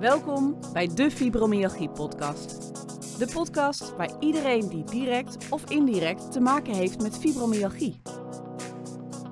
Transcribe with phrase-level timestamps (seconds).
[0.00, 2.72] Welkom bij de Fibromyalgie Podcast.
[3.18, 8.00] De podcast waar iedereen die direct of indirect te maken heeft met fibromyalgie.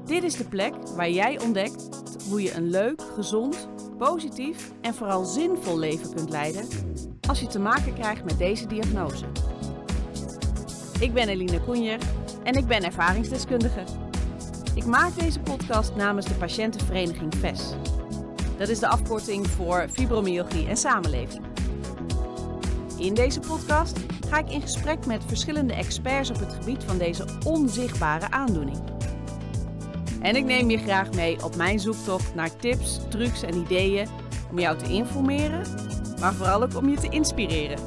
[0.05, 1.89] Dit is de plek waar jij ontdekt
[2.29, 3.69] hoe je een leuk, gezond,
[3.99, 6.69] positief en vooral zinvol leven kunt leiden
[7.29, 9.25] als je te maken krijgt met deze diagnose.
[11.01, 12.01] Ik ben Eline Koenjer
[12.43, 13.85] en ik ben ervaringsdeskundige.
[14.75, 17.75] Ik maak deze podcast namens de patiëntenvereniging VES.
[18.59, 21.45] Dat is de afkorting voor fibromyalgie en samenleving.
[22.97, 27.25] In deze podcast ga ik in gesprek met verschillende experts op het gebied van deze
[27.45, 28.79] onzichtbare aandoening.
[30.21, 34.09] En ik neem je graag mee op mijn zoektocht naar tips, trucs en ideeën
[34.51, 35.63] om jou te informeren,
[36.21, 37.79] maar vooral ook om je te inspireren.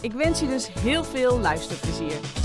[0.00, 2.41] Ik wens je dus heel veel luisterplezier.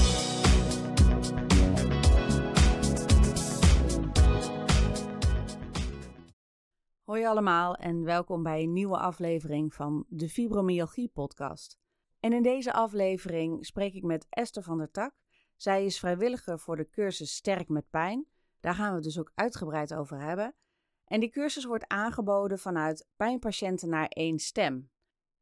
[7.18, 11.78] Hoi allemaal en welkom bij een nieuwe aflevering van de Fibromyalgie podcast.
[12.20, 15.14] En in deze aflevering spreek ik met Esther van der Tak.
[15.56, 18.28] Zij is vrijwilliger voor de cursus Sterk met Pijn.
[18.60, 20.56] Daar gaan we het dus ook uitgebreid over hebben.
[21.06, 24.90] En die cursus wordt aangeboden vanuit Pijnpatiënten naar één stem.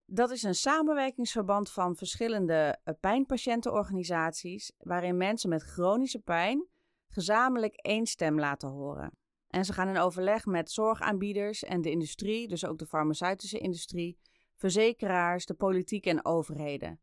[0.05, 6.67] Dat is een samenwerkingsverband van verschillende eh, pijnpatiëntenorganisaties, waarin mensen met chronische pijn
[7.07, 9.24] gezamenlijk één stem laten horen.
[9.47, 14.17] En ze gaan in overleg met zorgaanbieders en de industrie, dus ook de farmaceutische industrie,
[14.55, 16.99] verzekeraars, de politiek en overheden.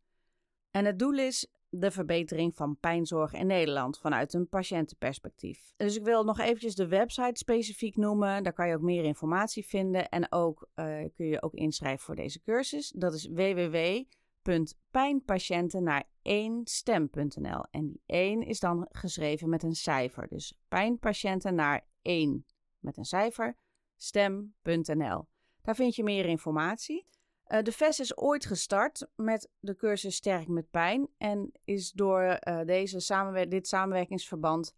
[0.71, 5.73] En het doel is de verbetering van pijnzorg in Nederland vanuit een patiëntenperspectief.
[5.77, 8.43] Dus ik wil nog eventjes de website specifiek noemen.
[8.43, 12.17] Daar kan je ook meer informatie vinden en ook uh, kun je ook inschrijven voor
[12.17, 12.93] deze cursus.
[12.97, 17.65] Dat is www.pijnpatiënten naar één stem.nl.
[17.71, 20.29] En die 1 is dan geschreven met een cijfer.
[20.29, 22.47] Dus pijnpatiënten naar 1
[22.79, 23.57] met een cijfer
[23.97, 25.29] stem.nl.
[25.63, 27.07] Daar vind je meer informatie.
[27.47, 32.39] Uh, de VES is ooit gestart met de cursus Sterk met Pijn en is door
[32.49, 34.75] uh, deze dit samenwerkingsverband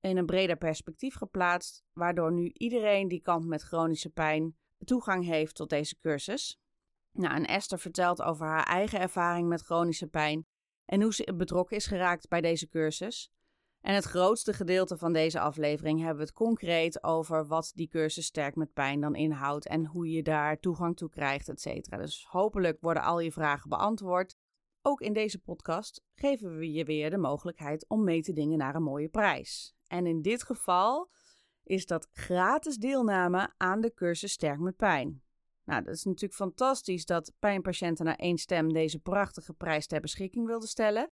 [0.00, 5.54] in een breder perspectief geplaatst, waardoor nu iedereen die kampt met chronische pijn toegang heeft
[5.54, 6.60] tot deze cursus.
[7.12, 10.46] Nou, en Esther vertelt over haar eigen ervaring met chronische pijn
[10.84, 13.32] en hoe ze betrokken is geraakt bij deze cursus.
[13.88, 18.26] En het grootste gedeelte van deze aflevering hebben we het concreet over wat die cursus
[18.26, 21.96] Sterk met Pijn dan inhoudt en hoe je daar toegang toe krijgt, et cetera.
[21.96, 24.36] Dus hopelijk worden al je vragen beantwoord.
[24.82, 28.74] Ook in deze podcast geven we je weer de mogelijkheid om mee te dingen naar
[28.74, 29.74] een mooie prijs.
[29.86, 31.10] En in dit geval
[31.62, 35.22] is dat gratis deelname aan de cursus Sterk met Pijn.
[35.64, 40.46] Nou, dat is natuurlijk fantastisch dat pijnpatiënten naar één stem deze prachtige prijs ter beschikking
[40.46, 41.10] wilden stellen.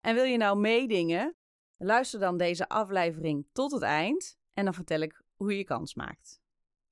[0.00, 1.36] En wil je nou meedingen?
[1.84, 6.40] Luister dan deze aflevering tot het eind en dan vertel ik hoe je kans maakt.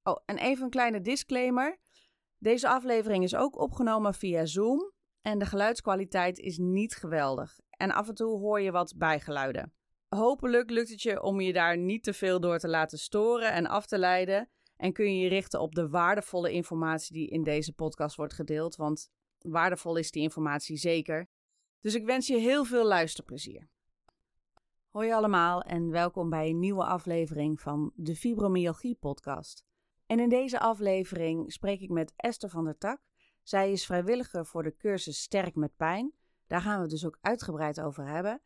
[0.03, 1.79] Oh, en even een kleine disclaimer.
[2.39, 4.93] Deze aflevering is ook opgenomen via Zoom
[5.23, 7.61] en de geluidskwaliteit is niet geweldig.
[7.71, 9.73] En af en toe hoor je wat bijgeluiden.
[10.09, 13.67] Hopelijk lukt het je om je daar niet te veel door te laten storen en
[13.67, 14.51] af te leiden.
[14.77, 18.77] En kun je je richten op de waardevolle informatie die in deze podcast wordt gedeeld.
[18.77, 21.29] Want waardevol is die informatie zeker.
[21.81, 23.71] Dus ik wens je heel veel luisterplezier.
[24.93, 29.65] Hoi allemaal en welkom bij een nieuwe aflevering van de Fibromyalgie podcast.
[30.07, 33.01] En in deze aflevering spreek ik met Esther van der Tak.
[33.43, 36.13] Zij is vrijwilliger voor de cursus Sterk met Pijn.
[36.47, 38.43] Daar gaan we het dus ook uitgebreid over hebben.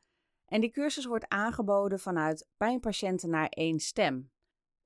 [0.47, 4.31] En die cursus wordt aangeboden vanuit Pijnpatiënten naar één stem.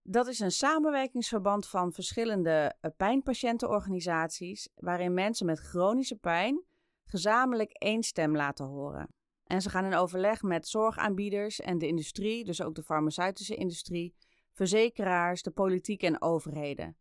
[0.03, 6.65] Dat is een samenwerkingsverband van verschillende eh, pijnpatiëntenorganisaties, waarin mensen met chronische pijn
[7.05, 9.20] gezamenlijk één stem laten horen.
[9.51, 14.15] En ze gaan in overleg met zorgaanbieders en de industrie, dus ook de farmaceutische industrie,
[14.53, 16.97] verzekeraars, de politiek en overheden.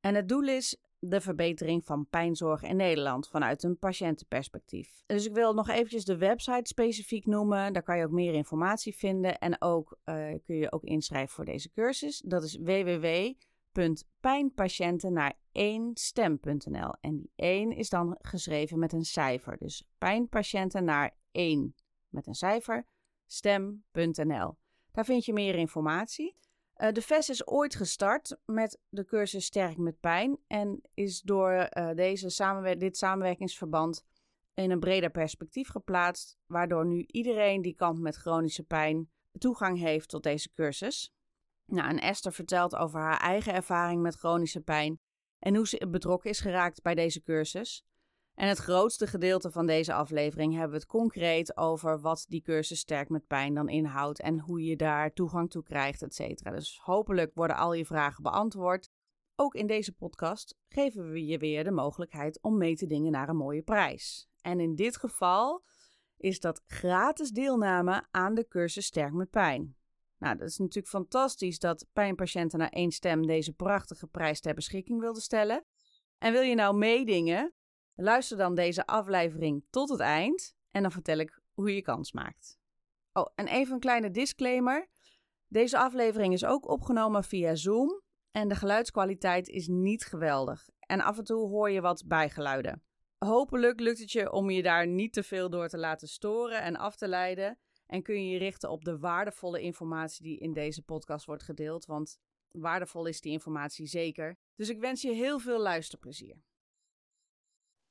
[0.00, 5.02] En het doel is de verbetering van pijnzorg in Nederland vanuit een patiëntenperspectief.
[5.06, 7.72] Dus ik wil nog eventjes de website specifiek noemen.
[7.72, 11.44] Daar kan je ook meer informatie vinden en ook uh, kun je ook inschrijven voor
[11.44, 12.22] deze cursus.
[12.26, 12.56] Dat is
[13.72, 16.94] www.pijnpatiënten naar één stem.nl.
[17.00, 19.56] En die 1 is dan geschreven met een cijfer.
[19.58, 21.74] Dus pijnpatiënten naar 1
[22.08, 22.86] met een cijfer,
[23.26, 24.56] stem.nl.
[24.92, 26.38] Daar vind je meer informatie.
[26.76, 31.52] Uh, de VES is ooit gestart met de cursus Sterk met Pijn en is door
[31.52, 34.04] uh, deze samenwer dit samenwerkingsverband
[34.54, 40.08] in een breder perspectief geplaatst, waardoor nu iedereen die kampt met chronische pijn toegang heeft
[40.08, 41.14] tot deze cursus.
[41.70, 45.00] Nou, en Esther vertelt over haar eigen ervaring met chronische pijn
[45.38, 47.84] en hoe ze betrokken is geraakt bij deze cursus.
[48.34, 52.78] En het grootste gedeelte van deze aflevering hebben we het concreet over wat die cursus
[52.78, 56.50] Sterk met Pijn dan inhoudt en hoe je daar toegang toe krijgt, et cetera.
[56.50, 58.90] Dus hopelijk worden al je vragen beantwoord.
[59.36, 63.28] ook in deze podcast geven we je weer de mogelijkheid om mee te dingen naar
[63.28, 64.28] een mooie prijs.
[64.40, 65.64] En in dit geval
[66.16, 69.79] is dat gratis deelname aan de cursus Sterk met Pijn.
[70.20, 75.00] Nou, dat is natuurlijk fantastisch dat pijnpatiënten naar één stem deze prachtige prijs ter beschikking
[75.00, 75.64] wilden stellen.
[76.18, 77.54] En wil je nou meedingen?
[77.94, 82.58] Luister dan deze aflevering tot het eind en dan vertel ik hoe je kans maakt.
[83.12, 84.88] Oh, en even een kleine disclaimer.
[85.46, 90.68] Deze aflevering is ook opgenomen via Zoom en de geluidskwaliteit is niet geweldig.
[90.78, 92.82] En af en toe hoor je wat bijgeluiden.
[93.18, 96.76] Hopelijk lukt het je om je daar niet te veel door te laten storen en
[96.76, 97.58] af te leiden.
[97.90, 101.86] En kun je je richten op de waardevolle informatie die in deze podcast wordt gedeeld.
[101.86, 102.20] Want
[102.50, 104.36] waardevol is die informatie zeker.
[104.54, 106.42] Dus ik wens je heel veel luisterplezier.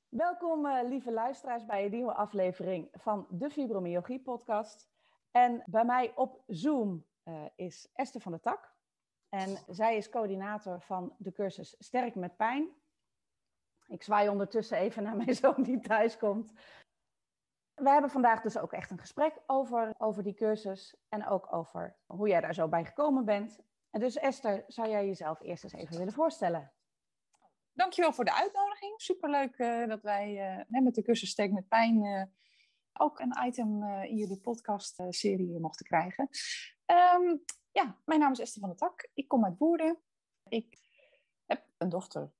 [0.08, 4.88] Welkom, uh, lieve luisteraars, bij een nieuwe aflevering van de Fibromyalgie Podcast.
[5.30, 8.74] En bij mij op Zoom uh, is Esther van der Tak.
[9.28, 12.68] En zij is coördinator van de cursus Sterk met Pijn.
[13.86, 16.52] Ik zwaai ondertussen even naar mijn zoon die thuis komt.
[17.80, 21.96] We hebben vandaag dus ook echt een gesprek over, over die cursus en ook over
[22.06, 23.60] hoe jij daar zo bij gekomen bent.
[23.90, 26.72] En dus Esther, zou jij jezelf eerst eens even willen voorstellen?
[27.72, 29.00] Dankjewel voor de uitnodiging.
[29.00, 32.22] Superleuk uh, dat wij uh, met de cursus Sterk met Pijn uh,
[32.92, 36.28] ook een item in jullie podcast-serie mochten krijgen.
[37.16, 39.08] Um, ja, mijn naam is Esther van der Tak.
[39.14, 39.98] Ik kom uit Woerden.
[40.48, 40.78] Ik
[41.46, 42.32] heb een dochter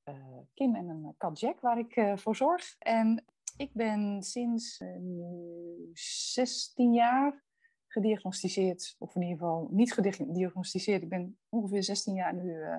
[0.55, 2.77] Kim en een kat Jack waar ik voor zorg.
[2.79, 3.25] En
[3.61, 7.45] ik ben sinds nu 16 jaar
[7.87, 11.03] gediagnosticeerd, of in ieder geval niet gediagnosticeerd.
[11.03, 12.79] Ik ben ongeveer 16 jaar nu uh,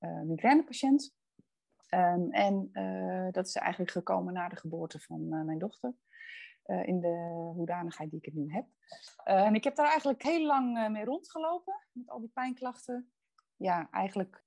[0.00, 1.14] uh, migrainepatiënt.
[1.94, 2.70] Um, en
[3.32, 5.94] dat is eigenlijk gekomen na de geboorte van mijn dochter.
[6.64, 8.66] in de hoedanigheid die ik het nu heb.
[9.24, 11.86] en ik heb daar eigenlijk heel lang mee rondgelopen.
[11.92, 13.12] Met al die pijnklachten.
[13.56, 14.44] Ja, eigenlijk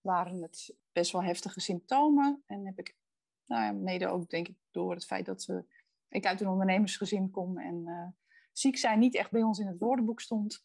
[0.00, 2.42] waren het best wel heftige symptomen.
[2.46, 2.96] En heb ik,
[3.46, 5.64] nou ja, mede ook denk ik door het feit dat ze,
[6.08, 7.58] ik uit een ondernemersgezin kom.
[7.58, 8.16] En
[8.52, 10.62] ziek zijn niet echt bij ons in het woordenboek stond.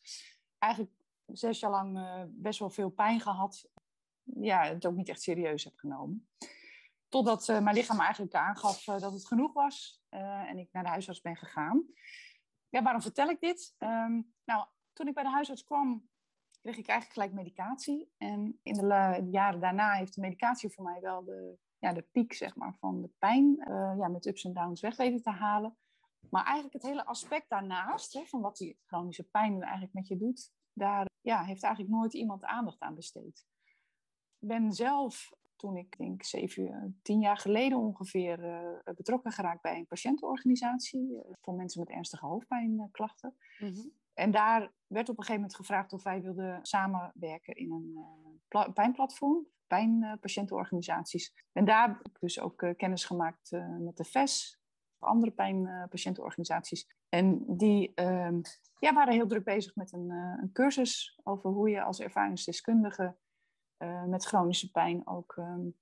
[0.58, 0.94] Eigenlijk
[1.26, 3.70] zes jaar lang uh, best wel veel pijn gehad.
[4.24, 6.30] Ja, het ook niet echt serieus heb genomen.
[7.08, 11.22] Totdat uh, mijn lichaam eigenlijk aangaf dat het genoeg was en ik naar de huisarts
[11.22, 11.86] ben gegaan.
[12.70, 13.75] Ja, waarom vertel ik dit?
[13.78, 16.10] Um, nou, toen ik bij de huisarts kwam,
[16.62, 18.12] kreeg ik eigenlijk gelijk medicatie.
[18.18, 22.34] En in de jaren daarna heeft de medicatie voor mij wel de, ja, de piek
[22.34, 23.56] zeg maar, van de pijn
[23.98, 25.78] ja, met ups en downs weg weten te halen.
[26.30, 30.08] Maar eigenlijk het hele aspect daarnaast, hè, van wat die chronische pijn nu eigenlijk met
[30.08, 33.46] je doet, daar ja, heeft eigenlijk nooit iemand aandacht aan besteed.
[34.40, 39.78] Ik ben zelf, toen ik denk zeven, tien jaar geleden ongeveer, uh, betrokken geraakt bij
[39.78, 43.36] een patiëntenorganisatie uh, voor mensen met ernstige hoofdpijnklachten.
[43.60, 43.92] Mm -hmm.
[44.14, 49.48] En daar werd op een gegeven moment gevraagd of wij wilden samenwerken in een pijnplatform,
[49.69, 51.33] pijnpatiëntenorganisaties.
[51.51, 54.60] en daar heb ik dus ook kennis gemaakt met de VES,
[55.00, 56.88] andere pijnpatiëntenorganisaties.
[57.10, 58.38] En die uh,
[58.80, 63.18] ja, waren heel druk bezig met een, uh, een, cursus over hoe je als ervaringsdeskundige
[64.07, 65.75] met chronische pijn ook um,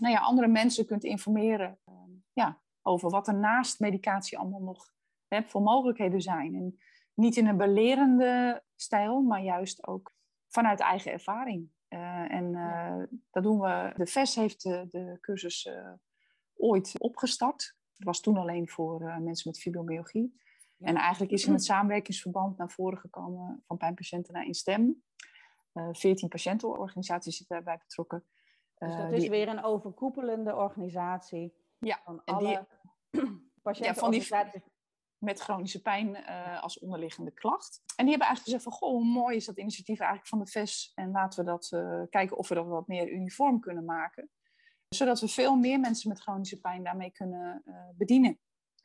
[0.00, 4.92] nou ja, andere mensen kunt informeren ehm, ja, over wat er naast medicatie allemaal nog
[5.28, 6.54] hè, voor mogelijkheden zijn.
[6.54, 6.78] En
[7.14, 10.14] niet in een belerende stijl, maar juist ook
[10.48, 11.70] vanuit eigen ervaring.
[11.90, 13.92] Uh, en uh, dat doen we.
[13.96, 15.92] De VES heeft de, de cursus uh,
[16.56, 17.76] ooit opgestart.
[17.96, 20.40] Het was toen alleen voor mensen met fibromyalgie.
[20.76, 20.86] Ja.
[20.86, 25.02] En eigenlijk is in het samenwerkingsverband naar voren gekomen van pijnpatiënten naar Instem.
[25.74, 28.24] Uh, 14 patiëntenorganisaties zitten daarbij betrokken.
[28.78, 29.30] Dus dat is die...
[29.30, 31.54] weer een overkoepelende organisatie.
[31.78, 32.66] Ja, van alle
[33.62, 33.94] patiënten.
[33.94, 34.22] Ja, van die
[35.20, 37.82] met chronische pijn uh, als onderliggende klacht.
[37.96, 40.46] En die hebben eigenlijk gezegd van, goh, hoe mooi is dat initiatief eigenlijk van de
[40.46, 40.92] VES.
[40.94, 44.30] En laten we dat uh, kijken of we dat wat meer uniform kunnen maken
[44.94, 48.38] zodat we veel meer mensen met chronische pijn daarmee kunnen uh, bedienen.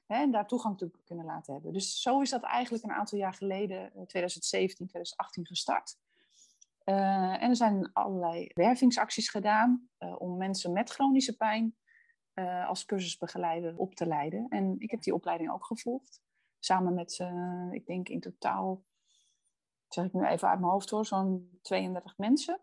[0.06, 1.74] Hè, en daar toegang toe kunnen laten hebben.
[1.74, 5.98] Dus zo is dat eigenlijk een aantal jaar geleden, 2017, eh, 2018, gestart.
[6.84, 11.76] En er zijn allerlei wervingsacties gedaan om mensen met chronische pijn
[12.68, 14.46] als cursusbegeleider op te leiden.
[14.50, 16.22] En ik heb die opleiding ook gevolgd.
[16.66, 17.20] Samen met,
[17.72, 18.84] ik denk in totaal,
[19.88, 22.62] zeg ik nu even uit mijn hoofd hoor, zo'n 32 mensen.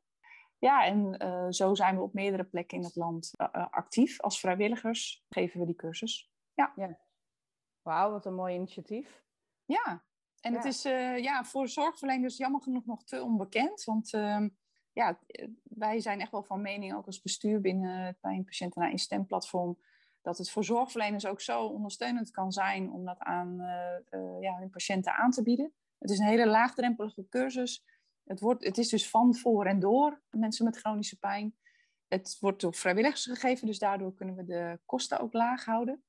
[0.59, 4.21] Ja, en uh, zo zijn we op meerdere plekken in het land uh, actief.
[4.21, 6.33] Als vrijwilligers geven we die cursus.
[6.55, 6.73] Ja.
[6.77, 6.99] ja.
[7.83, 9.23] Wauw, wat een mooi initiatief.
[9.65, 10.05] Ja,
[10.41, 10.57] en ja.
[10.57, 13.85] het is uh, ja, voor zorgverleners jammer genoeg nog te onbekend.
[13.85, 14.49] Want ehm,
[14.93, 15.19] ja,
[15.63, 19.79] wij zijn echt wel van mening, ook als bestuur binnen het Pijnpatiënten naar in platform
[20.23, 23.57] dat het voor zorgverleners ook zo ondersteunend kan zijn om dat aan
[24.41, 25.73] ja, hun patiënten aan te bieden.
[25.99, 27.85] Het is een hele laagdrempelige cursus
[28.25, 31.57] het, wordt, het is dus van, voor en door mensen met chronische pijn.
[32.09, 36.05] het wordt door vrijwilligers gegeven, dus daardoor kunnen we de kosten ook laag houden.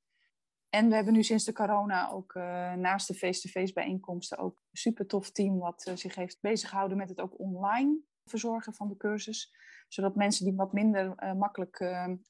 [0.70, 4.78] En we hebben nu sinds de corona ook uh, naast de face-to-face bijeenkomsten ook een
[4.78, 9.56] super tof team wat zich heeft bezighouden met het ook online verzorgen van de cursus.
[9.88, 11.80] Zodat mensen die wat minder uh, makkelijk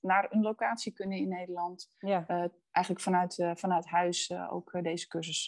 [0.02, 2.26] naar een locatie kunnen in Nederland, ja.
[2.72, 5.46] eigenlijk vanuit, vanuit huis ook deze cursus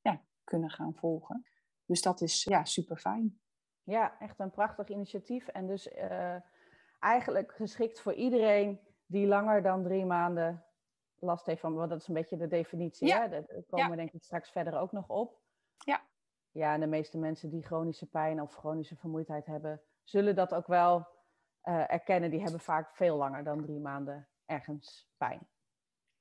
[0.00, 1.46] ja, kunnen gaan volgen.
[1.86, 3.40] Dus dat is ja, super fijn.
[3.82, 5.48] Ja, echt een prachtig initiatief.
[5.48, 5.88] En dus
[7.00, 10.64] eigenlijk geschikt voor iedereen die langer dan drie maanden
[11.18, 13.06] last heeft van, want dat is een beetje de definitie.
[13.06, 13.20] Ja.
[13.20, 13.28] Hè?
[13.28, 15.38] Daar komen we denk ik straks verder ook nog op.
[15.78, 16.00] Ja.
[16.58, 20.66] Ja, en de meeste mensen die chronische pijn of chronische vermoeidheid hebben, zullen dat ook
[20.66, 21.06] wel
[21.64, 22.30] uh, erkennen.
[22.30, 25.48] Die hebben vaak veel langer dan drie maanden ergens pijn.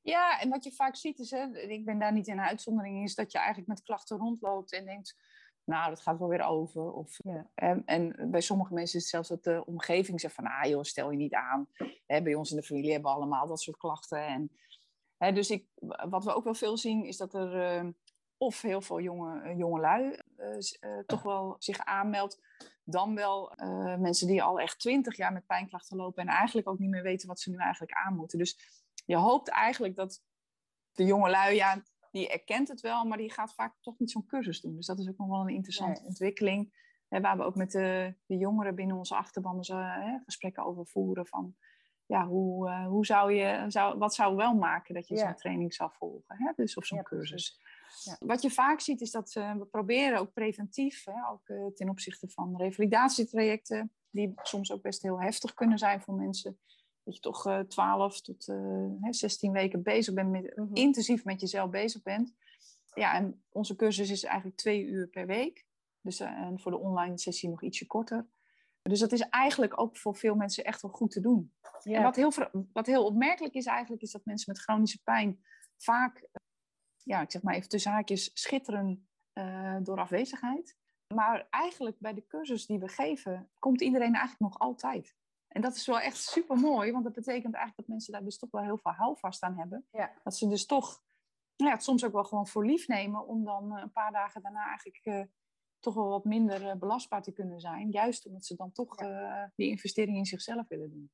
[0.01, 3.15] Ja, en wat je vaak ziet is, hè, ik ben daar niet in uitzondering, is
[3.15, 5.15] dat je eigenlijk met klachten rondloopt en denkt,
[5.63, 6.91] nou, dat gaat wel weer over.
[6.91, 7.50] Of, ja.
[7.53, 10.84] en, en, bij sommige mensen is het zelfs dat de omgeving zegt van, ah joh,
[10.84, 11.67] stel je niet aan.
[12.06, 14.51] Hè, bij ons in de familie hebben we allemaal dat soort klachten.
[15.17, 15.67] En dus ik,
[16.10, 17.89] wat we ook wel veel zien, is dat er uh,
[18.38, 22.41] of heel veel jonge, uh, jonge lui uh, toch wel zich aanmeldt.
[22.84, 23.53] Dan wel
[24.00, 27.27] mensen die al echt twintig jaar met pijnklachten lopen en eigenlijk ook niet meer weten
[27.27, 28.38] wat ze nu eigenlijk aan moeten.
[28.38, 28.60] Dus
[29.06, 30.24] je hoopt eigenlijk dat
[30.91, 34.25] de jonge lui, ja, die erkent het wel, maar die gaat vaak toch niet zo'n
[34.25, 34.75] cursus doen.
[34.75, 36.86] Dus dat is ook nog wel een interessante ontwikkeling.
[37.08, 39.65] Hè, waar we ook met de, de jongeren binnen onze achterban
[40.25, 41.27] gesprekken over voeren.
[41.27, 41.56] Van,
[42.06, 45.91] ja, hoe, hoe zou je, zou, wat zou wel maken dat je zo'n training zou
[45.94, 46.36] volgen?
[46.38, 46.51] Hè?
[46.56, 47.60] Dus, of zo'n cursus.
[48.04, 48.16] Ja.
[48.20, 51.89] Wat je vaak ziet is dat uh, we proberen ook preventief, hè, ook uh, ten
[51.89, 56.60] opzichte van revalidatietrajecten, die soms ook best heel heftig kunnen zijn voor mensen.
[57.04, 58.54] Dat je toch 12 tot
[59.10, 60.75] 16 weken bezig bent, met, mm -hmm.
[60.75, 62.34] intensief met jezelf bezig bent.
[62.94, 65.66] Ja, en onze cursus is eigenlijk twee uur per week.
[66.01, 68.27] Dus en voor de online sessie nog ietsje korter.
[68.82, 71.54] Dus dat is eigenlijk ook voor veel mensen echt wel goed te doen.
[71.84, 72.32] En wat heel,
[72.74, 75.39] wat heel opmerkelijk is eigenlijk, is dat mensen met chronische pijn
[75.77, 76.27] vaak,
[77.08, 80.78] ja, ik zeg maar even tussen haakjes, schitteren uh, door afwezigheid.
[81.14, 85.16] Maar eigenlijk bij de cursus die we geven, komt iedereen eigenlijk nog altijd.
[85.48, 88.38] En dat is wel echt super mooi, want dat betekent eigenlijk dat mensen daar dus
[88.38, 89.88] toch wel heel veel houvast aan hebben.
[89.92, 90.12] Ja.
[90.24, 91.02] Dat ze dus toch
[91.56, 94.42] ja, het soms ook wel gewoon voor lief nemen om dan eh, een paar dagen
[94.42, 95.24] daarna eigenlijk uh,
[95.80, 97.92] toch wel wat minder belastbaar te kunnen zijn.
[97.92, 98.96] Juist omdat ze dan toch
[99.56, 101.12] die investering in zichzelf willen doen.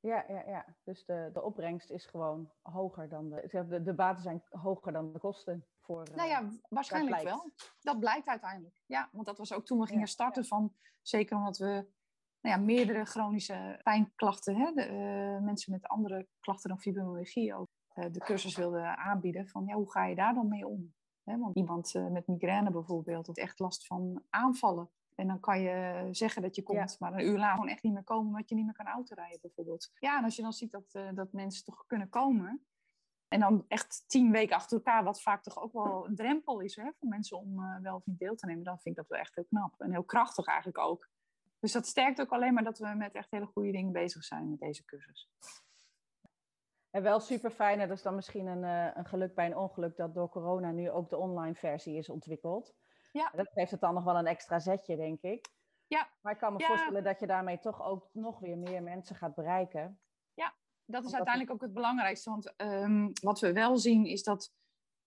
[0.00, 0.76] Ja, ja, ja.
[0.84, 3.82] Dus de, de opbrengst is gewoon hoger dan de, de.
[3.82, 5.66] De baten zijn hoger dan de kosten.
[5.80, 7.50] Voor, nou ja, waarschijnlijk wel.
[7.80, 8.82] Dat blijkt uiteindelijk.
[8.86, 10.74] Ja, want dat was ook toen we gingen starten van.
[11.02, 11.86] Zeker omdat we
[12.40, 17.68] nou ja, meerdere chronische pijnklachten, hè, de, uh, mensen met andere klachten dan fibromyalgie ook,
[17.94, 19.48] uh, de cursus wilden aanbieden.
[19.48, 20.94] Van ja, hoe ga je daar dan mee om?
[21.24, 24.90] Hè, want iemand uh, met migraine bijvoorbeeld, heeft echt last van aanvallen.
[25.16, 27.92] En dan kan je zeggen dat je komt, maar een uur later gewoon echt niet
[27.92, 29.90] meer komen, omdat je niet meer kan autorijden bijvoorbeeld.
[29.98, 32.66] Ja, en als je dan ziet dat, uh, dat mensen toch kunnen komen,
[33.28, 36.76] en dan echt tien weken achter elkaar, wat vaak toch ook wel een drempel is
[36.76, 39.10] hè, voor mensen om uh, wel of niet deel te nemen, dan vind ik dat
[39.10, 39.80] wel echt heel knap.
[39.80, 41.08] En heel krachtig eigenlijk ook.
[41.60, 44.50] Dus dat sterkt ook alleen maar dat we met echt hele goede dingen bezig zijn
[44.50, 45.30] met deze cursus.
[46.90, 49.96] En wel super fijn, dat is dan misschien een, uh, een geluk bij een ongeluk,
[49.96, 52.74] dat door corona nu ook de online versie is ontwikkeld.
[53.16, 53.32] Ja.
[53.34, 55.48] Dat geeft het dan nog wel een extra zetje, denk ik.
[55.86, 56.10] Ja.
[56.20, 59.34] Maar ik kan me voorstellen dat je daarmee toch ook nog weer meer mensen gaat
[59.34, 60.00] bereiken.
[60.34, 60.54] Ja,
[60.84, 62.30] dat is uiteindelijk ook het belangrijkste.
[62.30, 64.54] Want um, wat we wel zien is dat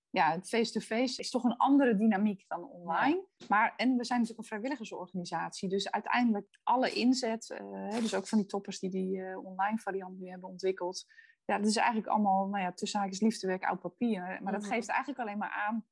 [0.09, 3.25] ja, het face-to-face is toch een andere dynamiek dan online.
[3.47, 5.69] Maar, en we zijn natuurlijk een vrijwilligersorganisatie.
[5.69, 10.19] Dus uiteindelijk alle inzet, uh, dus ook van die toppers die die uh, online variant
[10.19, 11.05] nu hebben ontwikkeld.
[11.45, 14.39] Ja, dat is eigenlijk allemaal, nou ja, tussen haakjes liefdewerk, oud papier.
[14.41, 14.71] Maar dat mhm.
[14.71, 15.85] geeft eigenlijk alleen maar aan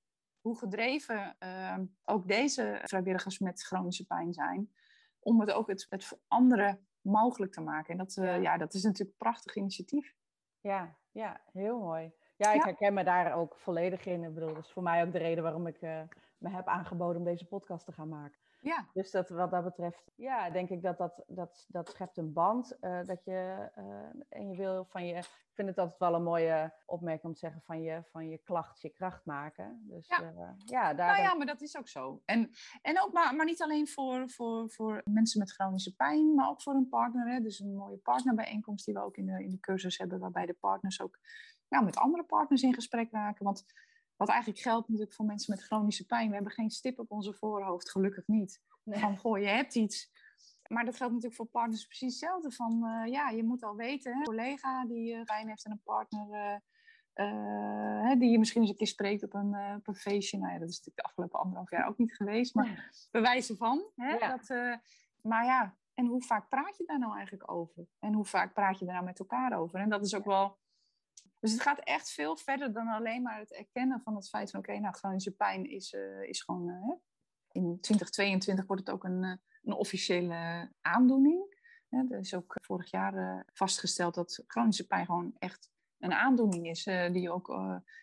[0.48, 4.72] hoe gedreven uh, ook deze vrijwilligers met chronische pijn zijn.
[5.20, 7.92] Om het ook het, het voor anderen mogelijk te maken.
[7.92, 8.36] En dat, uh, ja.
[8.36, 8.58] ja.
[8.58, 10.16] dat is natuurlijk een prachtig initiatief.
[10.60, 12.12] Ja, ja heel mooi.
[12.36, 12.64] Ja, ik ja.
[12.64, 14.24] herken me daar ook volledig in.
[14.24, 16.02] Ik bedoel, dat is voor mij ook de reden waarom ik uh,
[16.38, 18.40] me heb aangeboden om deze podcast te gaan maken.
[18.68, 18.88] Ja.
[18.94, 22.78] Dus dat, wat dat betreft, ja, denk ik dat dat, dat, dat schept een band.
[22.82, 26.24] Uh, dat je, uh, en je wil van je, ik vind het altijd wel een
[26.24, 29.84] mooie opmerking om te zeggen van je, van je klacht je kracht maken.
[29.88, 31.12] Dus ja, uh, ja daar.
[31.12, 32.22] Nou ja, maar dat is ook zo.
[32.26, 32.50] En,
[32.82, 36.62] en ook maar, maar niet alleen voor, voor, voor mensen met chronische pijn, maar ook
[36.62, 37.34] voor een partner.
[37.34, 37.40] Hè.
[37.40, 40.58] Dus een mooie partnerbijeenkomst die we ook in de, in de cursus hebben, waarbij de
[40.60, 41.20] partners ook
[41.68, 43.46] ja, met andere partners in gesprek raken.
[43.46, 43.66] Want
[44.18, 46.28] wat eigenlijk geldt natuurlijk voor mensen met chronische pijn.
[46.28, 48.62] We hebben geen stip op onze voorhoofd, gelukkig niet.
[48.84, 49.00] Nee.
[49.00, 50.12] Van, goh, je hebt iets.
[50.68, 52.52] Maar dat geldt natuurlijk voor partners precies hetzelfde.
[52.52, 55.72] Van, uh, ja, je moet al weten, hè, een collega die uh, pijn heeft en
[55.72, 56.62] een partner...
[57.16, 60.38] Uh, die je misschien eens een keer spreekt op een, op een feestje.
[60.38, 62.56] Nou ja, dat is natuurlijk de afgelopen anderhalf jaar ook niet geweest.
[62.56, 63.92] Maar bewijzen van.
[63.96, 64.38] Hè, ja.
[64.38, 64.48] dat,
[65.22, 67.88] maar ja, En hoe vaak praat je daar nou eigenlijk over?
[68.00, 69.80] En hoe vaak praat je daar nou met elkaar over?
[69.80, 70.58] En dat is ook wel.
[71.40, 74.60] Dus het gaat echt veel verder dan alleen maar het erkennen van het feit van:
[74.60, 76.68] oké, nou, chronische pijn is, uh, is gewoon.
[76.70, 76.96] Uh,
[77.52, 81.56] in 2022 wordt het ook een, uh, een officiële aandoening.
[81.90, 87.32] er is ook vorig jaar vastgesteld dat chronische pijn gewoon echt een aandoening is, die
[87.32, 87.48] ook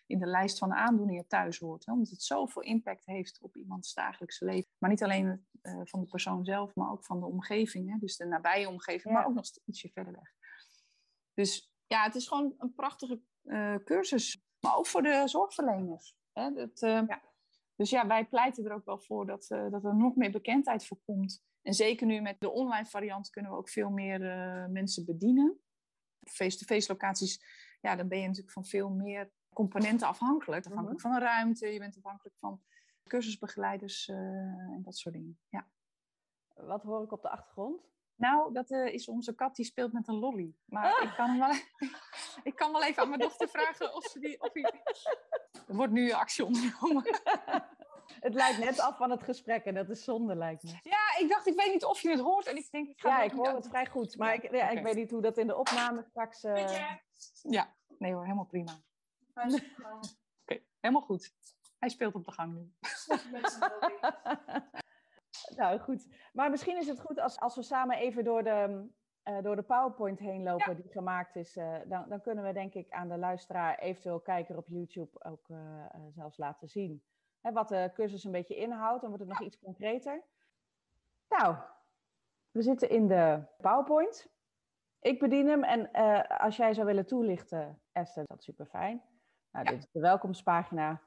[0.05, 1.85] in de lijst van aandoeningen thuis hoort.
[1.85, 1.91] Hè?
[1.91, 4.69] Omdat het zoveel impact heeft op iemands dagelijkse leven.
[4.77, 5.47] Maar niet alleen
[5.83, 7.91] van de persoon zelf, maar ook van de omgeving.
[7.91, 7.97] Hè?
[7.99, 9.11] Dus de nabije omgeving, ja.
[9.11, 10.33] maar ook nog ietsje verder weg.
[11.33, 13.21] Dus ja, het is gewoon een prachtige
[13.83, 14.43] cursus.
[14.59, 16.17] Maar ook voor de zorgverleners.
[16.33, 16.53] Hè?
[16.53, 17.21] Dat, ja.
[17.75, 20.99] Dus ja, wij pleiten er ook wel voor dat, dat er nog meer bekendheid voor
[21.05, 21.43] komt.
[21.61, 24.19] En zeker nu met de online variant kunnen we ook veel meer
[24.69, 25.59] mensen bedienen.
[26.23, 27.43] Face-to-face locaties
[27.81, 30.65] ja, dan ben je natuurlijk van veel meer componenten afhankelijk.
[30.65, 32.61] Afhankelijk van een ruimte, je bent afhankelijk van
[33.03, 35.39] cursusbegeleiders en dat soort dingen.
[35.49, 35.67] Ja.
[36.53, 37.81] Wat hoor ik op de achtergrond?
[38.15, 40.53] Nou, dat uh, is onze kat die speelt met een lolly.
[40.65, 41.03] Maar ah.
[41.03, 41.53] ik, kan wel,
[42.49, 44.41] ik kan wel even aan mijn dochter vragen of ze die.
[44.41, 44.67] Of die...
[45.67, 47.03] Er wordt nu actie ondernomen.
[48.19, 50.69] Het lijkt net af van het gesprek en dat is zonde, lijkt me.
[50.69, 52.45] Ja, ik dacht, ik weet niet of je het hoort.
[52.45, 54.17] En ik denk, ik ga ja, ik hoor het vrij goed.
[54.17, 56.43] Maar ik, ja, ik weet niet hoe dat in de opname straks...
[56.43, 56.95] Uh...
[57.41, 58.79] Ja, nee hoor, helemaal prima.
[59.33, 59.59] Oké,
[60.41, 61.33] okay, helemaal goed.
[61.79, 62.71] Hij speelt op de gang nu.
[65.55, 66.07] nou, goed.
[66.33, 68.87] Maar misschien is het goed als, als we samen even door de,
[69.23, 70.81] uh, door de PowerPoint heen lopen ja.
[70.81, 71.57] die gemaakt is.
[71.57, 75.49] Uh, dan, dan kunnen we denk ik aan de luisteraar, eventueel kijker op YouTube, ook
[75.49, 75.57] uh,
[76.13, 77.03] zelfs laten zien.
[77.41, 79.01] Hè, wat de cursus een beetje inhoudt.
[79.01, 80.23] Dan wordt het nog iets concreter.
[81.29, 81.55] Nou,
[82.51, 84.33] we zitten in de PowerPoint.
[84.99, 85.91] Ik bedien hem en
[86.37, 89.01] als jij zou willen toelichten, Esther, dat is super fijn.
[89.51, 89.71] Nou, ja.
[89.71, 91.01] dit is de welkomstpagina.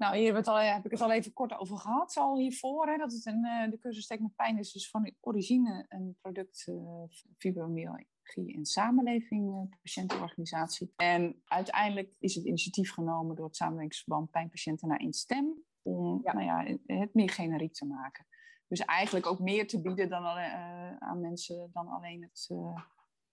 [0.00, 2.86] Nou, hier het al, heb, ik het al even kort over gehad, al hiervoor.
[2.86, 6.16] Hè, dat het een, uh, de cursus Stek met Pijn is dus van origine een
[6.20, 7.02] product uh,
[7.38, 10.92] fibromyalgie en samenleving patiëntenorganisatie.
[10.96, 16.32] En uiteindelijk is het initiatief genomen door het samenwerkingsverband Pijnpatiënten naar één stem om ja.
[16.32, 18.26] Nou ja, het meer generiek te maken.
[18.68, 22.82] Dus eigenlijk ook meer te bieden dan, uh, aan mensen dan alleen het, uh,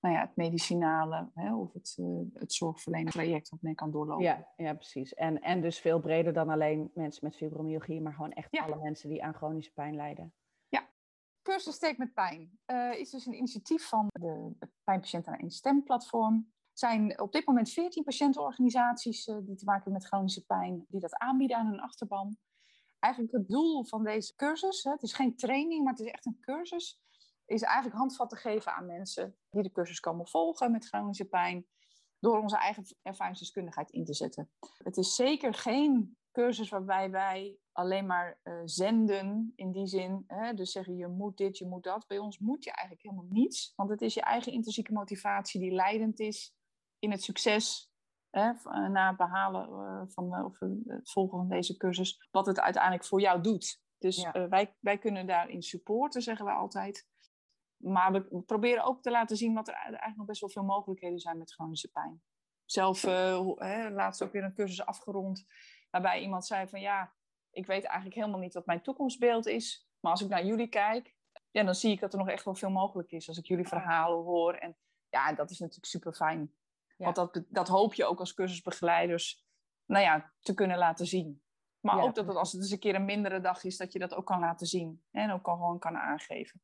[0.08, 4.24] nou ja, het medicinale hè, of het, uh, het zorgverlenend traject wat men kan doorlopen.
[4.24, 5.14] Ja, ja precies.
[5.14, 8.64] En, en dus veel breder dan alleen mensen met fibromyalgie, maar gewoon echt ja.
[8.64, 10.34] alle mensen die aan chronische pijn lijden.
[10.68, 10.88] Ja,
[11.42, 12.60] Cursus Steek met Pijn
[12.98, 18.04] is dus een initiatief van de, Pijnpatiënten naar één stemplatform zijn op dit moment 14
[18.04, 22.38] patiëntenorganisaties uh, die te maken hebben met chronische pijn, die dat aanbieden aan hun achterban.
[23.00, 26.26] Eigenlijk het doel van deze cursus, hè, het is geen training, maar het is echt
[26.26, 27.02] een cursus,
[27.48, 31.66] is eigenlijk handvatten geven aan mensen die de cursus komen volgen met chronische pijn,
[32.20, 34.52] door onze eigen ervaringsdeskundigheid in te zetten.
[34.78, 40.24] Het is zeker geen cursus waarbij wij alleen maar uh, zenden in die zin.
[40.28, 42.08] Hè, dus zeggen je moet dit, je moet dat.
[42.08, 43.74] Bij ons moet je eigenlijk helemaal niets.
[43.76, 46.56] Want het is je eigen intrinsieke motivatie die leidend is
[47.00, 47.92] in het succes
[48.30, 52.60] hè, eh, na het behalen uh, van of het volgen van deze cursus, wat het
[52.60, 53.82] uiteindelijk voor jou doet.
[53.98, 54.36] Dus ja.
[54.36, 57.08] uh, wij, wij kunnen daarin supporten, zeggen we altijd.
[57.78, 61.20] Maar we proberen ook te laten zien dat er eigenlijk nog best wel veel mogelijkheden
[61.20, 62.22] zijn met chronische pijn.
[62.66, 65.46] Zelf hè, laatst ook weer een cursus afgerond,
[65.90, 67.14] waarbij iemand zei van ja,
[67.52, 69.90] ik weet eigenlijk helemaal niet wat mijn toekomstbeeld is.
[70.00, 71.16] Maar als ik naar jullie kijk,
[71.52, 73.28] ja, dan zie ik dat er nog echt wel veel mogelijk is.
[73.28, 74.54] Als ik jullie verhalen hoor.
[74.54, 74.78] En
[75.10, 76.56] ja, dat is natuurlijk super fijn.
[76.98, 77.04] Ja.
[77.04, 79.46] Want dat, dat hoop je ook als cursusbegeleiders
[79.86, 81.42] nou ja, te kunnen laten zien.
[81.80, 82.04] Maar ja.
[82.04, 84.14] ook dat het, als het eens een keer een mindere dag is, dat je dat
[84.14, 85.04] ook kan laten zien.
[85.12, 86.62] En ook gewoon kan aangeven.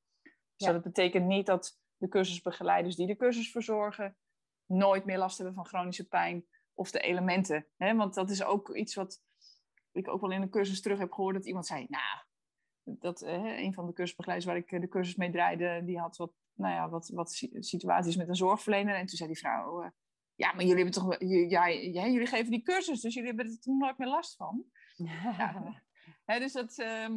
[0.63, 4.17] Dus dat betekent niet dat de cursusbegeleiders die de cursus verzorgen,
[4.65, 7.67] nooit meer last hebben van chronische pijn of de elementen.
[7.77, 7.95] Hè?
[7.95, 9.21] Want dat is ook iets wat
[9.91, 12.25] ik ook wel in een cursus terug heb gehoord, dat iemand zei, nou,
[12.83, 16.33] dat eh, een van de cursusbegeleiders waar ik de cursus mee draaide, die had wat,
[16.53, 18.95] nou ja, wat, wat situaties met een zorgverlener.
[18.95, 19.89] En toen zei die vrouw, uh,
[20.35, 21.15] ja, maar jullie hebben toch,
[21.49, 24.65] ja, ja, jullie geven die cursus, dus jullie hebben er toen nooit meer last van.
[24.95, 25.83] Ja.
[26.25, 27.09] ja dus dat, uh,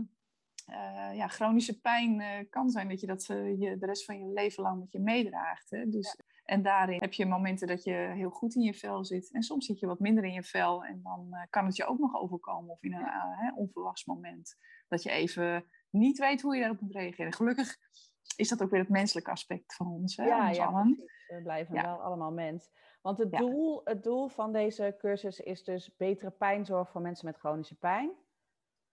[0.66, 4.18] uh, ja, chronische pijn uh, kan zijn dat je dat uh, je de rest van
[4.18, 5.70] je leven lang met je meedraagt.
[5.70, 5.88] Hè?
[5.88, 6.24] Dus, ja.
[6.44, 9.32] En daarin heb je momenten dat je heel goed in je vel zit.
[9.32, 10.84] En soms zit je wat minder in je vel.
[10.84, 12.70] En dan kan het je ook nog overkomen.
[12.70, 13.52] Of in een ja.
[13.56, 14.56] onverwachts moment.
[14.88, 17.32] Dat je even niet weet hoe je daarop moet reageren.
[17.32, 17.76] Gelukkig
[18.36, 20.16] is dat ook weer het menselijke aspect van ons.
[20.16, 20.24] Hè?
[20.24, 20.84] Ja, ons ja
[21.26, 22.70] we blijven wel allemaal mens.
[23.02, 27.36] Want het, doel, het doel van deze cursus is dus betere pijnzorg voor mensen met
[27.36, 28.10] chronische pijn.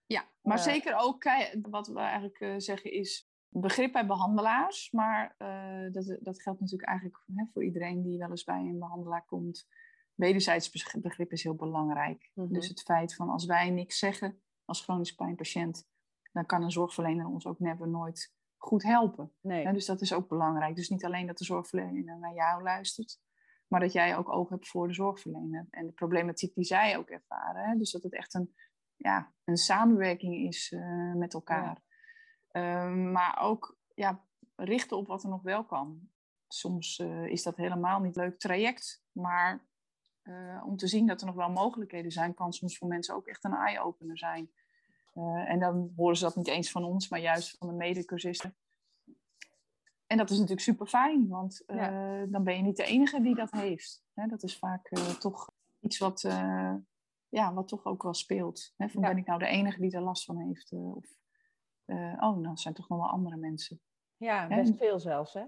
[0.06, 1.24] Ja, maar uh, zeker ook
[1.62, 4.90] wat we eigenlijk uh, zeggen is begrip bij behandelaars.
[4.90, 8.78] Maar uh, dat, dat geldt natuurlijk eigenlijk hè, voor iedereen die wel eens bij een
[8.78, 9.68] behandelaar komt.
[10.14, 12.30] Wederzijds begrip is heel belangrijk.
[12.34, 12.52] Mm -hmm.
[12.52, 15.88] Dus het feit van als wij niks zeggen als chronisch pijnpatiënt,
[16.32, 19.32] dan kan een zorgverlener ons ook never nooit goed helpen.
[19.40, 19.72] Nee.
[19.72, 20.76] dus dat is ook belangrijk.
[20.76, 23.20] Dus niet alleen dat de zorgverlener naar jou luistert,
[23.66, 27.08] maar dat jij ook oog hebt voor de zorgverlener en de problematiek die zij ook
[27.08, 27.64] ervaren.
[27.64, 27.76] Hè?
[27.76, 28.54] Dus dat het echt een,
[28.96, 31.82] ja, een samenwerking is eh, met elkaar.
[32.50, 34.24] Ehm, maar ook ja,
[34.56, 36.08] richten op wat er nog wel kan.
[36.48, 39.66] Soms eh, is dat helemaal niet leuk traject, maar
[40.22, 43.26] eh, om te zien dat er nog wel mogelijkheden zijn, kan soms voor mensen ook
[43.26, 44.50] echt een eye-opener zijn.
[45.46, 48.56] En dan horen ze dat niet eens van ons, maar juist van de medecursisten.
[50.06, 51.62] En dat is natuurlijk super fijn, want
[52.28, 54.04] dan ben je niet de enige die dat heeft.
[54.14, 56.24] Hè, dat is vaak toch iets wat,
[57.34, 58.72] ja, wat toch ook wel speelt.
[58.76, 60.72] Hè, van ben ik nou de enige die er last van heeft?
[60.72, 61.06] of,
[62.20, 63.80] oh, dan zijn toch nog wel andere mensen.
[64.16, 65.44] Ja, best veel zelfs, hè?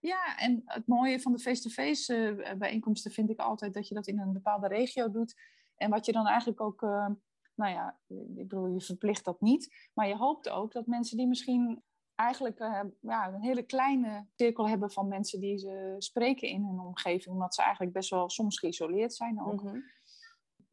[0.00, 4.06] Ja, en het mooie van de face-to-face eh, bijeenkomsten vind ik altijd dat je dat
[4.06, 5.34] in een bepaalde regio doet.
[5.76, 7.06] En wat je dan eigenlijk ook, uh,
[7.54, 9.90] nou ja, ik bedoel, je verplicht dat niet.
[9.94, 11.82] Maar je hoopt ook dat mensen die misschien
[12.14, 16.80] eigenlijk uh, ja, een hele kleine cirkel hebben van mensen die ze spreken in hun
[16.80, 19.62] omgeving, omdat ze eigenlijk best wel soms geïsoleerd zijn ook.
[19.62, 19.78] Mhm.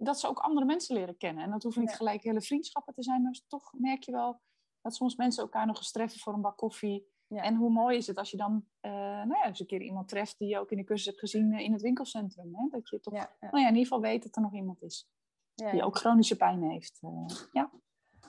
[0.04, 1.44] Dat ze ook andere mensen leren kennen.
[1.44, 4.42] En dat hoeven niet gelijk hele vriendschappen te zijn, maar toch merk je wel
[4.82, 7.10] dat soms mensen elkaar nog eens treffen voor een bak koffie.
[7.28, 7.44] Ja.
[7.44, 10.08] En hoe mooi is het als je dan uh, nou ja, eens een keer iemand
[10.08, 12.56] treft die je ook in de cursus hebt gezien eh, in het winkelcentrum.
[12.56, 12.68] Hè?
[12.70, 15.10] Dat je toch Nou ja, in ieder geval weet dat er nog iemand is
[15.56, 17.00] die ook chronische pijn heeft.
[17.02, 17.72] Uh, ja.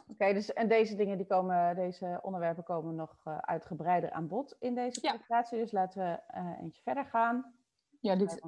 [0.07, 4.75] Oké, dus en deze dingen, die komen, deze onderwerpen komen nog uitgebreider aan bod in
[4.75, 5.59] deze presentatie.
[5.59, 7.55] Dus laten we eentje verder gaan.
[8.01, 8.41] Ja, dit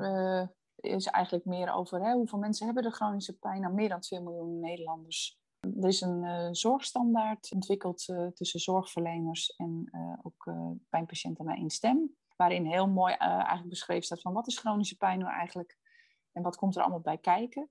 [0.84, 3.60] is eigenlijk meer over hè, hoeveel mensen hebben de chronische pijn.
[3.60, 9.56] Nou, meer dan 2 miljoen Nederlanders er is een uh, zorgstandaard ontwikkeld uh, tussen zorgverleners
[9.56, 10.52] en uh, ook
[10.88, 12.16] pijnpatiënten naar één stem.
[12.36, 15.78] Waarin heel mooi eigenlijk beschreven staat van wat is chronische pijn nou eigenlijk
[16.32, 17.70] en wat komt er allemaal bij kijken.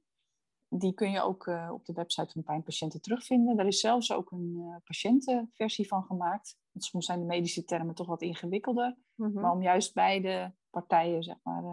[0.68, 3.58] Die kun je ook op de website van pijnpatiënten terugvinden.
[3.58, 6.58] Er is zelfs ook een patiëntenversie van gemaakt.
[6.72, 8.98] Want soms zijn de medische termen toch wat ingewikkelder.
[9.16, 9.42] Mhm.
[9.42, 11.64] Maar om juist beide partijen zeg maar,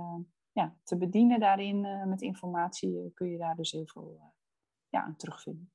[0.61, 4.21] ja, te bedienen daarin met informatie kun je daar dus heel veel
[4.89, 5.73] ja, aan terugvinden.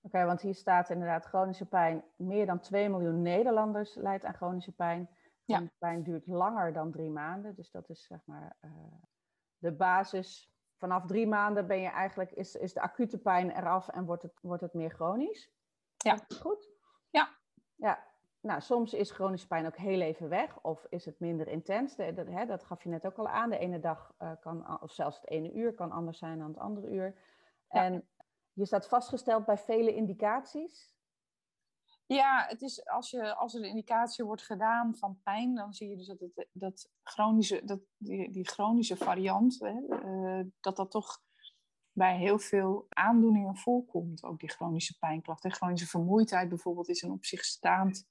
[0.00, 2.04] Oké, want hier staat inderdaad chronische pijn.
[2.16, 5.08] Meer dan 2 miljoen Nederlanders lijdt aan chronische pijn.
[5.44, 5.88] Chronische ja.
[5.88, 7.54] pijn duurt langer dan drie maanden.
[7.54, 8.56] Dus dat is zeg maar
[9.58, 10.52] de basis.
[10.76, 14.38] Vanaf drie maanden ben je eigenlijk, is, is de acute pijn eraf en wordt het,
[14.40, 15.50] wordt het meer chronisch.
[15.96, 16.18] Ja.
[16.40, 16.68] Goed?
[17.10, 17.28] Ja.
[17.74, 18.06] Ja.
[18.40, 21.96] Nou, soms is chronische pijn ook heel even weg of is het minder intens.
[21.96, 23.50] De, hè, dat gaf je net ook al aan.
[23.50, 26.58] De ene dag uh, kan, of zelfs het ene uur kan anders zijn dan het
[26.58, 27.14] andere uur.
[27.68, 27.84] Ja.
[27.84, 28.08] En
[28.52, 30.96] je staat vastgesteld bij vele indicaties?
[32.06, 35.88] Ja, het is als, je, als er een indicatie wordt gedaan van pijn, dan zie
[35.88, 40.90] je dus dat, het, dat, chronische, dat die, die chronische variant, hè, uh, dat dat
[40.90, 41.22] toch
[41.92, 44.22] bij heel veel aandoeningen voorkomt.
[44.24, 45.46] Ook die chronische pijnklacht.
[45.52, 48.06] Chronische vermoeidheid bijvoorbeeld is een op zich staand,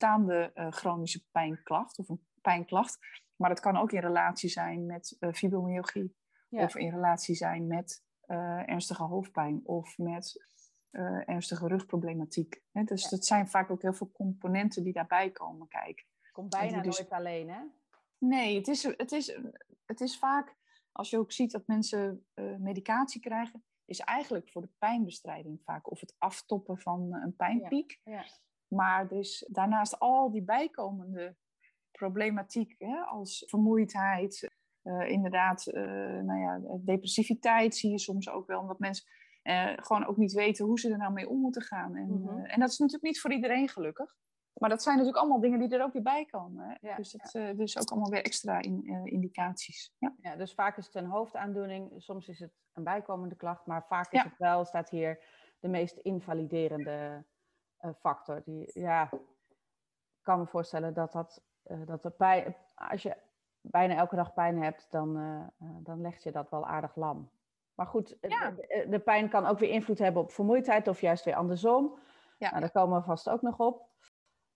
[0.00, 2.98] staande uh, chronische pijnklacht of een pijnklacht.
[3.36, 6.16] Maar dat kan ook in relatie zijn met uh, fibromyalgie.
[6.48, 10.48] Of in relatie zijn met uh, ernstige hoofdpijn of met
[11.26, 12.62] ernstige rugproblematiek.
[12.72, 12.84] Hè?
[12.84, 16.06] Dus dat zijn vaak ook heel veel componenten die daarbij komen kijken.
[16.32, 16.98] Komt bijna dus...
[16.98, 17.60] nooit alleen, hè?
[18.18, 19.38] Nee, het is, het, is,
[19.86, 20.56] het is vaak,
[20.92, 22.26] als je ook ziet dat mensen
[22.58, 28.00] medicatie krijgen, is eigenlijk voor de pijnbestrijding vaak of het aftoppen van een pijnpiek.
[28.04, 28.12] Ja.
[28.12, 28.24] Ja.
[28.70, 31.36] Maar er is daarnaast al die bijkomende
[31.90, 34.50] problematiek, hè, als vermoeidheid,
[34.82, 35.82] uh, inderdaad, uh,
[36.20, 39.06] nou ja, depressiviteit zie je soms ook wel, omdat mensen
[39.42, 41.96] uh, gewoon ook niet weten hoe ze er nou mee om moeten gaan.
[41.96, 42.44] En, mm -hmm.
[42.44, 44.16] en dat is natuurlijk niet voor iedereen gelukkig.
[44.52, 46.78] Maar dat zijn natuurlijk allemaal dingen die er ook weer bij komen.
[46.80, 47.52] Ja, dus dat ja.
[47.52, 49.94] dus ook allemaal weer extra in, indicaties.
[49.98, 50.14] Ja.
[50.20, 50.36] ja.
[50.36, 54.22] dus vaak is het een hoofdaandoening, soms is het een bijkomende klacht, maar vaak is
[54.22, 55.24] het wel, staat hier,
[55.60, 57.24] de meest invaliderende
[57.98, 58.42] factor.
[58.44, 61.42] Die, ja, ik kan me voorstellen dat dat,
[61.84, 63.16] dat de pijn, als je
[63.60, 67.30] bijna elke dag pijn hebt, dan, uh, dan leg je dat wel aardig lam.
[67.74, 68.50] Maar goed, ja.
[68.50, 71.98] de, de, pijn kan ook weer invloed hebben op vermoeidheid of juist weer andersom.
[72.38, 72.48] Ja.
[72.48, 73.88] Nou, daar komen we vast ook nog op.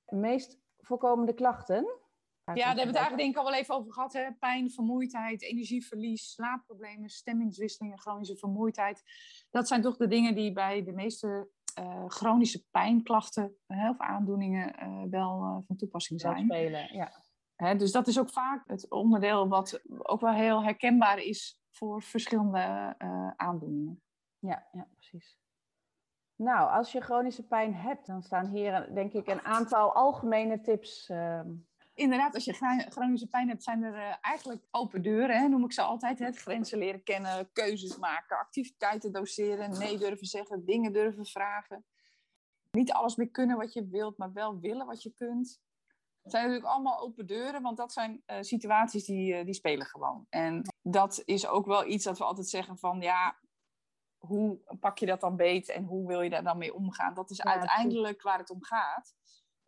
[0.04, 2.02] De meest voorkomende klachten?
[2.44, 4.12] Ja, daar hebben we het eigenlijk denk ik al wel even over gehad.
[4.12, 4.32] Hè?
[4.32, 9.02] Pijn, vermoeidheid, energieverlies, slaapproblemen, stemmingswisselingen, chronische vermoeidheid.
[9.50, 11.48] Dat zijn toch de dingen die bij de meeste
[11.80, 16.44] uh, chronische pijnklachten uh, of aandoeningen uh, wel van toepassing zijn.
[16.44, 17.22] Spelen, ja
[17.56, 22.94] dus dat is ook vaak het onderdeel wat ook wel heel herkenbaar is voor verschillende
[23.36, 24.02] aandoeningen.
[24.38, 25.38] Ja, ja, precies.
[26.36, 31.12] Nou, als je chronische pijn hebt, dan staan hier denk ik een aantal algemene tips.
[31.94, 35.72] Inderdaad, als je chronische pijn hebt, zijn er uh, eigenlijk open deuren, hè, noem ik
[35.72, 36.18] ze altijd.
[36.18, 41.84] Het grenzen leren kennen, keuzes maken, activiteiten doseren, nee durven zeggen, dingen durven vragen.
[42.70, 45.60] Niet alles meer kunnen wat je wilt, maar wel willen wat je kunt
[46.22, 49.86] Het zijn natuurlijk allemaal open deuren, want dat zijn uh, situaties die, uh, die spelen
[49.86, 50.26] gewoon.
[50.28, 53.38] En dat is ook wel iets dat we altijd zeggen van ja,
[54.18, 57.14] hoe pak je dat dan beet en hoe wil je daar dan mee omgaan?
[57.14, 59.14] Dat is ja, uiteindelijk waar het om gaat.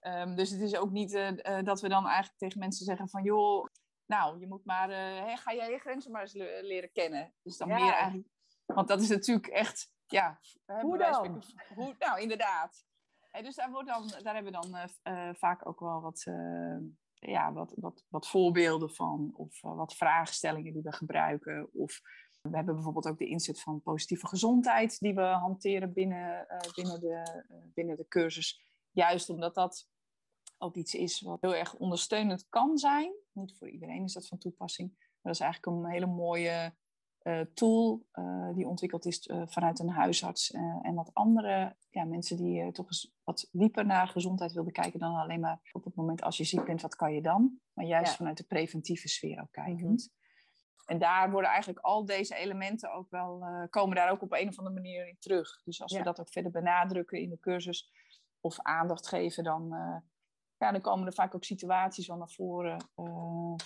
[0.06, 3.22] Um, dus het is ook niet uh, dat we dan eigenlijk tegen mensen zeggen van
[3.22, 3.66] joh,
[4.06, 4.90] nou, je moet maar,
[5.26, 7.34] hè, ga jij je grenzen maar eens leren kennen.
[7.42, 7.74] Dus dan ja.
[7.74, 8.28] meer eigenlijk,
[8.66, 10.40] want dat is natuurlijk echt, ja.
[10.80, 11.42] Hoe dan?
[11.74, 12.84] Hoe, nou, inderdaad.
[13.30, 14.88] En dus daar, wordt dan, daar hebben we dan
[15.34, 16.22] vaak ook wel wat,
[17.14, 19.32] ja, wat, wat, wat voorbeelden van.
[19.36, 21.68] Of wat vraagstellingen die we gebruiken.
[21.72, 22.00] Of
[22.42, 27.44] we hebben bijvoorbeeld ook de inzet van positieve gezondheid die we hanteren binnen, binnen, de,
[27.74, 28.64] binnen de cursus.
[28.90, 29.88] Juist omdat dat
[30.58, 33.12] ook iets is wat heel erg ondersteunend kan zijn.
[33.32, 34.94] Niet voor iedereen is dat van toepassing.
[34.96, 36.74] Maar dat is eigenlijk een hele mooie
[37.22, 40.50] uh, tool uh, die ontwikkeld is uh, vanuit een huisarts
[40.82, 45.14] en wat andere ja, mensen die toch eens wat dieper naar gezondheid wilden kijken dan
[45.14, 47.60] alleen maar op het moment als je ziek bent, wat kan je dan?
[47.72, 48.16] Maar juist ja.
[48.16, 49.80] vanuit de preventieve sfeer ook kijkend.
[49.80, 50.14] Mm -hmm.
[50.86, 54.58] En daar worden eigenlijk al deze elementen ook wel, komen daar ook op een of
[54.58, 55.62] andere manier in terug.
[55.64, 55.98] Dus als ja.
[55.98, 57.90] we dat ook verder benadrukken in de cursus
[58.40, 59.74] of aandacht geven, dan,
[60.58, 62.84] ja, dan komen er vaak ook situaties van naar voren.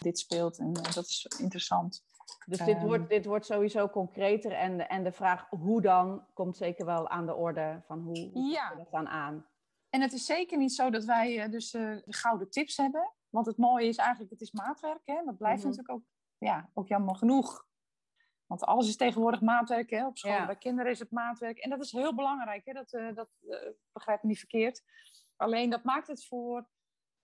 [0.00, 2.04] dit speelt en dat is interessant.
[2.46, 6.56] Dus dit, um, wordt, dit wordt sowieso concreter en, en de vraag hoe dan komt
[6.56, 8.70] zeker wel aan de orde van hoe, hoe ja.
[8.70, 9.46] we dat dan aan.
[9.90, 13.12] En het is zeker niet zo dat wij uh, dus de gouden tips hebben.
[13.28, 15.00] Want het mooie is eigenlijk, het is maatwerk.
[15.04, 15.22] Hè?
[15.24, 15.76] Dat blijft mm -hmm.
[15.76, 16.04] natuurlijk ook,
[16.38, 17.68] ja, ook jammer genoeg.
[18.46, 19.90] Want alles is tegenwoordig maatwerk.
[19.90, 20.06] Hè?
[20.06, 20.46] Op school ja.
[20.46, 21.58] bij kinderen is het maatwerk.
[21.58, 22.64] En dat is heel belangrijk.
[22.64, 22.72] Hè?
[22.72, 23.28] Dat, dat
[23.92, 24.82] begrijp me niet verkeerd.
[25.36, 26.68] Alleen dat maakt het voor,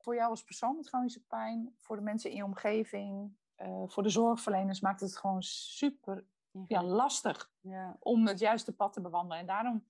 [0.07, 1.75] voor jou als persoon met chronische pijn.
[1.77, 6.25] Voor de mensen in je omgeving uh, voor de zorgverleners maakt het gewoon super
[6.67, 7.97] ja, lastig ja.
[8.01, 9.39] om het juiste pad te bewandelen.
[9.39, 9.87] En daarom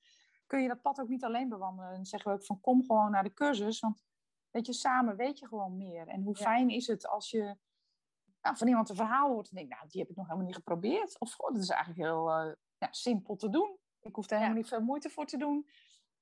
[0.46, 1.92] kun je dat pad ook niet alleen bewandelen.
[1.92, 4.04] En zeggen we ook van kom gewoon naar de cursus, want
[4.50, 6.08] weet je, samen weet je gewoon meer.
[6.08, 6.44] En hoe ja.
[6.44, 7.56] fijn is het als je
[8.42, 10.56] nou, van iemand een verhaal hoort en denkt, nou, die heb ik nog helemaal niet
[10.56, 11.18] geprobeerd.
[11.18, 13.76] Of dat is eigenlijk heel uh, ja, simpel te doen.
[14.00, 15.68] Ik hoef er helemaal niet veel moeite voor te doen.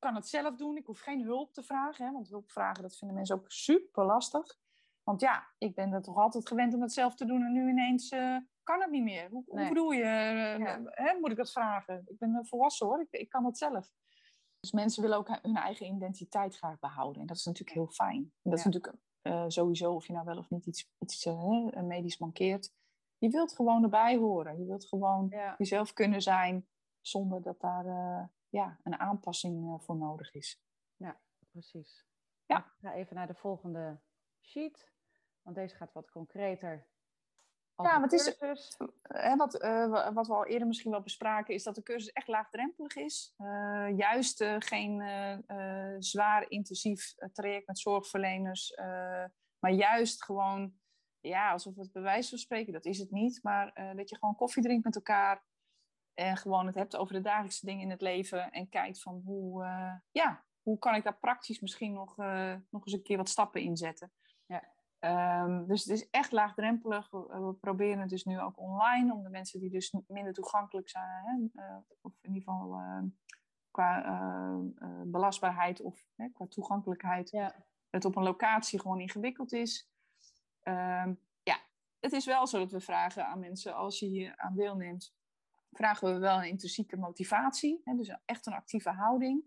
[0.04, 0.76] Ik kan het zelf doen.
[0.76, 2.06] Ik hoef geen hulp te vragen.
[2.06, 4.56] Hè, want hulp vragen, dat vinden mensen ook super lastig.
[5.02, 7.68] Want ja, ik ben er toch altijd gewend om het zelf te doen en nu
[7.68, 9.28] ineens uh, kan het niet meer.
[9.30, 9.64] Hoe, nee.
[9.64, 10.02] hoe bedoel je?
[10.02, 10.80] Uh, ja.
[10.84, 12.02] hè, moet ik dat vragen?
[12.06, 13.90] Ik ben volwassen hoor, ik, ik, kan het zelf.
[14.60, 17.20] Dus mensen willen ook hun eigen identiteit graag behouden.
[17.20, 18.22] En dat is natuurlijk heel fijn.
[18.22, 18.58] En dat ja.
[18.58, 21.24] is natuurlijk uh, sowieso, of je nou wel of niet iets, iets
[21.82, 22.72] medisch mankeert.
[23.18, 24.58] Je wilt gewoon erbij horen.
[24.58, 25.54] Je wilt gewoon ja.
[25.58, 26.66] jezelf kunnen zijn
[27.00, 30.62] zonder dat daar ja, een aanpassing voor nodig is.
[30.96, 32.06] Ja, precies.
[32.46, 32.58] Ja.
[32.58, 34.00] Ik ga even naar de volgende
[34.40, 34.92] sheet.
[35.42, 36.86] Want deze gaat wat concreter.
[37.76, 38.36] Ja, wat, is,
[39.02, 42.28] hè, wat, uh, wat we al eerder misschien wel bespraken, is dat de cursus echt
[42.28, 43.34] laagdrempelig is.
[43.38, 45.02] Uh, juist uh, geen
[45.98, 48.76] zwaar intensief traject met zorgverleners,
[49.58, 50.78] maar juist gewoon,
[51.20, 54.62] ja, alsof het bewijs van spreken, dat is het niet, maar dat je gewoon koffie
[54.62, 55.44] drinkt met elkaar
[56.14, 59.64] en gewoon het hebt over de dagelijkse dingen in het leven en kijkt van hoe,
[60.10, 62.16] ja, hoe kan ik daar praktisch misschien nog,
[62.70, 64.12] nog eens een keer wat stappen in zetten.
[64.46, 64.72] Ja.
[65.44, 67.10] Um, dus het is echt laagdrempelig.
[67.10, 70.88] We, we, proberen het dus nu ook online, om de mensen die dus minder toegankelijk
[70.88, 72.80] zijn, hè, uh, of in ieder geval
[73.70, 74.62] qua
[75.04, 77.54] belastbaarheid of qua toegankelijkheid, ja.
[77.90, 79.88] het op een locatie gewoon ingewikkeld is.
[80.62, 81.56] Um, ja,
[82.00, 85.14] het is wel zo dat we vragen aan mensen, als je hier aan deelneemt,
[85.76, 89.44] vragen we wel een intrinsieke motivatie, hè, dus echt een actieve houding.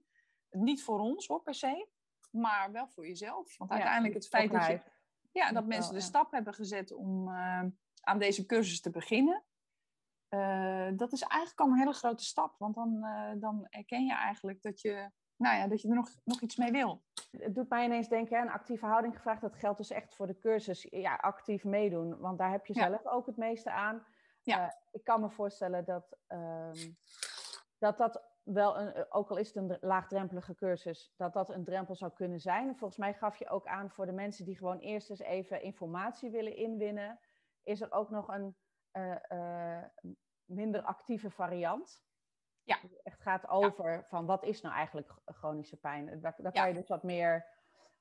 [0.50, 1.88] Niet voor ons hoor, per se,
[2.32, 3.58] maar wel voor jezelf.
[3.58, 4.82] Want uiteindelijk het feit dat, je,
[5.32, 7.64] ja, dat mensen de stap hebben gezet om uh,
[8.02, 9.44] aan deze cursus te beginnen.
[10.30, 12.56] Uh, dat is eigenlijk al een hele grote stap.
[12.58, 16.10] Want dan, uh, dan erken je eigenlijk dat je, nou ja, dat je er nog,
[16.24, 17.04] nog iets mee wil.
[17.32, 19.42] Het doet mij ineens denken, een actieve houding gevraagd.
[19.42, 20.88] Dat geldt dus echt voor de cursus.
[20.90, 22.20] Ja, actief meedoen.
[22.20, 23.10] Want daar heb je zelf ja.
[23.10, 24.06] ook het meeste aan.
[24.56, 24.78] Ja.
[24.92, 26.92] ik kan me voorstellen dat, ehm,
[27.78, 31.96] dat dat wel, een, ook al is het een laagdrempelige cursus, dat dat een drempel
[31.96, 32.78] zou kunnen zijn.
[32.78, 36.30] Volgens mij gaf je ook aan voor de mensen die gewoon eerst eens even informatie
[36.30, 37.20] willen inwinnen,
[37.64, 38.56] is er ook nog een
[38.94, 39.84] uh, uh,
[40.46, 42.06] minder actieve variant.
[42.64, 42.80] Ja.
[42.82, 44.06] Het echt gaat over ja.
[44.08, 46.22] van wat is nou eigenlijk chronische pijn.
[46.22, 47.46] Daar, daar kan je dus wat meer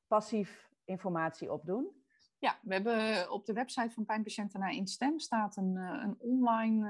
[0.06, 2.04] passief informatie op doen.
[2.46, 6.88] Ja, we hebben op de website van Pijnpatiënten naar Instem staat een, een online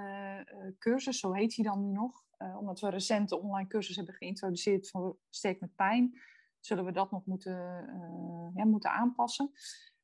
[0.55, 2.25] uh, cursus, zo heet hij dan nu nog.
[2.39, 6.21] Uh, omdat we recent de online cursus hebben geïntroduceerd voor Sterk met Pijn,
[6.61, 9.51] zullen we dat nog moeten, uh, ja, moeten aanpassen.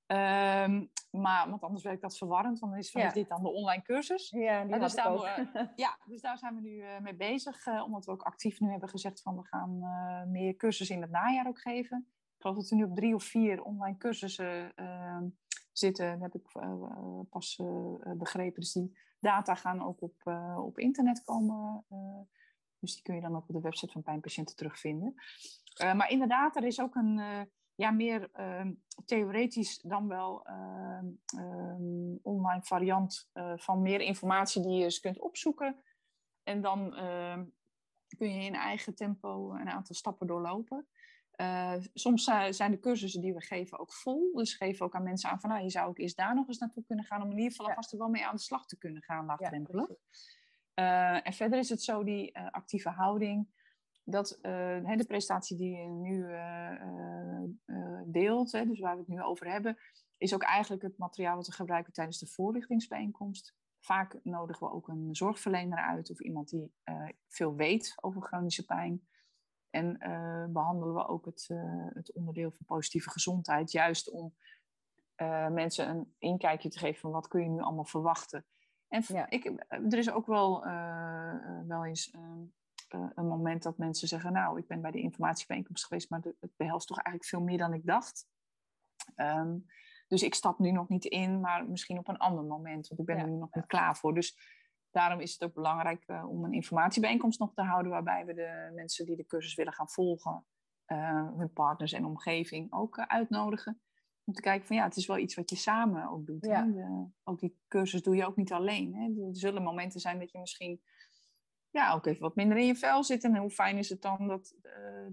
[0.07, 3.07] Um, maar, want anders werkt dat verwarrend, want dan is, ja.
[3.07, 4.31] is dit dan de online cursus.
[4.31, 8.13] Ja, die dus, daar we, ja dus daar zijn we nu mee bezig, omdat we
[8.13, 9.81] ook actief nu hebben gezegd van we gaan
[10.31, 12.07] meer cursussen in het najaar ook geven.
[12.43, 15.29] Geloof dat we nu op drie of vier online cursussen ehm,
[15.73, 16.21] zitten.
[16.21, 18.61] Heb ik uh, pas uh, begrepen.
[18.61, 20.23] Dus die data gaan ook op,
[20.57, 21.85] op internet komen.
[22.79, 25.15] dus die kun je dan ook op de website van pijnpatiënten terugvinden.
[25.79, 27.21] maar inderdaad, er is ook een
[27.75, 28.73] ja, meer ehm,
[29.05, 31.07] theoretisch dan wel ehm,
[32.23, 35.83] online variant van meer informatie die je eens kunt opzoeken.
[36.43, 36.91] En dan
[38.17, 40.87] kun je in eigen tempo een aantal stappen doorlopen.
[41.43, 44.33] Uh, soms zijn de cursussen die we geven ook vol.
[44.35, 46.59] Dus geven ook aan mensen aan van, nou, je zou ook eerst daar nog eens
[46.59, 47.71] naartoe kunnen gaan, om in ieder geval ja.
[47.71, 49.89] alvast er wel mee aan de slag te kunnen gaan, laagdrempelig.
[50.75, 53.49] Ja, uh, en verder is het zo, die uh, actieve houding,
[54.05, 56.27] dat de prestatie die je nu
[58.07, 59.79] deelt, hè, dus waar we het nu over hebben,
[60.17, 63.55] is ook eigenlijk het materiaal wat we gebruiken tijdens de voorlichtingsbijeenkomst.
[63.81, 66.73] Vaak nodigen we ook een zorgverlener uit of iemand die
[67.29, 69.07] veel weet over chronische pijn.
[69.73, 74.35] En uh, behandelen we ook het, uh, het, onderdeel van positieve gezondheid, juist om
[75.17, 78.45] uh, mensen een inkijkje te geven van wat kun je nu allemaal verwachten.
[78.89, 79.31] En ja.
[79.31, 80.65] ik, er is ook wel,
[81.67, 82.15] wel eens
[82.89, 86.87] een moment dat mensen zeggen, nou, ik ben bij de informatiebijeenkomst geweest, maar het behelst
[86.87, 88.27] toch eigenlijk veel meer dan ik dacht.
[89.17, 89.67] Um,
[90.09, 93.07] dus ik stap nu nog niet in, maar misschien op een ander moment, want ik
[93.07, 93.23] ben ja.
[93.23, 94.15] er nu nog niet klaar voor.
[94.15, 94.37] Dus
[94.93, 98.71] daarom is het ook belangrijk uh, om een informatiebijeenkomst nog te houden, waarbij we de
[98.75, 100.45] mensen die de cursus willen gaan volgen,
[100.87, 103.81] uh, hun partners en omgeving ook uh, uitnodigen.
[104.25, 106.47] Om te kijken van ja, het is wel iets wat je samen ook doet.
[106.47, 106.63] Ja.
[106.63, 108.95] De, ook die cursus doe je ook niet alleen.
[108.95, 109.29] Hè?
[109.29, 110.83] Er zullen momenten zijn dat je misschien
[111.71, 113.25] ja, ook even wat minder in je vel zit.
[113.25, 114.55] En hoe fijn is het dan dat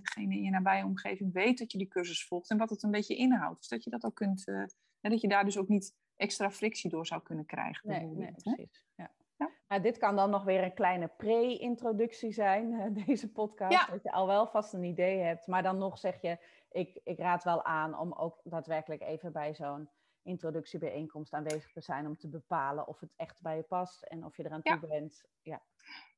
[0.02, 2.92] degene in je nabije omgeving weet dat je die cursus volgt en wat het een
[2.92, 3.60] beetje inhoudt.
[3.60, 4.48] Dus dat je dat ook kunt,
[5.02, 7.90] en dat je daar dus ook niet extra frictie door zou kunnen krijgen.
[7.90, 8.86] Nee, nee precies.
[8.96, 9.12] Ja.
[9.68, 9.80] Ja.
[9.80, 13.90] Dit kan dan nog weer een kleine pre-introductie zijn, deze podcast.
[13.90, 15.48] Dat je al wel vast een idee hebt.
[15.48, 16.38] Maar dan nog zeg je,
[16.72, 19.90] ik, ik raad wel aan om ook daadwerkelijk even bij zo'n
[20.24, 22.08] introductiebijeenkomst aanwezig te zijn.
[22.08, 25.24] Om te bepalen of het echt bij je past en of je eraan toe bent.
[25.42, 25.62] Ja.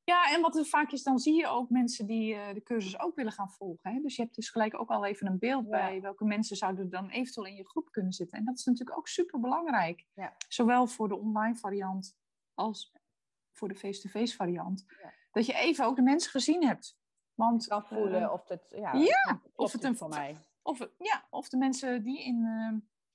[0.04, 3.00] Ja, en wat er vaak is, dan zie je ook mensen die uh, de cursus
[3.00, 3.92] ook willen gaan volgen.
[3.92, 4.00] Hè?
[4.00, 7.08] Dus je hebt dus gelijk ook al even een beeld bij welke mensen zouden dan
[7.08, 8.38] eventueel in je groep kunnen zitten.
[8.38, 10.06] En dat is natuurlijk ook super belangrijk.
[10.14, 10.36] Ja.
[10.48, 12.16] Zowel voor de online variant
[12.54, 12.92] als
[13.52, 14.84] voor de face-to-face variant.
[15.02, 15.12] Ja.
[15.30, 17.00] Dat je even ook de mensen gezien hebt.
[17.34, 20.36] Want, kan voelen uh, of het, ja, ja of het een voor mij.
[20.62, 22.44] Of, ja, of de mensen die in,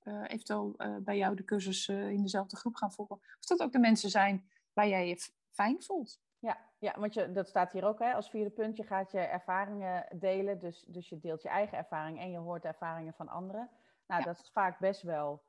[0.03, 3.15] uh, eventueel bij jou de cursus in dezelfde groep gaan volgen.
[3.15, 6.19] Of dat ook de mensen zijn waar jij je fijn voelt.
[6.39, 8.77] Ja, ja want je, dat staat hier ook hè, als vierde punt.
[8.77, 10.59] Je gaat je ervaringen delen.
[10.59, 13.69] Dus, dus je deelt je eigen ervaring en je hoort de ervaringen van anderen.
[14.07, 15.43] Nou, dat is vaak best wel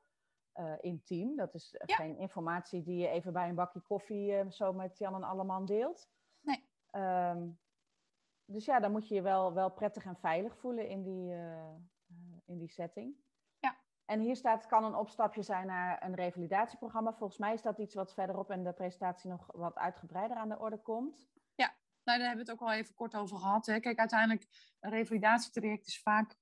[0.59, 1.35] uh, intiem.
[1.35, 5.15] Dat is geen informatie die je even bij een bakje koffie uh, zo met Jan
[5.15, 6.09] en Alleman deelt.
[6.41, 6.69] Nee.
[6.91, 7.59] Um,
[8.45, 11.75] dus ja, dan moet je je wel, wel prettig en veilig voelen in die, uh,
[12.45, 13.15] in die setting.
[13.59, 13.77] Ja.
[14.05, 17.13] En hier staat, kan een opstapje zijn naar een revalidatieprogramma.
[17.13, 20.59] Volgens mij is dat iets wat verderop in de presentatie nog wat uitgebreider aan de
[20.59, 21.29] orde komt.
[21.55, 23.65] Ja, nou, daar hebben we het ook al even kort over gehad.
[23.65, 23.79] Hè.
[23.79, 26.35] Kijk, uiteindelijk, een revalidatietraject is vaak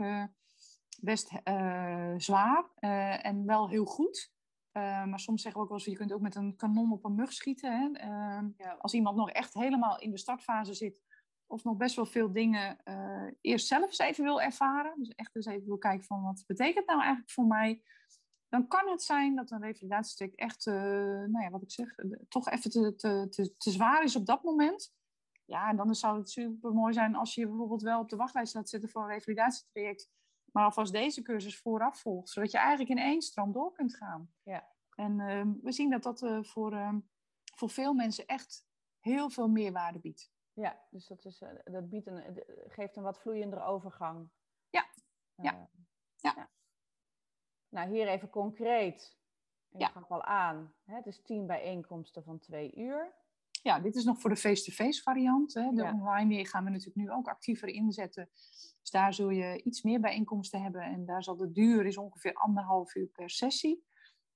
[1.02, 4.32] best uh, zwaar uh, en wel heel goed.
[4.74, 7.06] Uh, maar soms zeggen we ook wel eens, je kunt ook met een kanon op
[7.06, 7.72] een mug schieten.
[7.80, 8.08] Hè?
[8.58, 8.76] Ja.
[8.80, 11.02] Als iemand nog echt helemaal in de startfase zit,
[11.46, 12.78] of nog best wel veel dingen
[13.42, 14.94] eerst zelf eens even wil ervaren.
[14.98, 17.82] Dus echt eens even wil kijken van, wat betekent nou eigenlijk voor mij?
[18.50, 21.96] Dan kan het zijn dat een revalidatiestuk echt, nou ja, wat ik zeg,
[22.30, 24.96] toch even te, te, te, te zwaar is op dat moment.
[25.46, 28.16] Ja, en dan zou het super mooi zijn als je je bijvoorbeeld wel op de
[28.16, 30.10] wachtlijst laat zitten voor een revalidatietraject
[30.58, 34.32] maar alvast deze cursus vooraf volgt, zodat je eigenlijk in één stroom door kunt gaan.
[34.44, 34.68] Ja.
[34.96, 36.96] En uh, we zien dat dat uh, voor, uh,
[37.56, 38.68] voor veel mensen echt
[39.00, 40.32] heel veel meerwaarde biedt.
[40.54, 44.30] Ja, dus dat, is, eh, dat biedt een, geeft een wat vloeiendere overgang.
[44.70, 44.86] Ja.
[45.36, 45.70] ja.
[46.16, 46.34] ja.
[46.36, 46.50] ja.
[47.70, 49.18] Nou, hier even concreet.
[49.70, 49.88] Je ja.
[49.88, 50.74] gaf al aan.
[50.84, 50.96] Hè?
[50.96, 53.14] Het is tien bijeenkomsten van twee uur.
[53.68, 55.54] Ja, dit is nog voor de face-to-face variant.
[55.54, 55.72] Hè.
[55.72, 58.30] De online gaan we natuurlijk nu ook actiever inzetten.
[58.82, 60.82] Dus daar zul je iets meer bijeenkomsten hebben.
[60.82, 63.84] En daar zal de duur is ongeveer anderhalf uur per sessie.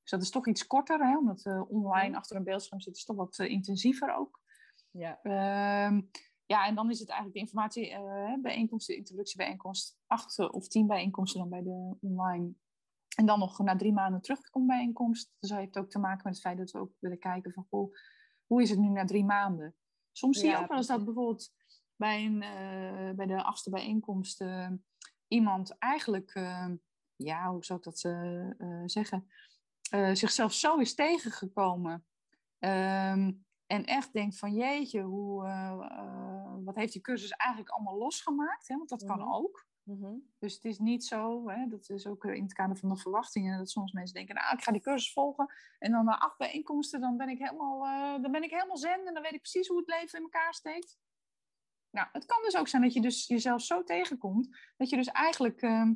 [0.02, 3.06] Dus dat is toch iets korter, hè, omdat uh, online achter een beeldscherm zit, is
[3.06, 4.40] toch wat uh, intensiever ook.
[4.90, 5.20] Ja.
[5.24, 6.02] Uh,
[6.46, 10.88] ja, en dan is het eigenlijk de informatie, uh, bijeenkomst, de introductiebijeenkomst, acht of tien
[10.88, 12.54] bijeenkomsten dan bij de online.
[13.16, 15.34] En dan nog na drie maanden terugkomt bijeenkomst.
[15.40, 17.66] Dus dat heeft ook te maken met het feit dat we ook willen kijken van,
[17.70, 17.94] goh,
[18.52, 19.76] hoe is het nu na drie maanden?
[20.12, 21.54] Soms zie je ook wel eens dat bijvoorbeeld
[21.96, 24.70] bij, een, uh, bij de achtste bijeenkomst uh,
[25.28, 26.68] iemand eigenlijk, uh,
[27.16, 28.00] ja, hoe zou ik dat
[28.86, 29.28] zeggen,
[30.14, 32.06] zichzelf zo is tegengekomen.
[32.60, 35.44] Um, en echt denkt van jeetje, hoe,
[36.64, 38.68] wat heeft die cursus eigenlijk allemaal losgemaakt?
[38.68, 38.78] Hè?
[38.78, 39.28] Want dat kan mhm.
[39.84, 40.14] Mhm.
[40.40, 43.58] Dus het is niet zo, hè, dat is ook in het kader van de verwachtingen,
[43.58, 47.02] dat soms mensen denken, nou, ik ga die cursus volgen en dan na acht bijeenkomsten,
[47.02, 49.68] dan ben ik helemaal, uh, dan ben ik helemaal zen en dan weet ik precies
[49.68, 51.00] hoe het leven in elkaar steekt.
[51.90, 55.08] Nou, het kan dus ook zijn dat je dus jezelf zo tegenkomt, dat je dus
[55.08, 55.90] eigenlijk, uh,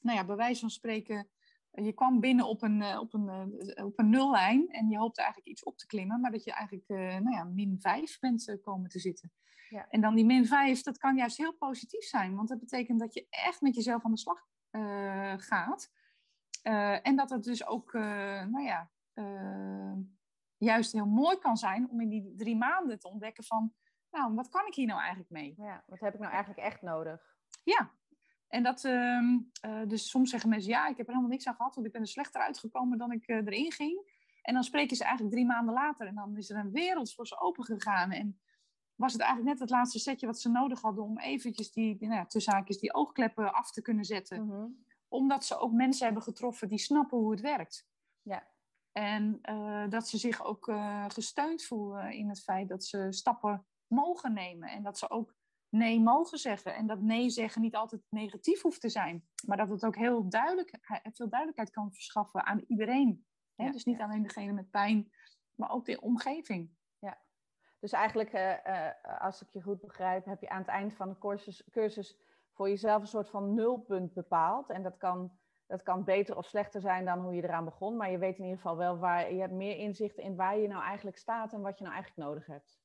[0.00, 1.28] nou ja, bij wijze van spreken,
[1.72, 5.20] je kwam binnen op een, uh, op, een, uh, op een nullijn en je hoopte
[5.20, 6.88] eigenlijk iets op te klimmen, maar dat je eigenlijk
[7.22, 9.32] nou ja, min vijf bent komen te zitten.
[9.70, 9.86] Ja.
[9.88, 12.34] En dan die min 5, dat kan juist heel positief zijn.
[12.36, 15.90] Want dat betekent dat je echt met jezelf aan de slag uh, gaat.
[16.62, 18.02] Uh, en dat het dus ook, uh,
[18.44, 18.90] nou ja,
[20.56, 23.74] juist heel mooi kan zijn om in die drie maanden te ontdekken van,
[24.10, 25.54] nou, wat kan ik hier nou eigenlijk mee?
[25.56, 27.36] Ja, wat heb ik nou eigenlijk echt nodig?
[27.62, 27.90] Ja,
[28.50, 29.38] en dat, ehm,
[29.86, 32.00] dus soms zeggen mensen, ja, ik heb er helemaal niks aan gehad, want ik ben
[32.00, 34.18] er slechter uitgekomen dan ik erin ging.
[34.42, 37.26] En dan spreken ze eigenlijk drie maanden later en dan is er een wereld voor
[37.26, 38.10] ze open gegaan.
[38.10, 38.40] En
[38.94, 42.14] was het eigenlijk net het laatste setje wat ze nodig hadden om eventjes die, nou
[42.14, 44.46] ja, tussen die oogkleppen af te kunnen zetten.
[44.46, 44.66] Mhm.
[45.08, 47.86] Omdat ze ook mensen hebben getroffen die snappen hoe het werkt.
[48.22, 48.48] Ja.
[48.92, 50.72] En uh, dat ze zich ook
[51.08, 54.68] gesteund voelen in het feit dat ze stappen mogen nemen.
[54.68, 55.34] En dat ze ook
[55.70, 56.74] nee mogen zeggen.
[56.74, 59.28] En dat nee zeggen niet altijd negatief hoeft te zijn.
[59.46, 60.78] Maar dat het ook heel duidelijk,
[61.12, 63.24] veel duidelijkheid kan verschaffen aan iedereen.
[63.54, 65.12] Ja, dus niet alleen degene met pijn,
[65.54, 66.70] maar ook de omgeving.
[67.80, 71.08] Dus eigenlijk, uh, uh, als ik je goed begrijp, heb je aan het eind van
[71.08, 72.18] de cursus, cursus
[72.52, 74.70] voor jezelf een soort van nulpunt bepaald.
[74.70, 75.32] En dat kan,
[75.66, 77.96] dat kan beter of slechter zijn dan hoe je eraan begon.
[77.96, 80.68] Maar je weet in ieder geval wel waar je hebt meer inzicht in waar je
[80.68, 82.78] nou eigenlijk staat en wat je nou eigenlijk nodig hebt.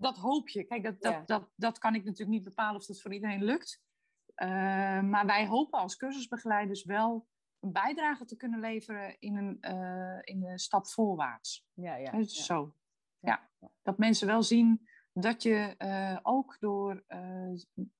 [0.00, 0.64] Dat hoop je.
[0.64, 3.82] Kijk, dat, dat, dat, dat kan ik natuurlijk niet bepalen of dat voor iedereen lukt.
[4.36, 4.48] Uh,
[5.00, 7.26] maar wij hopen als cursusbegeleiders wel
[7.60, 9.60] een bijdrage te kunnen leveren in een,
[10.24, 11.66] in een stap voorwaarts.
[11.72, 12.42] Ja, ja, dus ja.
[12.42, 12.74] Zo
[13.20, 13.50] ja.
[13.82, 17.04] Dat mensen wel zien dat je uh, ook door,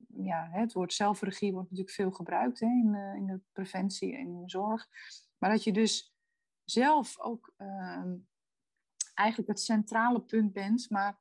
[0.09, 4.41] ja, het woord zelfregie wordt natuurlijk veel gebruikt hè, in, in de preventie en in
[4.41, 4.87] de zorg.
[5.39, 6.15] Maar dat je dus
[6.65, 8.17] zelf ook ehm,
[9.15, 11.19] eigenlijk het centrale punt bent, maar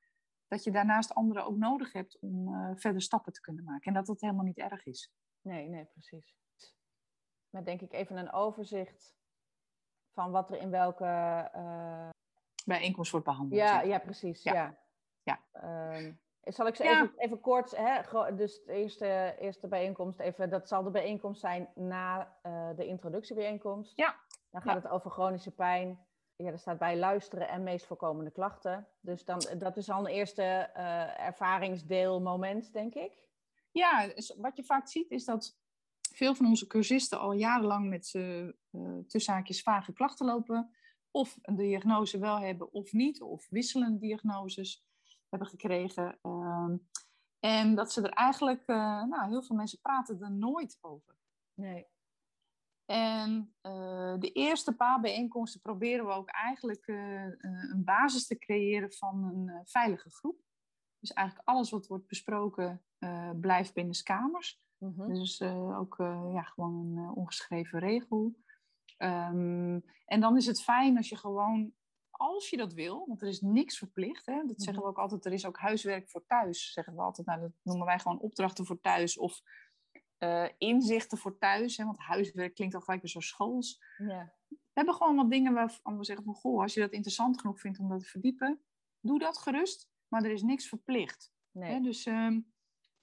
[0.47, 3.87] dat je daarnaast anderen ook nodig hebt om verder stappen te kunnen maken.
[3.87, 5.11] En dat dat helemaal niet erg is.
[5.41, 6.35] Nee, nee, precies.
[7.49, 9.15] Met denk ik even een overzicht
[10.13, 11.51] van wat er in welke
[12.65, 13.61] bijeenkomst wordt behandeld.
[13.61, 14.43] Ja, ja precies.
[14.43, 14.77] Ja.
[15.23, 15.39] ja.
[15.51, 16.11] Ehm,
[16.53, 18.01] zal ik ze even, even kort, hè,
[18.35, 23.95] dus de eerste, eerste bijeenkomst, even, dat zal de bijeenkomst zijn na uh, de introductiebijeenkomst.
[23.95, 24.15] Ja.
[24.51, 26.06] Dan gaat het over chronische pijn.
[26.37, 28.87] Ja, er staat bij luisteren en meest voorkomende klachten.
[28.99, 33.11] Dus dan, dat is al een eerste uh, ervaringsdeel moment, denk ik.
[33.71, 35.57] Ja, dus wat je vaak ziet is dat
[36.13, 38.49] veel van onze cursisten al jarenlang met uh,
[39.07, 40.71] tussenhaakjes vage klachten lopen
[41.11, 44.85] of een diagnose wel hebben of niet, of wisselende diagnoses
[45.29, 46.19] hebben gekregen.
[46.21, 46.77] Ehm,
[47.39, 51.15] en dat ze er eigenlijk, uh, nou, heel veel mensen praten er nooit over.
[51.53, 51.87] Nee.
[52.87, 57.23] En uh, de eerste paar bijeenkomsten proberen we ook eigenlijk uh,
[57.71, 60.39] een basis te creëren van een veilige groep.
[60.99, 62.81] Dus eigenlijk alles wat wordt besproken
[63.35, 64.61] blijft binnen kamers.
[64.77, 65.13] Mm -hmm.
[65.13, 65.41] Dus
[65.77, 65.95] ook
[66.33, 68.35] ja, gewoon een ongeschreven regel.
[68.97, 71.73] Um, en dan is het fijn als je gewoon,
[72.09, 74.25] als je dat wil, want er is niks verplicht.
[74.25, 74.43] Hè?
[74.45, 74.89] Dat zeggen we mhm.
[74.89, 76.73] ook altijd, er is ook huiswerk voor thuis.
[76.73, 79.17] Zeggen we altijd, nou, dat noemen wij gewoon opdrachten voor thuis.
[79.17, 79.41] Of
[80.19, 81.77] uh, inzichten voor thuis.
[81.77, 81.85] Hè?
[81.85, 83.83] Want huiswerk klinkt al gelijk weer zo schools.
[83.97, 84.33] Ja.
[84.47, 87.59] We hebben gewoon wat dingen waarvan we zeggen van, goh, als je dat interessant genoeg
[87.59, 88.61] vindt om dat te verdiepen,
[88.99, 89.89] doe dat gerust.
[90.07, 91.33] Maar er is niks verplicht.
[91.51, 91.71] Nee.
[91.71, 91.79] Hè?
[91.79, 92.53] Dus um,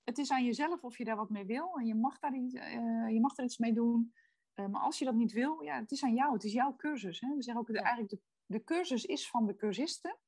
[0.04, 1.78] het is aan jezelf of je daar wat mee wil.
[1.78, 4.14] En je mag, daar iets, uh, je mag er iets mee doen.
[4.54, 6.32] Uh, maar als je dat niet wil, ja, het is aan jou.
[6.32, 7.20] Het is jouw cursus.
[7.20, 7.34] Hè?
[7.34, 10.18] We zeggen ook, eigenlijk de, de cursus is van de cursisten.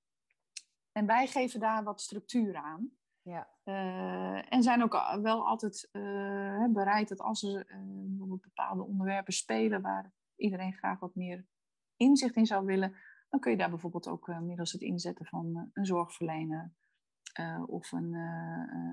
[0.92, 2.90] En wij geven daar wat structuur aan.
[3.26, 3.48] Ja.
[3.64, 7.66] Uh, en zijn ook wel altijd uh, bereid dat als er
[8.06, 11.46] bijvoorbeeld bepaalde onderwerpen spelen waar iedereen graag wat meer
[11.96, 12.96] inzicht in zou willen,
[13.28, 16.72] dan kun je daar bijvoorbeeld ook middels het inzetten van een zorgverlener
[17.66, 18.12] of een,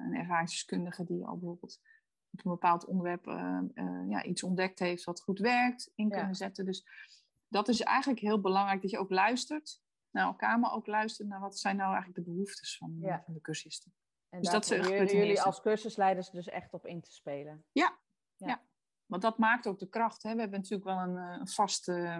[0.05, 1.81] een ervaringsdeskundige die al bijvoorbeeld
[2.33, 6.35] op een bepaald onderwerp uh, uh, ja, iets ontdekt heeft wat goed werkt, in kunnen
[6.35, 6.65] zetten.
[6.65, 6.85] Dus
[7.47, 9.81] dat is eigenlijk heel belangrijk dat je ook luistert
[10.11, 13.21] naar elkaar, maar ook luistert naar wat zijn nou eigenlijk de behoeftes van, ja.
[13.25, 13.93] van de cursisten.
[14.33, 17.65] En dus dat jullie, jullie als cursusleiders dus echt op in te spelen.
[17.71, 17.99] Ja,
[18.35, 18.63] ja.
[19.05, 20.23] want dat maakt ook de kracht.
[20.23, 20.33] Hè.
[20.33, 22.19] We hebben natuurlijk wel een, een vast uh,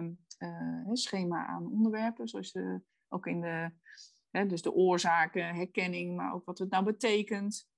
[0.92, 3.70] schema aan onderwerpen, zoals de, ook in de,
[4.30, 7.68] hè, dus de oorzaken, herkenning, maar ook wat het nou betekent.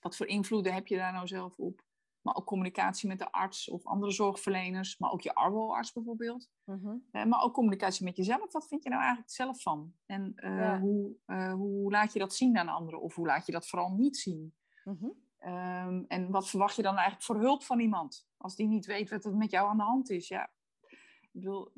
[0.00, 1.82] Wat voor invloeden heb je daar nou zelf op?
[2.22, 6.50] Maar ook communicatie met de arts of andere zorgverleners, maar ook je arbo-arts bijvoorbeeld.
[6.64, 6.96] Mhm.
[7.10, 8.52] Eh, maar ook communicatie met jezelf.
[8.52, 9.94] Wat vind je nou eigenlijk zelf van?
[10.06, 13.00] En uh, hoe, uh, hoe laat je dat zien aan anderen?
[13.00, 14.54] Of hoe laat je dat vooral niet zien?
[14.84, 15.06] Mhm.
[15.38, 18.28] Ehm, en wat verwacht je dan eigenlijk voor hulp van iemand?
[18.36, 20.28] Als die niet weet wat er met jou aan de hand is.
[20.28, 20.50] Ja,
[21.20, 21.72] ik bedoel,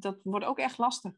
[0.00, 1.12] dat wordt ook echt lastig.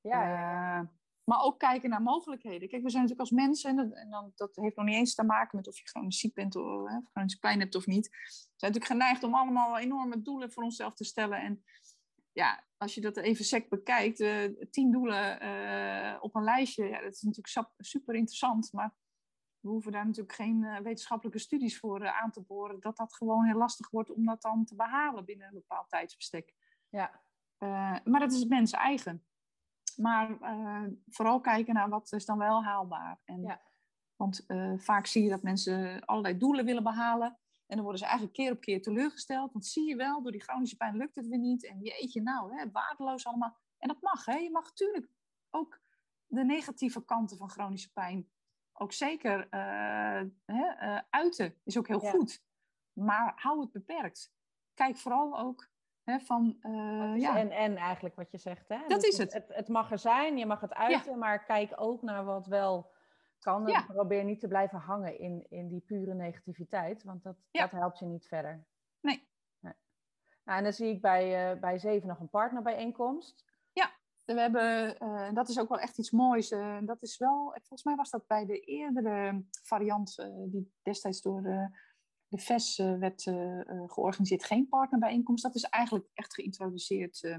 [0.00, 0.90] Ja, ja.
[1.24, 2.68] Maar ook kijken naar mogelijkheden.
[2.68, 5.14] Kijk, we zijn natuurlijk als mensen, en, dat, en dan, dat heeft nog niet eens
[5.14, 7.86] te maken met of je gewoon ziek bent of, hè, of chronische pijn hebt of
[7.86, 8.08] niet.
[8.08, 8.14] We
[8.56, 11.40] zijn natuurlijk geneigd om allemaal enorme doelen voor onszelf te stellen.
[11.40, 11.64] En
[12.32, 17.12] ja, als je dat even sec bekijkt, uh, tien doelen op een lijstje, ja, dat
[17.12, 18.72] is natuurlijk super interessant.
[18.72, 18.94] Maar
[19.60, 23.44] we hoeven daar natuurlijk geen uh, wetenschappelijke studies voor aan te boren, dat dat gewoon
[23.44, 26.54] heel lastig wordt om dat dan te behalen binnen een bepaald tijdsbestek.
[26.88, 27.20] Ja.
[28.04, 29.26] Maar dat is het mensen eigen.
[29.96, 30.38] Maar
[31.08, 33.20] vooral kijken naar wat is dan wel haalbaar.
[33.24, 33.60] En, ja.
[34.16, 37.38] Want vaak zie je dat mensen allerlei doelen willen behalen.
[37.66, 39.52] En dan worden ze eigenlijk keer op keer teleurgesteld.
[39.52, 41.66] Want zie je wel, door die chronische pijn lukt het weer niet.
[41.66, 43.56] En jeetje, nou, hè, waardeloos allemaal.
[43.78, 44.36] En dat mag, hè.
[44.36, 45.10] Je mag natuurlijk
[45.50, 45.80] ook
[46.26, 48.30] de negatieve kanten van chronische pijn
[48.72, 52.42] ook zeker uh, hè, uiten is ook heel goed.
[52.92, 54.32] Maar hou het beperkt.
[54.74, 55.70] Kijk vooral ook
[56.20, 56.56] van...
[56.62, 57.36] Uh, ja.
[57.36, 58.68] en, en eigenlijk wat je zegt.
[58.68, 58.78] Hè?
[58.86, 59.32] Dat is het.
[59.32, 59.48] het.
[59.48, 59.68] het.
[59.68, 62.90] mag er zijn, je mag het uiten, maar kijk ook naar wat wel
[63.38, 63.68] kan.
[63.68, 67.98] En probeer niet te blijven hangen in, in die pure negativiteit, want dat, dat helpt
[67.98, 68.64] je niet verder.
[69.00, 69.28] Nee.
[69.58, 69.74] nee.
[70.44, 73.44] Nou, en dan zie ik bij, bij Zeven nog een partnerbijeenkomst
[74.24, 76.48] we hebben, uh, dat is ook wel echt iets moois.
[76.80, 81.42] Dat is wel, volgens mij was dat bij de eerdere variant die destijds door
[82.32, 83.22] de VES werd
[83.86, 85.42] georganiseerd, geen partnerbijeenkomst.
[85.42, 87.38] Dat is eigenlijk echt geïntroduceerd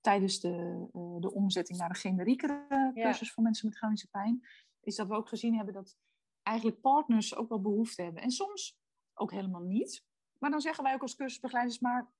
[0.00, 0.86] tijdens de,
[1.20, 3.32] de omzetting naar een generiekere cursus ja.
[3.34, 4.46] voor mensen met chronische pijn.
[4.80, 5.96] Is dat we ook gezien hebben dat
[6.42, 8.22] eigenlijk partners ook wel behoefte hebben.
[8.22, 8.78] En soms
[9.14, 10.04] ook helemaal niet.
[10.38, 12.12] Maar dan zeggen wij ook als cursusbegeleiders, maar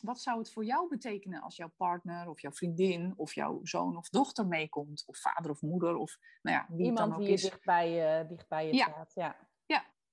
[0.00, 3.96] wat zou het voor jou betekenen als jouw partner of jouw vriendin of jouw zoon
[3.96, 5.02] of dochter meekomt?
[5.06, 7.42] Of vader of moeder of nou ja, wie Iemand dan ook die is.
[7.42, 8.84] dichtbij, uh, dichtbij je ja.
[8.84, 9.12] staat.
[9.14, 9.49] Ja.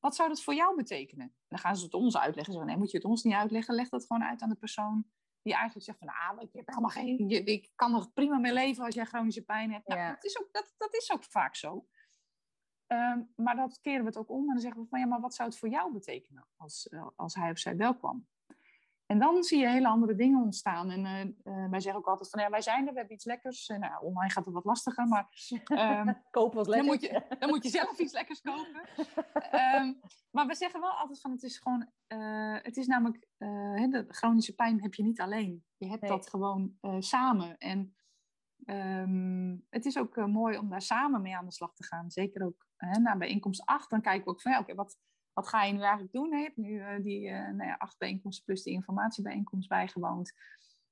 [0.08, 1.36] Ja, wat zou dat voor jou betekenen?
[1.48, 2.54] Dan gaan ze het ons uitleggen.
[2.54, 3.76] Zeggen, nee, moet je het ons niet uitleggen?
[3.76, 5.06] Leg dat gewoon uit aan de persoon
[5.42, 8.86] die eigenlijk zegt van, nou, ik heb helemaal geen, ik kan nog prima mee leven
[8.86, 9.88] als jij chronische pijn hebt.
[9.88, 11.88] Nou, dat, is ook, dat, dat is ook vaak zo.
[12.88, 15.22] Um, maar dat keren we het ook om en dan zeggen we van, ja, maar
[15.22, 18.28] wat zou het voor jou betekenen als, uh, als hij of zij wel kwam?
[19.08, 20.90] En dan zie je hele andere dingen ontstaan.
[20.90, 23.70] En uh, wij zeggen ook altijd van, ja, wij zijn er, we hebben iets lekkers.
[23.70, 25.28] Uh, nou, online gaat het wat lastiger, maar...
[25.72, 27.00] Um, Koop wat lekkers.
[27.00, 28.90] Dan moet, je, dan moet je zelf iets lekkers kopen.
[29.76, 30.00] um,
[30.36, 31.88] maar we zeggen wel altijd van, het is gewoon...
[32.08, 35.64] Uh, het is namelijk, de chronische pijn heb je niet alleen.
[35.78, 36.12] Je hebt nee.
[36.12, 37.58] dat gewoon samen.
[37.58, 37.96] En
[38.66, 42.12] um, het is ook mooi om daar samen mee aan de slag te gaan.
[42.12, 44.98] Zeker ook na bijeenkomst 8, dan kijken we ook van, ja, oké, okay, wat
[45.38, 46.30] wat ga je nu eigenlijk doen?
[46.30, 50.34] Je hebt nu uh, die uh, nou ja, acht bijeenkomsten plus de informatiebijeenkomst bijgewoond.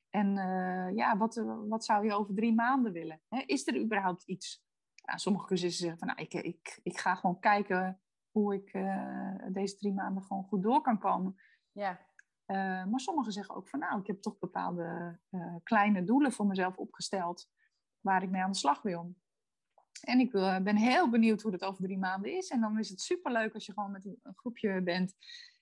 [0.10, 1.36] En uh, ja, wat,
[1.68, 3.22] wat zou je over drie maanden willen?
[3.30, 3.44] Hè?
[3.46, 4.64] Is er überhaupt iets?
[5.06, 8.00] Nou, sommige cursussen zeggen van, nou, ik, ik, ik ga gewoon kijken
[8.32, 8.72] hoe ik
[9.54, 11.36] deze drie maanden gewoon goed door kan komen.
[11.72, 12.00] Ja.
[12.86, 15.20] maar sommigen zeggen ook van, nou, ik heb toch bepaalde
[15.64, 17.50] kleine doelen voor mezelf opgesteld
[18.00, 19.16] waar ik mee aan de slag wil.
[20.02, 22.50] En ik uh, ben heel benieuwd hoe dat over drie maanden is.
[22.50, 25.16] En dan is het superleuk als je gewoon met een, een groepje bent.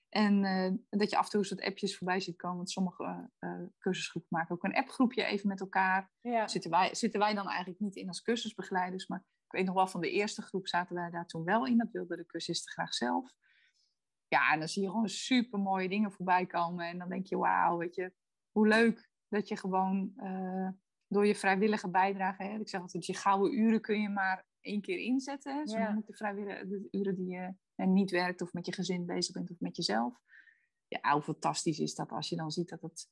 [0.08, 2.56] En uh, dat je af en toe soort appjes voorbij ziet komen.
[2.56, 6.10] Want sommige uh, cursusgroepen maken ook een appgroepje even met elkaar.
[6.20, 6.48] Ja.
[6.48, 9.06] Zitten, wij, zitten wij dan eigenlijk niet in als cursusbegeleiders.
[9.06, 11.78] Maar ik weet nog wel van de eerste groep zaten wij daar toen wel in.
[11.78, 13.32] Dat wilden de cursisten graag zelf.
[14.28, 16.86] Ja, en dan zie je gewoon super mooie dingen voorbij komen.
[16.86, 18.12] En dan denk je, wauw, weet je,
[18.50, 20.12] hoe leuk dat je gewoon
[21.14, 22.42] door je vrijwillige bijdrage.
[22.42, 25.68] Hè, ik zeg altijd, je gouden uren kun je maar één keer inzetten.
[25.68, 25.90] Zo ja.
[25.90, 29.34] moet de vrijwillige de uren die je en niet werkt of met je gezin bezig
[29.34, 30.20] bent of met jezelf.
[30.88, 33.08] Ja, hoe fantastisch is dat als je dan ziet dat het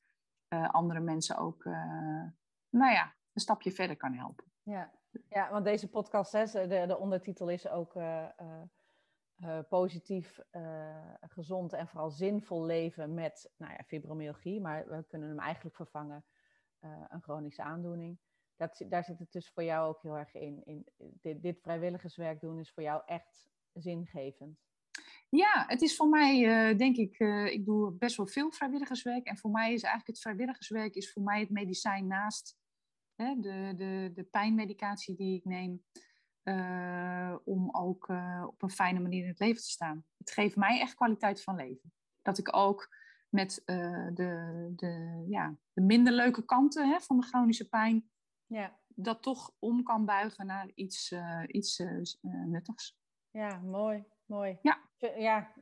[0.49, 2.25] uh, andere mensen ook, uh,
[2.69, 4.45] nou ja, een stapje verder kan helpen.
[4.63, 4.93] Ja,
[5.29, 8.29] ja want deze podcast, hè, de, de ondertitel is ook uh,
[9.69, 10.39] positief,
[11.21, 14.61] gezond en vooral zinvol leven met nou ja, fibromyalgie.
[14.61, 16.25] Maar we kunnen hem eigenlijk vervangen
[16.85, 18.19] uh, een chronische aandoening.
[18.57, 20.65] Dat, daar zit het dus voor jou ook heel erg in.
[20.65, 24.59] in dit, dit, vrijwilligerswerk doen is voor jou echt zingevend.
[25.29, 29.27] Ja, het is voor mij, uh, denk ik, uh, ik doe best wel veel vrijwilligerswerk.
[29.27, 32.57] En voor mij is eigenlijk het vrijwilligerswerk is voor mij het medicijn naast
[33.15, 35.85] hè, de, de, de pijnmedicatie die ik neem.
[37.45, 38.09] om ook
[38.47, 40.05] op een fijne manier in het leven te staan.
[40.17, 41.93] Het geeft mij echt kwaliteit van leven.
[42.23, 42.89] Dat ik ook
[43.33, 48.11] met uh, de, de, ja, de minder leuke kanten hè, van de chronische pijn,
[48.47, 48.79] ja.
[48.89, 52.03] dat toch om kan buigen naar iets, uh, iets uh,
[52.45, 53.01] nuttigs.
[53.31, 54.59] Ja, mooi, mooi.
[54.63, 54.81] Ja.
[55.17, 55.53] ja,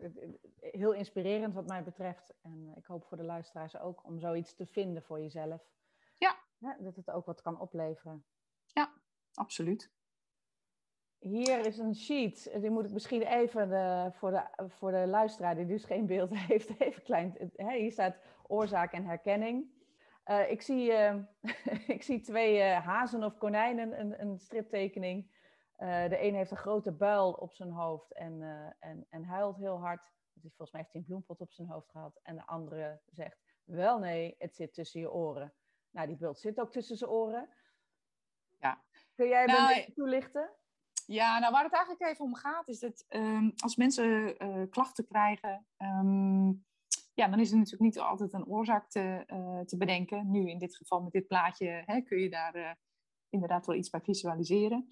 [0.61, 2.35] heel inspirerend wat mij betreft.
[2.43, 5.63] En ik hoop voor de luisteraars ook om zoiets te vinden voor jezelf.
[6.17, 6.37] Ja.
[6.59, 8.25] ja dat het ook wat kan opleveren.
[8.67, 8.93] Ja,
[9.35, 9.91] absoluut.
[11.21, 12.61] Hier is een sheet.
[12.61, 16.37] Die moet ik misschien even de, voor, de, voor de luisteraar die dus geen beeld
[16.47, 17.53] heeft, even klein.
[17.57, 18.17] Hè, hier staat
[18.47, 19.79] oorzaak en herkenning.
[20.27, 21.15] Uh, ik, zie, uh,
[21.97, 25.39] ik zie twee uh, hazen of konijnen, een, een striptekening.
[25.79, 28.43] de een heeft een grote buil op zijn hoofd en,
[28.79, 30.03] en, en huilt heel hard.
[30.41, 32.21] Volgens mij heeft hij een bloempot op zijn hoofd gehad.
[32.23, 35.53] En de andere zegt, wel nee, het zit tussen je oren.
[35.91, 37.49] Nou, die bult zit ook tussen zijn oren.
[38.59, 38.83] Ja.
[39.15, 40.51] Kun jij nou, me toelichten?
[41.11, 45.07] Ja, nou waar het eigenlijk even om gaat is dat um, als mensen uh, klachten
[45.07, 46.65] krijgen, um,
[47.15, 50.31] ja, dan is er natuurlijk niet altijd een oorzaak te, uh, te bedenken.
[50.31, 52.71] Nu in dit geval met dit plaatje hè, kun je daar uh,
[53.29, 54.87] inderdaad wel iets bij visualiseren.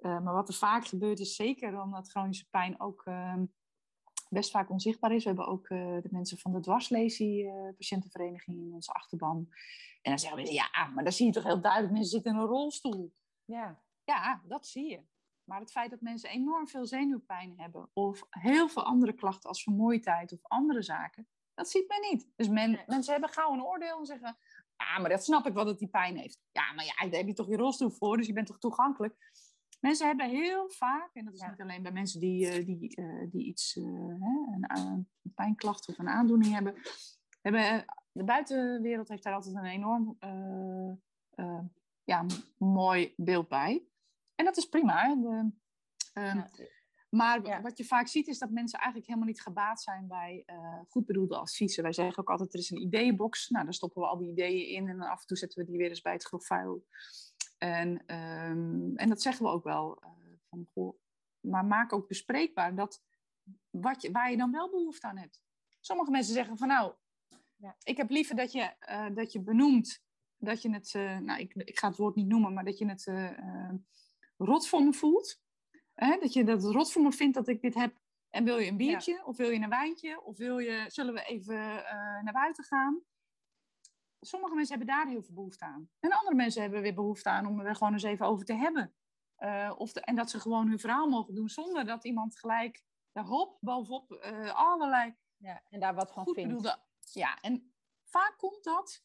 [0.00, 3.52] maar wat er vaak gebeurt is zeker omdat chronische pijn ook um,
[4.28, 5.22] best vaak onzichtbaar is.
[5.22, 9.48] We hebben ook de mensen van de dwarslesie patiëntenvereniging in onze achterban.
[10.02, 12.38] En dan zeggen we, ja, maar dan zie je toch heel duidelijk, mensen zitten in
[12.38, 13.14] een rolstoel.
[13.44, 13.82] Ja.
[14.04, 15.02] Ja, dat zie je.
[15.50, 19.62] Maar het feit dat mensen enorm veel zenuwpijn hebben of heel veel andere klachten als
[19.62, 22.28] vermoeidheid of andere zaken, dat ziet men niet.
[22.36, 24.36] Dus men, mensen hebben gauw een oordeel en zeggen,
[24.76, 26.40] ja, maar dat snap ik wel dat die pijn heeft.
[26.52, 29.14] Ja, maar ja, daar heb je toch je rolstoel voor, dus je bent toch toegankelijk.
[29.80, 33.30] Mensen hebben heel vaak, en dat is niet alleen bij mensen die, uh, die, uh,
[33.30, 36.74] die iets, hè, een, een, pijnklacht of een aandoening hebben,
[37.40, 40.18] hebben de buitenwereld heeft daar altijd een enorm
[42.04, 42.26] ja,
[42.58, 43.89] mooi beeld bij.
[44.40, 45.14] En dat is prima.
[45.14, 45.50] De,
[46.14, 46.44] um,
[47.08, 50.80] Maar wat je vaak ziet is dat mensen eigenlijk helemaal niet gebaat zijn bij uh,
[50.88, 51.82] goed bedoelde adviezen.
[51.82, 53.48] Wij zeggen ook altijd, er is een ideeënbox.
[53.48, 55.78] Nou, daar stoppen we al die ideeën in en af en toe zetten we die
[55.78, 56.50] weer eens bij het grof
[57.58, 60.02] En, um, en dat zeggen we ook wel.
[60.02, 60.08] Uh,
[60.48, 60.98] van, goh,
[61.40, 63.02] maar maak ook bespreekbaar dat
[63.70, 65.40] wat je, waar je dan wel behoefte aan hebt.
[65.80, 66.94] Sommige mensen zeggen van nou,
[67.56, 67.76] ja.
[67.82, 70.02] ik heb liever dat je, uh, dat je benoemt
[70.36, 73.12] dat je het, nou ik, ik ga het woord niet noemen, maar dat je het
[74.44, 75.40] rot voor me voelt.
[75.94, 76.18] Hè?
[76.18, 77.98] Dat je dat rot voor me vindt dat ik dit heb.
[78.30, 79.24] En wil je een biertje?
[79.24, 80.22] Of wil je een wijntje?
[80.22, 83.02] Of wil je, zullen we even uh, naar buiten gaan?
[84.20, 85.90] Sommige mensen hebben daar heel veel behoefte aan.
[86.00, 88.94] En andere mensen hebben weer behoefte aan om er gewoon eens even over te hebben.
[89.38, 92.82] Uh, of de, en dat ze gewoon hun verhaal mogen doen zonder dat iemand gelijk
[93.12, 95.14] daar hop bovenop uh, allerlei.
[95.36, 96.42] Ja, en daar wat van vindt.
[96.42, 96.78] Bedoelde,
[97.12, 97.74] ja, en
[98.04, 99.02] vaak komt dat,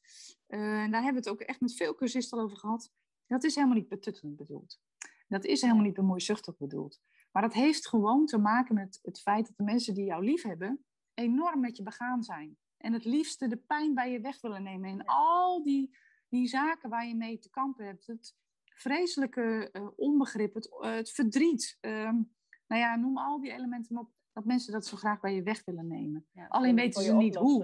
[0.47, 2.91] en daar hebben we het ook echt met veel cursisten over gehad.
[3.27, 4.79] Dat is helemaal niet betuttend bedoeld.
[5.28, 7.01] Dat is helemaal niet bemoeizuchtig bedoeld.
[7.32, 10.43] Maar dat heeft gewoon te maken met het feit dat de mensen die jou lief
[10.43, 12.57] hebben, enorm met je begaan zijn.
[12.78, 14.89] En het liefste de pijn bij je weg willen nemen.
[14.89, 15.97] En al die,
[16.30, 18.07] die zaken waar je mee te kampen hebt.
[18.07, 21.78] Het vreselijke uh, onbegrip, het, uh, het verdriet.
[21.82, 22.34] Um,
[22.67, 24.09] nou ja, noem al die elementen op.
[24.34, 26.28] Dat mensen dat zo graag bij je weg willen nemen.
[26.32, 27.59] Ja, Alleen weten ze niet hoe.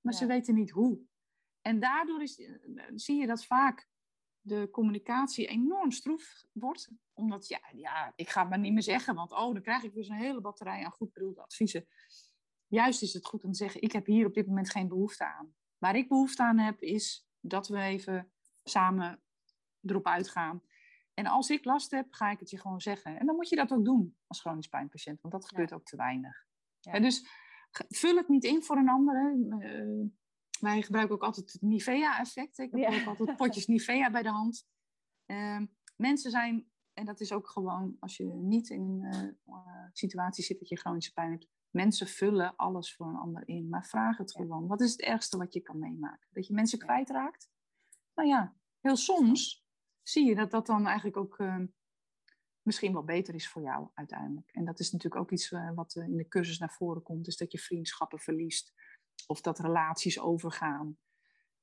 [0.00, 0.18] Maar ja.
[0.18, 1.00] ze weten niet hoe.
[1.60, 3.88] En daardoor is, uh, zie je dat vaak
[4.44, 6.88] de communicatie enorm stroef wordt.
[7.12, 9.94] Omdat, ja, ja, ik ga het maar niet meer zeggen, want oh, dan krijg ik
[9.94, 11.86] dus een hele batterij aan goed bedoelde adviezen.
[12.66, 15.24] Juist is het goed om te zeggen, ik heb hier op dit moment geen behoefte
[15.24, 15.54] aan.
[15.78, 18.32] Waar ik behoefte aan heb, is dat we even
[18.62, 19.22] samen
[19.82, 20.62] erop uitgaan.
[21.14, 23.18] En als ik last heb, ga ik het je gewoon zeggen.
[23.18, 25.96] En dan moet je dat ook doen als chronisch pijnpatiënt, want dat gebeurt ook te
[25.96, 26.46] weinig.
[26.80, 27.00] Ja.
[27.00, 27.26] dus
[27.88, 29.36] vul het niet in voor een ander.
[30.60, 32.58] Wij gebruiken ook altijd het Nivea-effect.
[32.58, 34.66] Ik heb ook altijd potjes Nivea bij de hand.
[35.26, 35.60] Uh,
[35.96, 40.58] mensen zijn, en dat is ook gewoon als je niet in een uh, situatie zit
[40.58, 41.48] dat je chronische pijn hebt.
[41.70, 44.66] Mensen vullen alles voor een ander in, maar vraag het gewoon.
[44.66, 46.28] Wat is het ergste wat je kan meemaken?
[46.32, 47.48] Dat je mensen kwijtraakt?
[48.14, 49.66] Nou ja, heel soms
[50.02, 51.60] zie je dat dat dan eigenlijk ook uh,
[52.62, 54.50] misschien wel beter is voor jou uiteindelijk.
[54.50, 57.36] En dat is natuurlijk ook iets uh, wat in de cursus naar voren komt, is
[57.36, 58.72] dat je vriendschappen verliest
[59.26, 60.98] of dat relaties overgaan.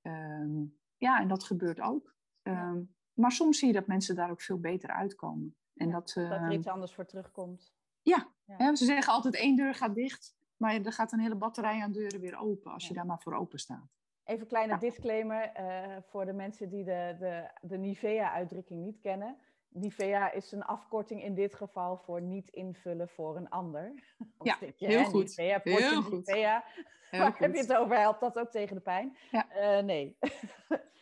[0.02, 2.16] Um, ja, en dat gebeurt ook.
[2.44, 5.56] Um, maar soms zie je dat mensen daar ook veel beter uitkomen.
[5.76, 7.74] En ja, dat, uh, dat er ehm, iets anders voor terugkomt.
[8.02, 8.76] Ja, ja.
[8.76, 12.20] ze zeggen altijd één deur gaat dicht, maar er gaat een hele batterij aan deuren
[12.20, 13.90] weer open als je daar maar voor open staat.
[14.24, 19.38] Even een kleine disclaimer uh, voor de mensen die de, de, de Nivea-uitdrukking niet kennen.
[19.74, 23.94] Nivea is een afkorting in dit geval voor niet invullen voor een ander.
[24.44, 25.24] Ja, heel goed.
[25.24, 26.28] Nivea, heel goed.
[26.28, 26.64] Nivea.
[27.12, 27.98] Waar heb je het over?
[27.98, 29.18] Helpt dat ook tegen de pijn?
[29.32, 29.78] Ja.
[29.78, 30.18] Uh, nee.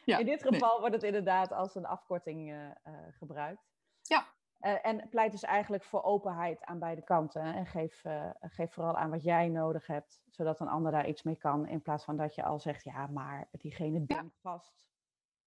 [0.06, 0.80] Ja, in dit geval nee.
[0.80, 2.72] wordt het inderdaad als een afkorting uh, uh,
[3.10, 3.70] gebruikt.
[4.02, 4.28] Ja.
[4.60, 7.42] en pleit dus eigenlijk voor openheid aan beide kanten.
[7.42, 8.04] En geef,
[8.42, 11.68] geef vooral aan wat jij nodig hebt, zodat een ander daar iets mee kan.
[11.68, 14.88] In plaats van dat je al zegt, ja, maar diegene denkt vast.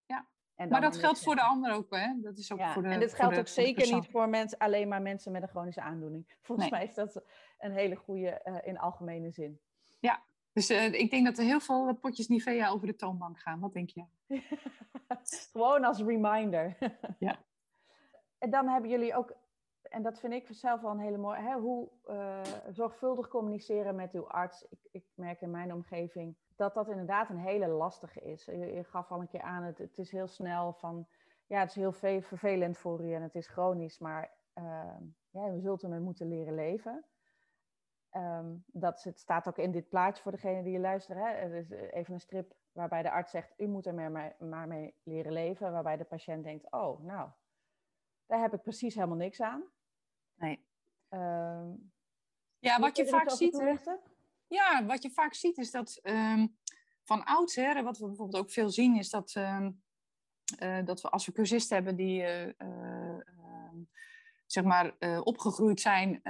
[0.06, 0.26] Ja,
[0.68, 2.20] maar dat geldt voor de ander ook, hè?
[2.22, 4.88] Dat is ook ja, voor de, en dit geldt ook zeker niet voor mensen, alleen
[4.88, 6.34] maar mensen met een chronische aandoening.
[6.42, 6.78] Volgens nee.
[6.78, 7.22] mij is dat
[7.58, 9.60] een hele goede uh, in algemene zin.
[10.00, 13.60] Ja, dus uh, ik denk dat er heel veel potjes Nivea over de toonbank gaan.
[13.60, 14.04] Wat denk je?
[15.52, 16.76] Gewoon als reminder.
[17.18, 17.38] ja.
[18.38, 19.34] En dan hebben jullie ook
[19.92, 22.40] en dat vind ik zelf wel een hele mooie, hè, hoe uh,
[22.70, 24.66] zorgvuldig communiceren met uw arts.
[24.68, 28.44] Ik, ik, merk in mijn omgeving dat dat inderdaad een hele lastige is.
[28.44, 31.06] Je, gaf al een keer aan, het, het is heel snel van,
[31.46, 34.96] ja, het is heel vervelend voor u en het is chronisch, maar uh,
[35.30, 37.04] ja, we zult ermee moeten leren leven.
[38.16, 41.18] Um, dat het staat ook in dit plaatje voor degene die je luistert.
[41.18, 44.94] Er is even een strip waarbij de arts zegt, u moet er maar, maar mee
[45.02, 45.72] leren leven.
[45.72, 47.30] Waarbij de patiënt denkt, oh, nou,
[48.26, 49.64] daar heb ik precies helemaal niks aan.
[50.36, 50.64] Nee.
[51.08, 51.92] Um,
[52.58, 53.62] ja, wat je vaak ziet.
[54.46, 56.56] Ja, wat je vaak ziet is dat um,
[57.02, 59.82] van oudsher, wat we bijvoorbeeld ook veel zien, is dat, um,
[60.62, 63.20] uh, dat we als we cursisten hebben die uh, uh,
[64.46, 66.20] zeg maar opgegroeid zijn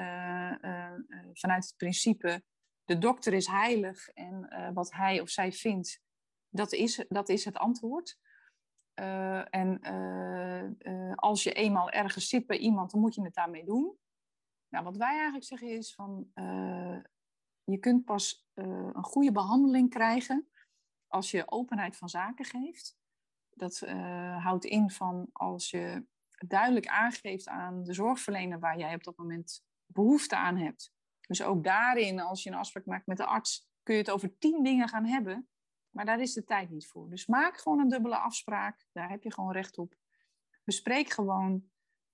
[1.32, 2.44] vanuit het principe
[2.84, 6.00] de dokter is heilig en wat hij of zij vindt,
[6.48, 8.18] dat is, dat is het antwoord.
[8.94, 13.34] Uh, en uh, uh, als je eenmaal ergens zit bij iemand, dan moet je het
[13.34, 13.96] daarmee doen.
[14.68, 16.30] Nou, wat wij eigenlijk zeggen is van,
[17.64, 20.48] je kunt pas een goede behandeling krijgen
[21.06, 22.96] als je openheid van zaken geeft.
[23.50, 23.80] Dat
[24.38, 26.06] houdt in van als je
[26.46, 30.92] duidelijk aangeeft aan de zorgverlener waar jij op dat moment behoefte aan hebt.
[31.20, 34.38] Dus ook daarin, als je een afspraak maakt met de arts, kun je het over
[34.38, 35.48] tien dingen gaan hebben.
[35.92, 37.10] Maar daar is de tijd niet voor.
[37.10, 38.86] Dus maak gewoon een dubbele afspraak.
[38.92, 39.94] Daar heb je gewoon recht op.
[40.64, 41.70] Bespreek gewoon.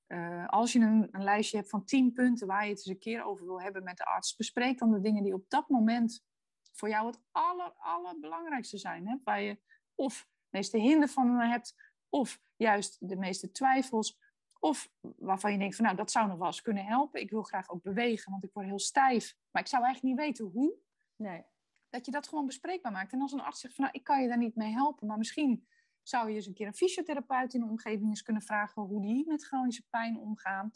[0.08, 2.98] Uh, als je een, een, lijstje hebt van tien punten waar je het eens een
[2.98, 6.24] keer over wil hebben met de arts, bespreek dan de dingen die op dat moment
[6.72, 9.08] voor jou het aller, allerbelangrijkste zijn.
[9.08, 9.16] Hè?
[9.24, 9.58] Waar je
[9.94, 11.74] of de meeste hinder van hebt,
[12.08, 14.18] of juist de meeste twijfels,
[14.58, 17.20] of waarvan je denkt van nou, dat zou nog wel eens kunnen helpen.
[17.20, 19.36] Ik wil graag ook bewegen, want ik word heel stijf.
[19.50, 20.74] Maar ik zou eigenlijk niet weten hoe.
[21.16, 21.44] Nee
[21.90, 23.12] dat je dat gewoon bespreekbaar maakt.
[23.12, 25.18] En als een arts zegt van nou, ik kan je daar niet mee helpen, maar
[25.18, 25.66] misschien
[26.02, 29.26] zou je eens een keer een fysiotherapeut in de omgeving eens kunnen vragen hoe die
[29.26, 30.70] met chronische pijn omgaan.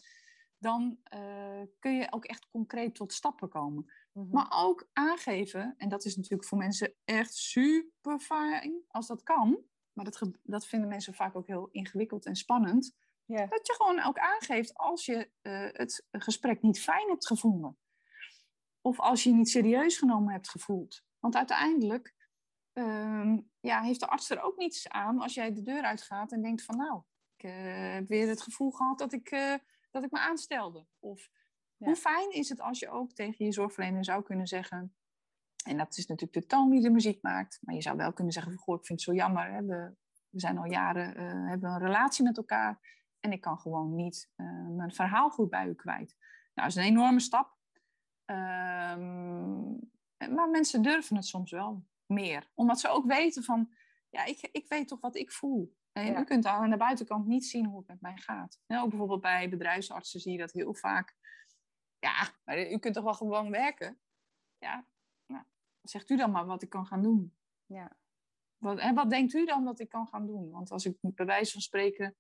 [0.58, 3.92] Dan uh, kun je ook echt concreet tot stappen komen.
[4.12, 4.30] Mhm.
[4.30, 9.58] Maar ook aangeven, en dat is natuurlijk voor mensen echt super fijn als dat kan.
[9.92, 12.94] Maar dat, dat vinden mensen vaak ook heel ingewikkeld en spannend.
[13.26, 17.76] Dat je gewoon ook aangeeft als je uh, het gesprek niet fijn hebt gevonden.
[18.83, 21.03] Of als je je niet serieus genomen hebt gevoeld.
[21.18, 22.14] Want uiteindelijk
[22.72, 26.43] ehm, ja, heeft de arts er ook niets aan als jij de deur uitgaat en
[26.43, 27.03] denkt van nou,
[27.37, 29.55] ik uh, heb weer het gevoel gehad dat ik, uh,
[29.91, 30.87] dat ik me aanstelde.
[30.99, 31.30] Of
[31.76, 34.95] hoe fijn is het als je ook tegen je zorgverlener zou kunnen zeggen,
[35.64, 38.33] en dat is natuurlijk de toon die de muziek maakt, maar je zou wel kunnen
[38.33, 39.95] zeggen van goh, ik vind het zo jammer, hè, we,
[40.28, 44.30] we zijn al jaren, uh, hebben een relatie met elkaar en ik kan gewoon niet
[44.76, 46.16] mijn verhaal goed bij u kwijt.
[46.55, 47.57] Nou, dat is een enorme stap.
[48.27, 49.91] Um,
[50.31, 52.51] maar mensen durven het soms wel meer.
[52.55, 53.73] Omdat ze ook weten van,
[54.09, 55.77] ja, ik, ik weet toch wat ik voel.
[55.93, 56.20] En ja.
[56.20, 58.61] u kunt aan de buitenkant niet zien hoe het met mij gaat.
[58.66, 61.16] ook bijvoorbeeld bij bedrijfsartsen zie je dat heel vaak.
[61.99, 64.01] Ja, maar u kunt toch wel gewoon werken?
[64.59, 64.87] Ja,
[65.27, 65.45] nou,
[65.83, 67.37] zegt u dan maar wat ik kan gaan doen.
[67.66, 67.97] Ja.
[68.57, 70.51] Wat, en wat denkt u dan dat ik kan gaan doen?
[70.51, 72.16] Want als ik bij wijze van spreken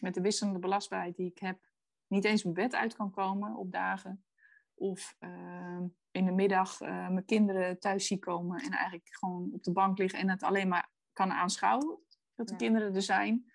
[0.00, 1.66] met de wisselende belastbaarheid die ik heb,
[2.06, 4.24] niet eens mijn bed uit kan komen op dagen,
[4.78, 9.62] of uh, in de middag uh, mijn kinderen thuis zie komen en eigenlijk gewoon op
[9.62, 11.98] de bank liggen en het alleen maar kan aanschouwen
[12.34, 13.52] dat de kinderen er zijn.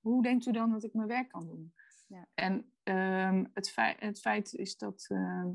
[0.00, 1.74] Hoe denkt u dan dat ik mijn werk kan doen?
[2.06, 2.26] Ja.
[2.34, 5.46] En um, het, feit, het, feit, is dat uh,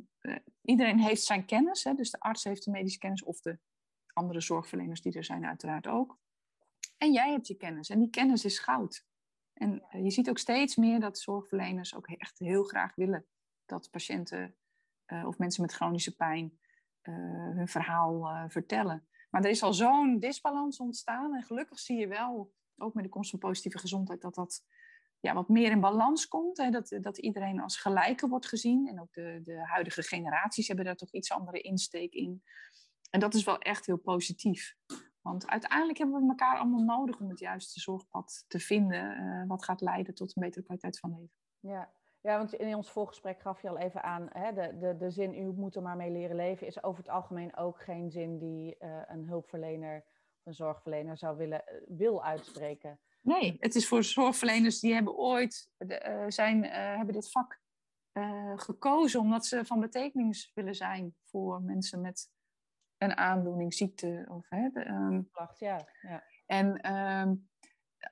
[0.62, 1.84] iedereen heeft zijn kennis.
[1.84, 1.94] Hè?
[1.94, 3.60] Dus de arts heeft de medische kennis of de
[4.14, 6.20] andere zorgverleners die er zijn uiteraard ook.
[6.98, 9.06] En jij hebt je kennis en die kennis is goud.
[9.54, 13.26] En je ziet ook steeds meer dat zorgverleners ook echt heel graag willen
[13.66, 14.56] dat patiënten
[15.14, 16.60] uh, of mensen met chronische pijn
[17.04, 17.16] uh,
[17.56, 19.08] hun verhaal uh, vertellen.
[19.30, 21.36] Maar er is al zo'n disbalans ontstaan.
[21.36, 24.64] En gelukkig zie je wel, ook met de komst van positieve gezondheid, dat dat
[25.20, 26.58] ja, wat meer in balans komt.
[26.58, 26.70] Hè?
[26.70, 28.88] Dat, dat iedereen als gelijke wordt gezien.
[28.88, 32.44] En ook de, de huidige generaties hebben daar toch iets andere insteek in.
[33.10, 34.76] En dat is wel echt heel positief.
[35.22, 39.82] Want uiteindelijk hebben we elkaar allemaal nodig om het juiste zorgpad te vinden, wat gaat
[39.82, 41.36] leiden tot een betere kwaliteit van leven.
[41.60, 41.94] Ja,
[42.24, 45.34] ja, want in ons voorgesprek gaf je al even aan, hè, de, de, de zin
[45.34, 48.76] u moet er maar mee leren leven is over het algemeen ook geen zin die
[48.80, 50.04] uh, een hulpverlener
[50.40, 53.00] of een zorgverlener zou willen, uh, wil uitspreken.
[53.22, 57.62] Nee, het is voor zorgverleners die hebben ooit de, uh, zijn, hebben dit vak
[58.56, 62.30] gekozen omdat ze van betekenis willen zijn voor mensen met
[62.98, 66.24] een aandoening, ziekte of hè, de, um, ja, ja.
[66.46, 67.50] En um,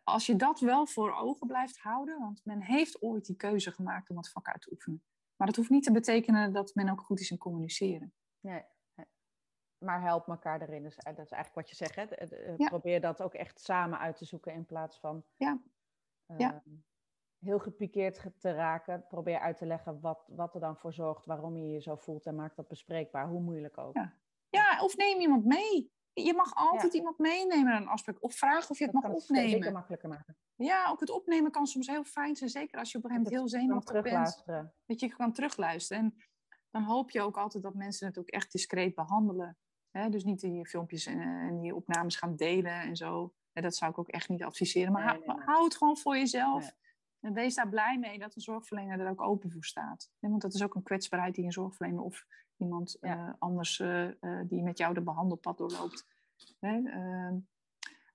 [0.03, 4.09] als je dat wel voor ogen blijft houden, want men heeft ooit die keuze gemaakt
[4.09, 5.03] om het vak uit te oefenen.
[5.35, 8.13] Maar dat hoeft niet te betekenen dat men ook goed is in communiceren.
[8.39, 8.63] Nee,
[9.85, 10.83] maar help elkaar erin.
[10.83, 11.95] Dus, dat is eigenlijk wat je zegt.
[11.95, 12.05] Hè?
[12.55, 15.23] Probeer dat ook echt samen uit te zoeken in plaats van.
[15.35, 15.61] Ja.
[16.27, 16.63] Uh, ja.
[17.39, 19.05] heel gepikeerd te raken.
[19.07, 22.25] Probeer uit te leggen wat, wat er dan voor zorgt, waarom je je zo voelt
[22.25, 23.95] en maak dat bespreekbaar, hoe moeilijk ook.
[23.95, 24.13] Ja,
[24.49, 25.91] ja of neem iemand mee.
[26.13, 28.23] Je mag altijd iemand meenemen naar een afspraak.
[28.23, 29.43] Of vraag of je het dat mag kan opnemen.
[29.43, 30.37] Het zeker makkelijker maken.
[30.55, 32.49] Ja, ook het opnemen kan soms heel fijn zijn.
[32.49, 34.43] Zeker als je op een gegeven moment heel zenuwachtig bent.
[34.85, 36.03] Dat je kan terugluisteren.
[36.03, 36.15] En
[36.69, 39.57] dan hoop je ook altijd dat mensen het ook echt discreet behandelen.
[40.09, 43.33] Dus niet die filmpjes en, en die opnames gaan delen en zo.
[43.51, 44.91] Ja, dat zou ik ook echt niet adviseren.
[44.91, 45.45] Maar Nee, hou, nee, nee.
[45.45, 46.73] hou het gewoon voor jezelf.
[47.19, 50.11] En wees daar blij mee dat een zorgverlener er ook open voor staat.
[50.19, 52.25] Nee, Want dat is ook een kwetsbaarheid die een zorgverlener of
[52.61, 53.27] iemand Ja.
[53.27, 56.05] eh, anders eh, eh, die met jou de behandelpad doorloopt.
[56.59, 56.81] Hè?
[56.89, 57.37] ehm,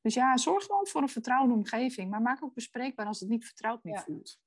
[0.00, 2.10] dus ja, zorg gewoon voor een vertrouwde omgeving.
[2.10, 4.00] Maar maak ook bespreekbaar als het niet vertrouwd meer Ja.
[4.02, 4.40] voelt.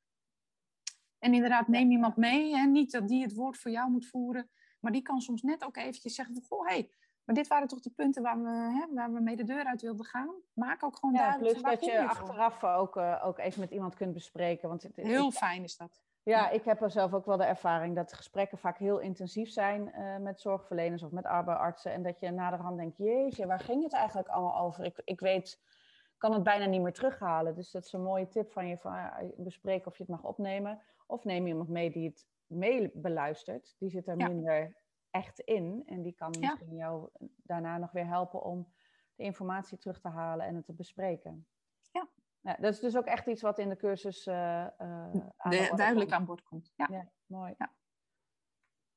[1.20, 2.56] En inderdaad, neem iemand mee.
[2.56, 2.66] Hè?
[2.66, 4.50] Niet dat die het woord voor jou moet voeren.
[4.80, 6.43] Maar die kan soms net ook eventjes zeggen van...
[6.43, 6.91] Goh, hey,
[7.24, 9.82] maar dit waren toch de punten waar we, hè, waar we mee de deur uit
[9.82, 10.36] wilden gaan.
[10.54, 11.58] Maak ook gewoon Ja, duidelijk.
[11.60, 14.70] plus dat je achteraf ook, ook even met iemand kunt bespreken.
[14.70, 16.02] Want het- Heel ik- fijn is dat.
[16.24, 19.91] Ja, ik heb er zelf ook wel de ervaring dat gesprekken vaak heel intensief zijn
[19.93, 21.91] eh, met zorgverleners of met arbeidsartsen.
[21.91, 24.86] En dat je naderhand denkt, jeetje, waar ging het eigenlijk allemaal over?
[24.86, 25.61] Ik, ik weet,
[26.17, 27.55] kan het bijna niet meer terughalen.
[27.55, 30.82] Dus dat is een mooie tip van je, van, bespreek of je het mag opnemen.
[31.07, 33.76] Of neem iemand mee die het mee beluistert.
[33.80, 34.28] Die zit er Ja.
[34.28, 34.76] minder
[35.09, 35.84] echt in.
[35.86, 36.49] En die kan Ja.
[36.51, 37.09] misschien jou
[37.43, 38.74] daarna nog weer helpen om
[39.15, 41.47] de informatie terug te halen en het te bespreken.
[42.41, 42.55] Ja.
[42.59, 46.25] Dat is dus ook echt iets wat in de cursus eh, aan de duidelijk aan
[46.25, 46.73] boord komt.
[46.75, 46.87] Ja.
[46.91, 47.55] Ja, mooi.
[47.57, 47.73] Ja.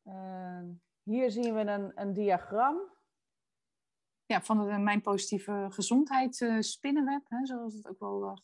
[0.03, 0.67] Ehm,
[1.03, 2.77] hier zien we een, een diagram.
[4.27, 8.39] ja, van de, mijn positieve gezondheid eh, spinnenweb, hè, zoals het ook wel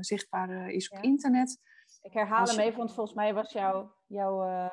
[0.00, 1.60] zichtbaar is op internet.
[2.02, 3.94] Ik herhaal hem even, want volgens mij was jouw...
[4.06, 4.70] jouw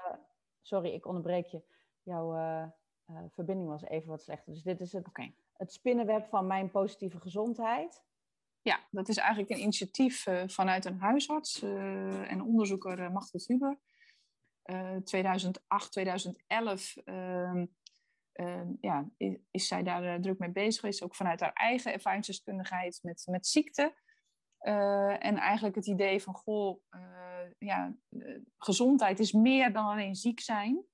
[0.62, 1.64] sorry, ik onderbreek je.
[2.04, 2.34] Jouw
[3.30, 4.54] verbinding was even wat slechter.
[4.54, 5.08] Dus dit is het,
[5.54, 8.04] het spinnenweb van mijn positieve gezondheid.
[8.62, 13.42] Ja, dat is eigenlijk een initiatief eh, vanuit een huisarts eh, en onderzoeker uh, Machtel
[13.48, 13.80] Huber.
[14.62, 17.66] Eh, 2008, 2011 ehm,
[18.32, 19.10] ehm, ja,
[19.52, 21.04] is, zij daar eh, druk mee bezig geweest.
[21.04, 23.94] Ook vanuit haar eigen ervaringsdeskundigheid met, met ziekte.
[24.60, 30.16] Eh, en eigenlijk het idee van, goh, eh, ja, eh, gezondheid is meer dan alleen
[30.16, 30.86] ziek zijn.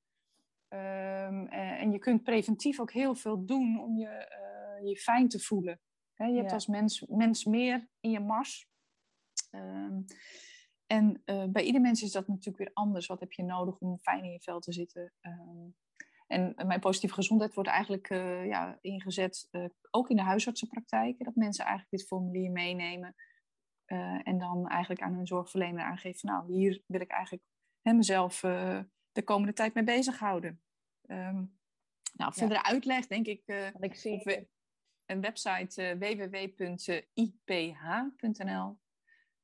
[0.68, 5.28] Ehm, eh, en je kunt preventief ook heel veel doen om je, eh, je fijn
[5.28, 5.80] te voelen.
[6.18, 8.68] Je hebt als mens, mens meer in je mars.
[9.50, 10.02] Ehm,
[10.88, 13.08] en eh, bij ieder mens is dat natuurlijk weer anders.
[13.08, 15.14] Wat heb je nodig om fijn in je vel te zitten?
[15.20, 15.68] Ehm,
[16.28, 21.26] en mijn positieve gezondheid wordt eigenlijk eh, ja, ingezet, eh, ook in de huisartsenpraktijken.
[21.26, 23.16] Dat mensen eigenlijk dit formulier meenemen.
[24.24, 27.44] en dan eigenlijk aan hun zorgverlener aangeven, nou, hier wil ik eigenlijk
[27.82, 28.40] hè, mezelf
[29.12, 30.62] de komende tijd mee bezighouden.
[31.02, 31.44] Ehm
[32.14, 34.48] nou, verdere uitleg denk ik ik zie...
[35.06, 37.08] een website eh, www.iph.nl.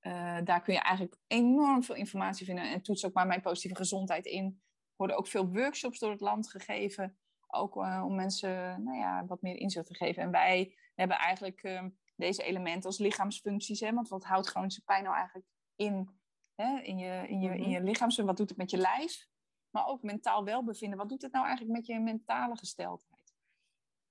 [0.02, 2.72] Eh, daar kun je eigenlijk enorm veel informatie vinden.
[2.72, 4.46] En toets ook maar mijn positieve gezondheid in.
[4.46, 7.18] Er worden ook veel workshops door het land gegeven.
[7.48, 10.24] Ook eh, om mensen nou ja, wat meer inzicht te geven.
[10.24, 11.86] En wij hebben eigenlijk eh,
[12.16, 13.80] deze elementen als lichaamsfuncties.
[13.80, 13.94] Hè?
[13.94, 16.10] Want wat houdt chronische pijn nou eigenlijk in,
[16.56, 16.80] hè?
[16.80, 18.26] in je, in je, in je lichaam?
[18.26, 19.28] Wat doet het met je lijf?
[19.70, 20.98] Maar ook mentaal welbevinden.
[20.98, 23.11] Wat doet het nou eigenlijk met je mentale gesteldheid?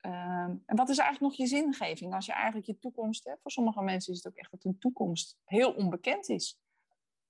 [0.01, 2.15] Ehm, en wat is eigenlijk nog je zingeving?
[2.15, 4.79] Als je eigenlijk je toekomst, hè, voor sommige mensen is het ook echt dat hun
[4.79, 6.61] toekomst heel onbekend is.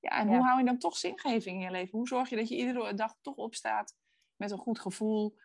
[0.01, 0.35] Ja, en Ja.
[0.37, 1.99] hoe hou je dan toch zingeving in je leven?
[1.99, 3.97] Hoe zorg je dat je iedere dag toch opstaat
[4.37, 5.37] met een goed gevoel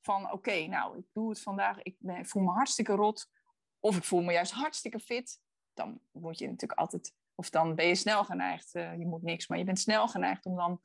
[0.00, 3.30] van oké, nou, ik doe het vandaag, ik, ben, ik voel me hartstikke rot.
[3.80, 5.40] Of ik voel me juist hartstikke fit.
[5.74, 9.48] Dan word je natuurlijk altijd, of dan ben je snel geneigd, eh, je moet niks,
[9.48, 10.82] maar je bent snel geneigd om dan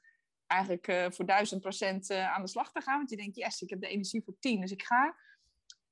[0.47, 2.97] eigenlijk eh, voor duizend procent eh, aan de slag te gaan.
[2.97, 5.15] Want je denkt, yes, ik heb de energie voor tien, dus ik ga.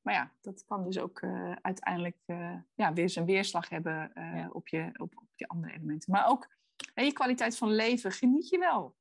[0.08, 4.36] Maar ja, dat kan dus ook eh, uiteindelijk eh, ja, weer zijn weerslag hebben eh,
[4.36, 4.49] Ja.
[4.51, 6.12] op, je, op, op die andere elementen.
[6.12, 6.49] Maar ook
[6.93, 8.95] hè, je kwaliteit van leven, geniet je wel.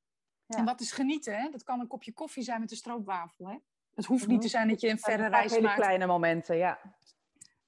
[0.47, 0.57] Ja.
[0.59, 1.37] En wat is genieten?
[1.37, 1.49] Hè?
[1.51, 3.49] Dat kan een kopje koffie zijn met een stroopwafel.
[3.49, 3.57] Hè?
[3.95, 4.41] Het hoeft niet Mhm.
[4.45, 5.81] te zijn dat je een verre reis hele maakt.
[5.81, 6.79] kleine momenten, ja.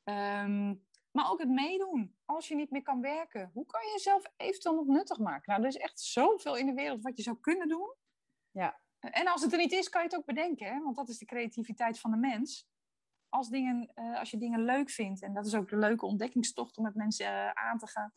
[0.04, 0.74] Ehm,
[1.10, 2.16] maar ook het meedoen.
[2.24, 5.42] Als je niet meer kan werken, hoe kan je jezelf eventueel nog nuttig maken?
[5.52, 7.94] Nou, er is echt zoveel in de wereld wat je zou kunnen doen.
[8.50, 8.80] Ja.
[9.00, 10.66] En als het er niet is, kan je het ook bedenken.
[10.66, 10.82] Hè?
[10.82, 12.68] Want dat is de creativiteit van de mens.
[13.28, 16.76] Als, dingen, eh, als je dingen leuk vindt, en dat is ook de leuke ontdekkingstocht
[16.76, 18.12] om met mensen eh, aan te gaan.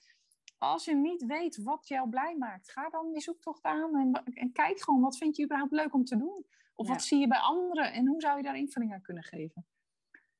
[0.57, 4.51] Als je niet weet wat jou blij maakt, ga dan die zoektocht aan en, en
[4.51, 6.45] kijk gewoon wat vind je überhaupt leuk om te doen.
[6.75, 6.93] Of Ja.
[6.93, 9.65] wat zie je bij anderen en hoe zou je daar invulling aan kunnen geven.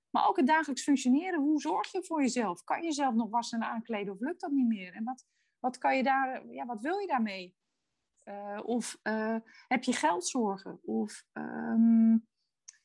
[0.09, 1.39] Maar ook het dagelijks functioneren.
[1.39, 2.63] Hoe zorg je voor jezelf?
[2.63, 4.93] Kan je jezelf nog wassen en aankleden of lukt dat niet meer?
[4.93, 5.25] En wat,
[5.59, 7.55] wat, kan je daar, ja, wat wil je daarmee?
[8.23, 8.99] Eh, of
[9.67, 10.79] heb je geldzorgen?
[10.83, 12.17] Of ehm,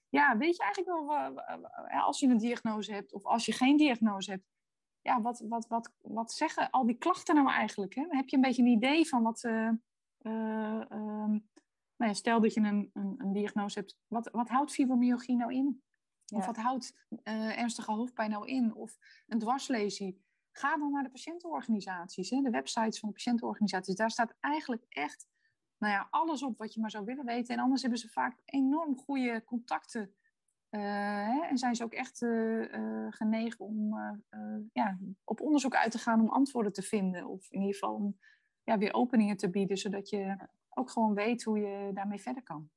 [0.09, 4.31] ja, weet je eigenlijk wel, als je een diagnose hebt of als je geen diagnose
[4.31, 4.45] hebt,
[5.01, 7.95] ja, wat, wat, wat, wat zeggen al die klachten nou eigenlijk?
[7.95, 8.07] Hè?
[8.09, 9.45] Heb je een beetje een idee van wat...
[9.45, 9.71] Uh,
[11.97, 13.99] nou ja, stel dat je een, een, een, diagnose hebt.
[14.07, 15.83] Wat, wat houdt fibromyalgie nou in?
[16.35, 18.75] Of wat houdt ernstige hoofdpijn nou in?
[18.75, 20.25] Of een dwarslesie?
[20.53, 23.95] Ga dan naar de patiëntenorganisaties, hè, de websites van de patiëntenorganisaties.
[23.95, 25.27] Daar staat eigenlijk echt
[25.79, 27.55] nou ja, alles op wat je maar zou willen weten.
[27.55, 30.15] En anders hebben ze vaak enorm goede contacten.
[30.71, 30.83] Uh,
[31.27, 33.95] hè, en zijn ze ook echt uh, uh, genegen om
[34.73, 37.27] ja, op onderzoek uit te gaan om antwoorden te vinden.
[37.27, 38.19] Of in ieder geval om
[38.65, 42.71] ja, weer openingen te bieden, zodat je ook gewoon weet hoe je daarmee verder kan.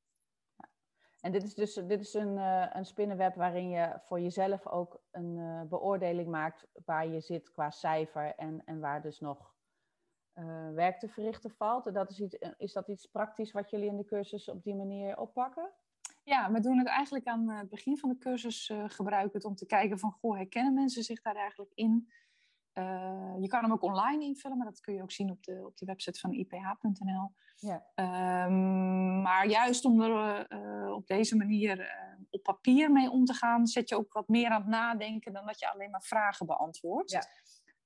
[1.21, 2.37] En dit is dus dit is een,
[2.77, 8.35] een spinnenweb waarin je voor jezelf ook een beoordeling maakt waar je zit qua cijfer
[8.35, 9.53] en, en waar dus nog
[10.39, 11.93] uh, werk te verrichten valt.
[11.93, 14.75] dat is, iets, eh, is dat iets praktisch wat jullie in de cursus op die
[14.75, 15.71] manier oppakken?
[16.23, 19.55] Ja, we doen het eigenlijk aan het begin van de cursus uh, gebruiken het om
[19.55, 22.11] te kijken van, goh, herkennen mensen zich daar eigenlijk in?
[22.73, 25.65] Uh, je kan hem ook online invullen, maar dat kun je ook zien op de,
[25.65, 27.31] op de website van iph.nl.
[27.55, 27.85] Ja.
[28.45, 31.97] Um, maar juist om er uh, op deze manier
[32.29, 35.45] op papier mee om te gaan, zet je ook wat meer aan het nadenken dan
[35.45, 37.11] dat je alleen maar vragen beantwoordt.
[37.11, 37.23] Ja.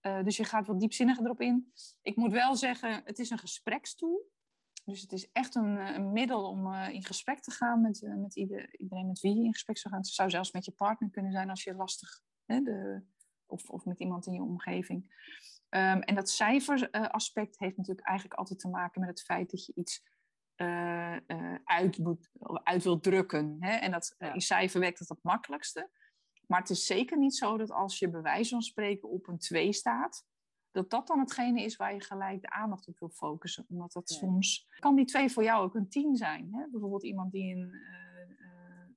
[0.06, 1.74] Uh, dus je gaat wat diepzinniger erop in.
[2.02, 4.32] Ik moet wel zeggen, het is een gesprekstoel.
[4.86, 8.02] Dus het is echt een, eh, een middel om uh, in gesprek te gaan met,
[8.02, 10.04] uh, met ieder, iedereen met wie je in gesprek zou gaan.
[10.04, 13.04] Het zou zelfs met je partner kunnen zijn als je lastig, hè, de,
[13.46, 15.22] of, of met iemand in je omgeving.
[15.70, 19.74] Um, en dat cijferaspect heeft natuurlijk eigenlijk altijd te maken met het feit dat je
[19.76, 20.04] iets
[21.64, 22.30] uit, moet,
[22.64, 23.58] uit wilt drukken.
[23.60, 23.72] Hè?
[23.72, 25.90] En dat, in cijfer werkt het het makkelijkste.
[26.54, 29.38] Maar het is zeker niet zo dat als je bij wijze van spreken op een
[29.38, 30.26] 2 staat,
[30.72, 33.66] dat dat dan hetgene is waar je gelijk de aandacht op wil focussen.
[33.70, 36.54] Omdat dat soms kan die 2 voor jou ook een 10 zijn.
[36.54, 36.68] Hè?
[36.72, 38.48] Bijvoorbeeld iemand die een, uh,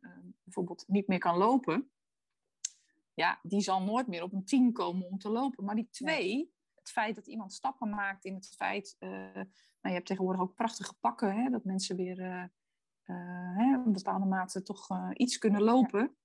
[0.01, 0.11] uh,
[0.43, 1.91] bijvoorbeeld niet meer kan lopen.
[3.15, 5.65] Ja, die zal nooit meer op een 10 komen om te lopen.
[5.65, 8.97] Maar die 2, het feit dat iemand stappen maakt in het feit.
[8.99, 9.47] nou,
[9.81, 12.51] je hebt tegenwoordig ook prachtige pakken, hè, dat mensen weer
[13.03, 16.17] hè, een bepaalde mate toch iets kunnen lopen.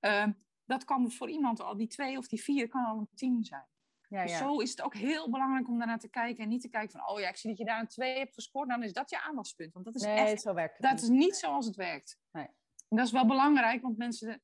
[0.00, 3.44] Ja dat kan voor iemand al, die twee of die vier, kan al een tien
[3.44, 3.66] zijn.
[4.08, 6.68] Ja, dus zo is het ook heel belangrijk om daarnaar te kijken en niet te
[6.68, 8.92] kijken van, oh ja, ik zie dat je daar een twee hebt gescoord, dan is
[8.92, 9.72] dat je aandachtspunt.
[9.72, 12.18] Want dat is nee, echt, zo werkt het dat is niet zoals het werkt.
[12.32, 12.46] Nee.
[12.88, 14.42] En dat is wel belangrijk, want mensen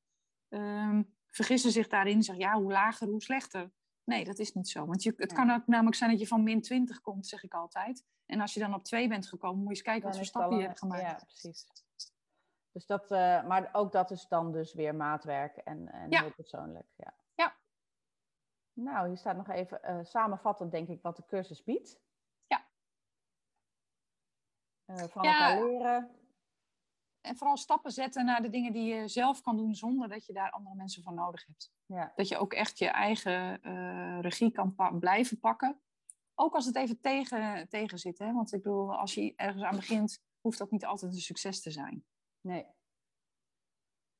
[0.49, 3.71] um, vergissen zich daarin, zeggen, ja, hoe lager, hoe slechter.
[4.03, 4.85] Nee, dat is niet zo.
[4.85, 7.53] Want je, het kan ook namelijk zijn dat je van min 20 komt, zeg ik
[7.53, 8.05] altijd.
[8.25, 10.57] En als je dan op 2 bent gekomen, moet je eens kijken wat voor stappen
[10.57, 11.01] je hebt gemaakt.
[11.01, 11.67] Ja, precies.
[12.71, 16.87] Dus dat, uh, maar ook dat is dan dus weer maatwerk en, en heel persoonlijk.
[16.95, 17.13] Ja.
[17.35, 17.55] ja.
[18.73, 21.99] Nou, hier staat nog even uh, samenvattend, denk ik, wat de cursus biedt.
[22.47, 22.65] Ja.
[24.85, 25.49] Uh, van ja.
[25.49, 26.15] elkaar leren.
[27.21, 30.33] En vooral stappen zetten naar de dingen die je zelf kan doen zonder dat je
[30.33, 31.71] daar andere mensen voor nodig hebt.
[31.85, 32.11] Ja.
[32.15, 33.61] Dat je ook echt je eigen
[34.21, 35.81] regie kan pa blijven pakken.
[36.35, 38.19] Ook als het even tegen, tegen zit.
[38.19, 38.33] Hè?
[38.33, 41.71] Want ik bedoel, als je ergens aan begint, hoeft dat niet altijd een succes te
[41.71, 42.05] zijn.
[42.41, 42.65] Nee.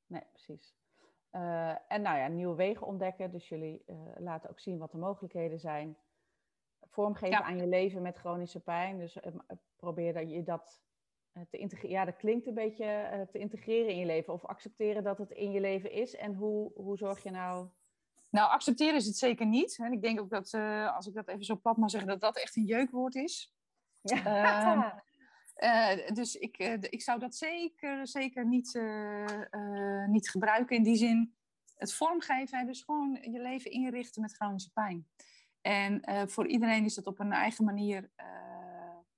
[0.06, 0.76] Nee, precies.
[1.32, 3.32] Uh, en nou ja, nieuwe wegen ontdekken.
[3.32, 5.98] Dus jullie uh, laten ook zien wat de mogelijkheden zijn.
[6.90, 8.98] Vormgeven aan je leven met chronische pijn.
[8.98, 9.24] Dus uh,
[9.76, 10.82] probeer dat je dat
[11.50, 11.96] te integreren.
[11.96, 14.34] Ja, dat klinkt een beetje te integreren in je leven.
[14.34, 16.16] Of accepteren dat het in je leven is.
[16.16, 17.68] En hoe, hoe zorg je nou...
[18.30, 19.78] Nou, accepteren is het zeker niet.
[19.80, 20.54] En ik denk ook dat,
[20.96, 23.56] als ik dat even zo plat mag zeggen, dat dat echt een jeukwoord is.
[24.02, 24.26] Ja.
[24.26, 24.98] Ehm,
[25.64, 30.76] Uh, dus ik, uh, ik zou dat zeker, zeker niet, uh, niet gebruiken.
[30.76, 31.36] In die zin,
[31.76, 35.08] het vormgeven, dus gewoon je leven inrichten met chronische pijn.
[35.62, 38.10] En voor iedereen is dat op een eigen manier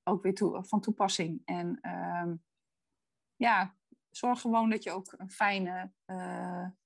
[0.04, 1.42] ook weer toe, van toepassing.
[1.46, 2.36] En ehm,
[3.36, 3.76] ja,
[4.10, 5.92] zorg gewoon dat je ook een fijne,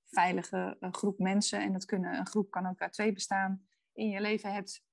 [0.06, 4.22] veilige groep mensen, en dat kunnen, een groep kan ook uit twee bestaan, in je
[4.22, 4.87] leven hebt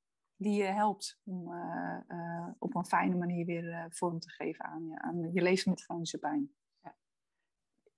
[0.45, 4.65] die je helpt om uh, uh, op een fijne manier weer uh, vorm te geven
[4.65, 6.55] aan je, aan je leven met chronische pijn.
[6.83, 6.95] Ja.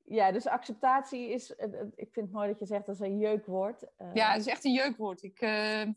[0.05, 1.51] ja, dus acceptatie is,
[1.94, 3.86] ik vind het mooi dat je zegt dat is een jeukwoord.
[4.12, 5.22] Ja, het is echt een jeukwoord.
[5.22, 5.40] Ik,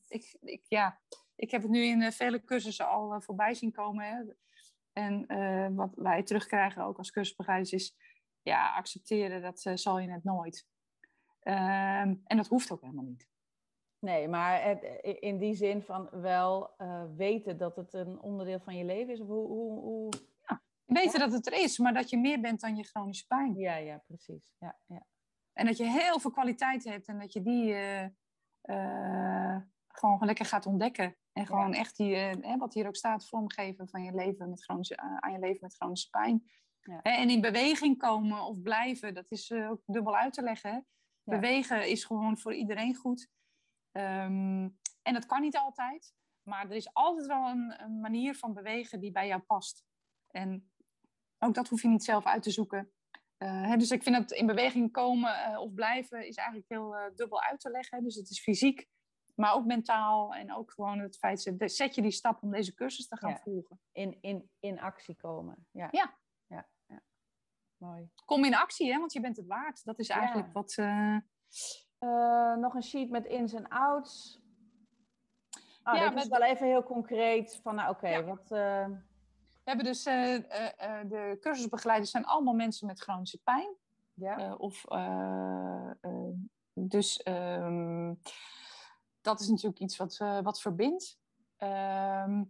[0.08, 1.00] ik, ik, ja,
[1.36, 4.06] ik heb het nu in vele cursussen al voorbij zien komen.
[4.06, 4.24] Hè.
[4.94, 7.96] En wat wij terugkrijgen ook als cursusbegeleiders is,
[8.42, 10.68] ja, accepteren, dat zal je net nooit.
[11.40, 13.28] Ehm, en dat hoeft ook helemaal niet.
[14.00, 18.86] Nee, maar in die zin van wel uh, weten dat het een onderdeel van je
[18.86, 19.20] leven is?
[19.20, 20.12] Of hoe, hoe, hoe...
[20.48, 23.56] Ja, weten dat het er is, maar dat je meer bent dan je chronische pijn.
[23.56, 24.56] Ja, ja, precies.
[24.60, 25.06] Ja, ja.
[25.54, 28.06] En dat je heel veel kwaliteit hebt en dat je die uh,
[28.64, 31.16] uh, gewoon lekker gaat ontdekken.
[31.34, 35.32] En gewoon echt die, wat hier ook staat, vormgeven van je leven met chronische, aan
[35.32, 36.50] je leven met chronische pijn.
[36.82, 37.02] Ja.
[37.02, 40.88] En in beweging komen of blijven, dat is ook dubbel uit te leggen.
[41.24, 43.30] Bewegen is gewoon voor iedereen goed.
[43.92, 44.70] Ehm,
[45.02, 46.14] en dat kan niet altijd.
[46.44, 49.86] Maar er is altijd wel een, een, manier van bewegen die bij jou past.
[50.28, 50.72] En
[51.38, 52.92] ook dat hoef je niet zelf uit te zoeken.
[53.38, 56.96] Uh, hè, dus ik vind dat in beweging komen uh, of blijven is eigenlijk heel
[56.96, 58.04] uh, dubbel uit te leggen.
[58.04, 58.88] Dus het is fysiek,
[59.36, 60.34] maar ook mentaal.
[60.36, 63.40] En ook gewoon het feit, zet je die stap om deze cursus te gaan ja.
[63.40, 63.80] volgen.
[63.92, 65.68] In, in, in actie komen.
[65.72, 65.88] Ja.
[65.92, 66.18] Ja.
[66.48, 66.70] ja.
[66.86, 67.02] ja.
[67.78, 68.10] Mooi.
[68.26, 69.84] Kom in actie, hè, want je bent het waard.
[69.84, 70.76] Dat is eigenlijk wat...
[72.00, 74.42] Eh, nog een sheet met ins en outs.
[75.84, 77.60] Oh, Ja, dit met is wel even heel concreet.
[77.64, 78.24] Van, nou, oké, Ja.
[78.24, 78.52] wat...
[78.52, 78.88] eh,
[79.64, 80.06] We hebben dus...
[80.06, 80.36] eh,
[81.08, 83.76] de cursusbegeleiders zijn allemaal mensen met chronische pijn.
[84.14, 84.56] ja?
[84.56, 84.86] Of,
[86.74, 88.14] dus ehm,
[89.22, 91.20] dat is natuurlijk iets wat, wat verbindt.
[91.58, 92.44] Ehm,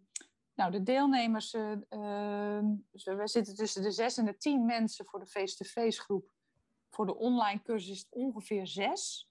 [0.53, 4.65] nou, de deelnemers, eh, ehm, dus we, we zitten tussen de zes en de tien
[4.65, 6.31] mensen voor de face-to-face groep.
[6.89, 9.28] Voor de online cursus is het ongeveer zes.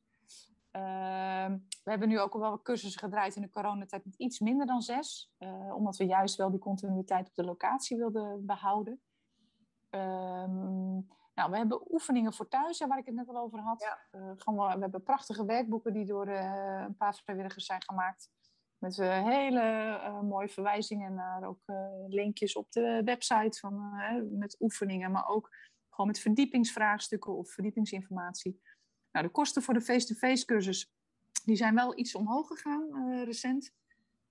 [0.70, 4.66] Ehm, we hebben nu ook al wel cursussen gedraaid in de coronatijd met iets minder
[4.66, 5.32] dan zes.
[5.38, 9.00] eh, omdat we juist wel die continuïteit op de locatie wilden behouden.
[9.90, 10.92] Ehm,
[11.34, 13.80] nou, we hebben oefeningen voor thuis, waar ik het net al over had.
[13.80, 13.98] Ja.
[14.10, 18.30] Eh, gewoon we hebben prachtige werkboeken die door eh, een paar vrijwilligers zijn gemaakt.
[18.78, 21.60] Met hele mooie verwijzingen naar ook
[22.08, 23.92] linkjes op de website van,
[24.30, 25.48] met oefeningen, maar ook
[25.90, 28.60] gewoon met verdiepingsvraagstukken of verdiepingsinformatie.
[29.12, 30.92] Nou, de kosten voor de face-to-face cursus
[31.44, 33.72] die zijn wel iets omhoog gegaan eh, recent.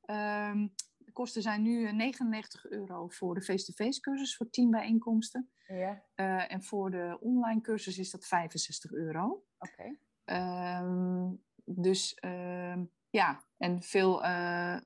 [0.01, 0.67] Ehm,
[0.97, 5.49] de kosten zijn nu eh, 99 euro voor de face-to-face cursus voor 10 bijeenkomsten.
[5.67, 9.43] Ja, Eh, en voor de online cursus is dat 65 euro.
[9.59, 9.97] oké.
[10.25, 11.33] Ehm,
[11.65, 14.77] dus ehm, ja, en veel eh,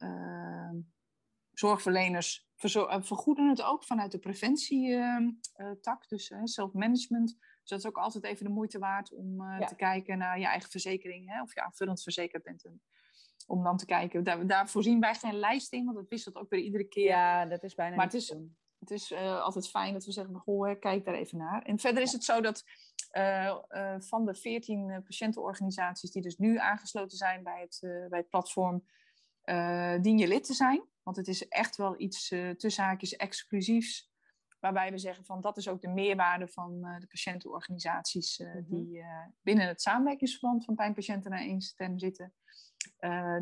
[1.53, 7.37] zorgverleners eh, vergoeden het ook vanuit de preventietak, dus self-management.
[7.61, 9.65] Dus dat is ook altijd even de moeite waard om eh, Ja.
[9.65, 12.65] te kijken naar je eigen verzekering, hè, of je aanvullend verzekerd bent.
[12.65, 12.81] En,
[13.47, 16.49] om dan te kijken, daar, daar voorzien wij geen lijst in, want dat wisselt ook
[16.49, 17.05] weer iedere keer.
[17.05, 18.37] Ja, dat is bijna Maar niet het is-.
[18.81, 21.61] Het is eh, altijd fijn dat we zeggen, goh, hè, kijk daar even naar.
[21.61, 22.63] En verder is het zo dat
[23.09, 23.55] eh,
[23.99, 27.77] van de 14 eh, patiëntenorganisaties die dus nu aangesloten zijn bij het,
[28.09, 28.85] bij het platform,
[30.01, 30.83] dien je lid te zijn.
[31.03, 34.10] Want het is echt wel iets tussen haakjes exclusiefs.
[34.61, 38.63] Waarbij we zeggen van dat is ook de meerwaarde van eh, de patiëntenorganisaties eh, Mhm.
[38.67, 42.33] die eh, binnen het samenwerkingsverband van pijnpatiënten naar één stem zitten.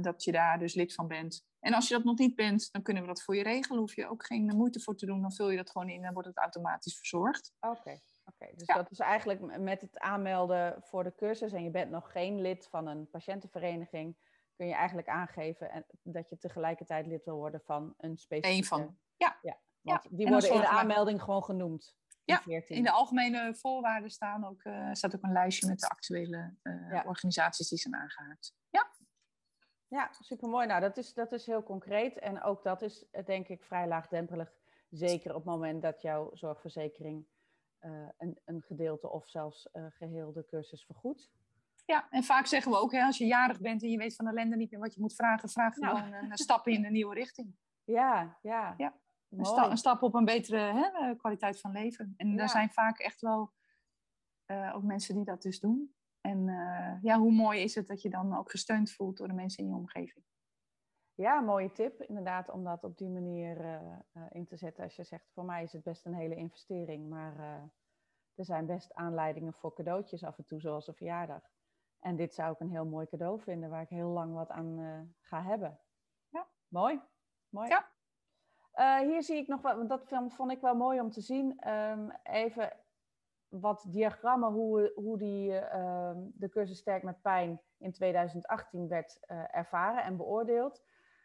[0.01, 1.45] dat je daar dus lid van bent.
[1.59, 3.79] En als je dat nog niet bent, dan kunnen we dat voor je regelen.
[3.79, 5.21] Hoef je ook geen moeite voor te doen.
[5.21, 7.53] Dan vul je dat gewoon in en wordt het automatisch verzorgd.
[7.59, 8.51] Oké, oké.
[8.55, 8.75] dus Ja.
[8.75, 12.67] dat is eigenlijk met het aanmelden voor de cursus en je bent nog geen lid
[12.69, 14.15] van een patiëntenvereniging,
[14.55, 18.57] kun je eigenlijk aangeven en, dat je tegelijkertijd lid wil worden van een specifieke...
[18.57, 18.97] Eén van.
[19.17, 19.39] Ja.
[19.41, 21.95] ja Ja, want die worden in de aanmelding gewoon genoemd.
[22.23, 22.75] Ja, 14.
[22.75, 26.91] In de algemene voorwaarden staan ook, eh, staat ook een lijstje met de actuele eh,
[26.91, 27.03] Ja.
[27.07, 28.53] organisaties die zijn aangehaakt.
[28.69, 28.87] Ja,
[29.87, 30.67] Ja, supermooi.
[30.67, 32.19] Nou, dat is, dat is heel concreet.
[32.19, 34.53] En ook dat is eh, denk ik vrij laagdrempelig.
[34.89, 37.25] Zeker op het moment dat jouw zorgverzekering
[38.17, 41.29] een, een gedeelte of zelfs eh, geheel de cursus vergoedt.
[41.85, 44.27] ja, en vaak zeggen we ook, hè, als je jarig bent en je weet van
[44.27, 45.97] ellende niet meer wat je moet vragen, vraag Nou.
[45.97, 47.55] gewoon een, een stap in een nieuwe richting.
[47.83, 48.73] Ja, ja.
[48.77, 48.93] Ja,
[49.29, 49.49] Een, Mooi.
[49.49, 52.13] sta- een stap op een betere hè, eh, kwaliteit van leven.
[52.17, 52.41] En Ja.
[52.41, 53.51] er zijn vaak echt wel
[54.45, 55.95] eh, ook mensen die dat dus doen.
[56.21, 59.33] En eh, ja, hoe mooi is het dat je dan ook gesteund voelt door de
[59.33, 60.25] mensen in je omgeving.
[61.13, 63.57] Ja, mooie tip inderdaad om dat op die manier
[64.29, 64.83] in te zetten.
[64.83, 67.39] Als je zegt, voor mij is het best een hele investering, maar
[68.35, 71.41] er zijn best aanleidingen voor cadeautjes af en toe, zoals een verjaardag.
[71.99, 75.15] En dit zou ik een heel mooi cadeau vinden, waar ik heel lang wat aan
[75.21, 75.79] ga hebben.
[76.29, 76.47] Ja.
[76.67, 77.01] Mooi,
[77.49, 77.67] mooi.
[77.69, 77.89] Ja.
[78.79, 81.59] Eh, hier zie ik nog want dat vond, ik wel mooi om te zien.
[81.59, 82.73] Ehm, even
[83.49, 89.17] wat diagrammen, hoe, hoe die, eh, ehm, de cursus Sterk met Pijn in 2018 werd
[89.21, 90.83] eh, ervaren en beoordeeld.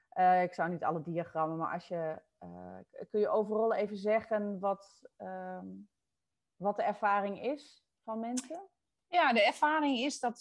[0.08, 2.22] Eh, ik zou niet alle diagrammen, maar als je,
[3.10, 5.66] kun je overal even zeggen wat, ehm,
[6.56, 8.68] wat de ervaring is van mensen?
[9.06, 10.40] Ja, de ervaring is dat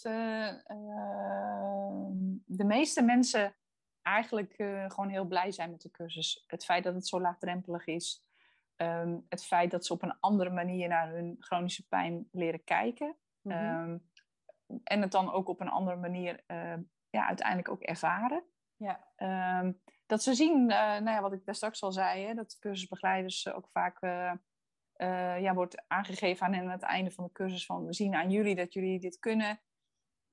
[2.45, 3.55] de meeste mensen
[4.03, 6.43] eigenlijk eh, gewoon heel blij zijn met de cursus.
[6.47, 8.23] Het feit dat het zo laagdrempelig is.
[8.75, 13.15] Ehm, het feit dat ze op een andere manier naar hun chronische pijn leren kijken.
[13.41, 13.57] Mhm.
[13.57, 13.97] Ehm,
[14.83, 16.73] en het dan ook op een andere manier eh,
[17.09, 18.43] ja, uiteindelijk ook ervaren.
[18.75, 19.71] ja, Ehm,
[20.05, 22.59] dat ze zien, eh, nou ja, wat ik daar straks al zei, hè, dat de
[22.59, 23.97] cursusbegeleiders ook vaak
[25.39, 28.31] ja, wordt aangegeven aan hen aan het einde van de cursus van we zien aan
[28.31, 29.59] jullie dat jullie dit kunnen.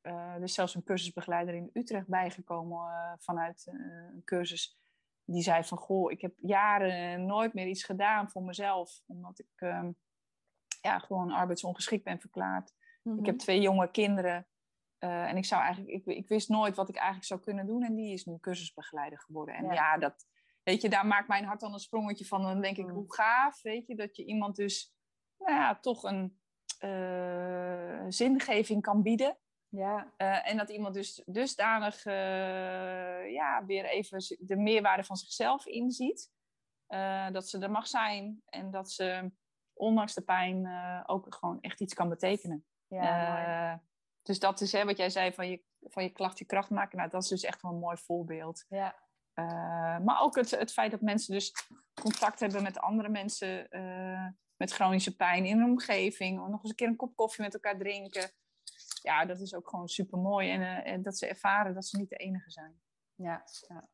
[0.01, 3.75] Eh, er is zelfs een cursusbegeleider in Utrecht bijgekomen eh, vanuit eh,
[4.15, 4.79] een cursus.
[5.25, 9.03] Die zei van, goh, ik heb jaren nooit meer iets gedaan voor mezelf.
[9.07, 9.91] Omdat ik ehm,
[10.81, 12.75] ja, gewoon arbeidsongeschikt ben verklaard.
[13.19, 14.47] Ik heb twee jonge kinderen.
[14.99, 17.83] En ik zou eigenlijk, ik, ik, wist nooit wat ik eigenlijk zou kunnen doen.
[17.83, 19.55] En die is nu cursusbegeleider geworden.
[19.55, 20.27] En ja, dat,
[20.63, 22.43] weet je, daar maakt mijn hart dan een sprongetje van.
[22.43, 22.93] Dan denk ik, mm.
[22.93, 24.95] hoe gaaf, weet je, dat je iemand dus,
[25.39, 26.41] nou ja, toch een
[26.81, 29.39] uh, zingeving kan bieden.
[29.71, 30.13] Ja.
[30.19, 32.05] Uh, en dat iemand dus dusdanig,
[33.33, 36.31] ja, weer even de meerwaarde van zichzelf inziet.
[37.33, 39.33] dat ze er mag zijn en dat ze,
[39.73, 40.69] ondanks de pijn,
[41.07, 42.65] ook gewoon echt iets kan betekenen.
[42.87, 43.83] Ja,
[44.23, 46.99] dus dat is hè, wat jij zei van je, van je klacht je kracht maken.
[46.99, 48.65] Nou, dat is dus echt wel een mooi voorbeeld.
[48.69, 48.95] Ja.
[49.99, 51.53] Maar ook het, het feit dat mensen dus
[52.03, 53.69] contact hebben met andere mensen
[54.57, 56.41] met chronische pijn in hun omgeving.
[56.41, 58.31] Of nog eens een keer een kop koffie met elkaar drinken.
[59.03, 60.51] Ja, dat is ook gewoon super mooi.
[60.51, 62.81] En, uh, en dat ze ervaren dat ze niet de enige zijn.
[63.15, 63.89] Ja, ja.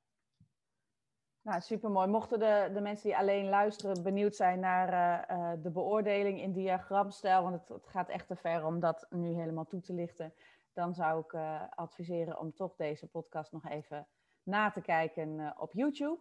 [1.43, 2.09] Nou, supermooi.
[2.09, 4.89] Mochten de, de mensen die alleen luisteren benieuwd zijn naar
[5.31, 9.07] uh, uh, de beoordeling in diagramstijl, want het, het, gaat echt te ver om dat
[9.11, 10.35] nu helemaal toe te lichten,
[10.73, 11.35] dan zou ik
[11.75, 14.07] adviseren om toch deze podcast nog even
[14.43, 16.19] na te kijken op YouTube.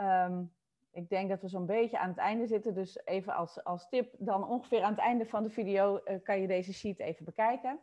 [0.00, 0.54] Um,
[0.90, 4.14] ik denk dat we zo'n beetje aan het einde zitten, dus even als, als tip,
[4.18, 7.80] dan ongeveer aan het einde van de video kan je deze sheet even bekijken.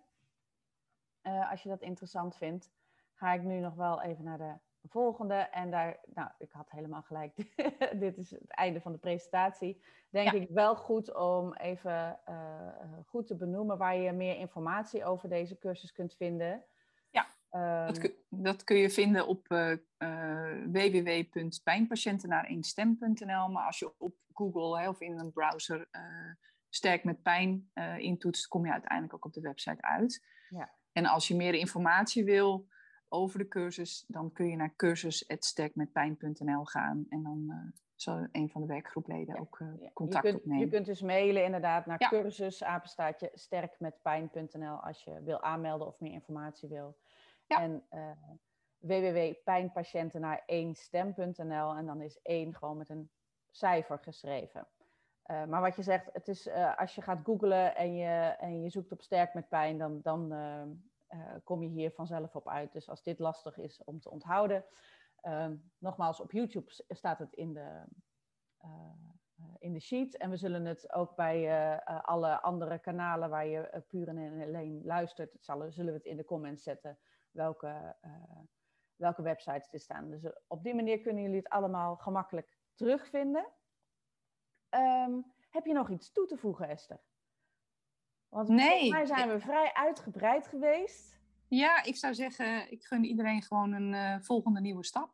[1.23, 2.71] Als je dat interessant vindt,
[3.13, 4.53] ga ik nu nog wel even naar de
[4.89, 5.33] volgende.
[5.33, 7.35] En daar, nou, ik had helemaal gelijk.
[7.99, 9.81] Dit is het einde van de presentatie.
[10.09, 12.67] Denk ik wel goed om even uh,
[13.05, 16.63] goed te benoemen waar je meer informatie over deze cursus kunt vinden.
[17.09, 19.75] Ja, um, dat, kun, dat, kun, je vinden op uh,
[20.71, 23.49] www.pijnpatiëntenaar1stem.nl.
[23.49, 25.89] Maar als je op Google hè, of in een browser
[26.69, 30.25] sterk met pijn intoetst, kom je uiteindelijk ook op de website uit.
[30.49, 30.71] Ja.
[30.93, 32.67] En als je meer informatie wil,
[33.09, 37.05] over de cursus, dan kun je naar cursus.sterkmetpijn.nl gaan.
[37.09, 37.55] En dan uh,
[37.95, 40.65] zal een van de werkgroepleden ook uh, contact je kunt, opnemen.
[40.65, 42.09] Je kunt dus mailen inderdaad naar ja.
[42.09, 46.97] cursus, apenstaatje, sterkmetpijn.nl als je wil aanmelden of meer informatie wil.
[47.45, 47.61] Ja.
[47.61, 48.11] En uh,
[48.77, 53.09] www.pijnpatiënten naar 1 stem.nl en dan is 1 gewoon met een
[53.51, 54.67] cijfer geschreven.
[55.27, 58.61] Uh, maar wat je zegt, het is, uh, als je gaat googlen en je, en
[58.61, 62.71] je zoekt op sterk met pijn, dan, dan uh, kom je hier vanzelf op uit.
[62.71, 64.65] Dus als dit lastig is om te onthouden,
[65.23, 67.83] uh, nogmaals, op YouTube staat het in de,
[69.59, 70.17] in de sheet.
[70.17, 75.37] En we zullen het ook bij alle andere kanalen waar je puur en alleen luistert,
[75.39, 76.97] zullen, zullen we het in de comments zetten
[77.31, 77.95] welke,
[78.95, 80.09] welke websites er staan.
[80.09, 83.47] Dus op die manier kunnen jullie het allemaal gemakkelijk terugvinden.
[84.75, 87.01] Um, heb je nog iets toe te voegen, Esther?
[88.29, 88.69] Want nee.
[88.69, 91.21] volgens mij zijn we vrij uitgebreid geweest.
[91.47, 95.13] Ja, ik zou zeggen, ik gun iedereen gewoon een uh, volgende nieuwe stap.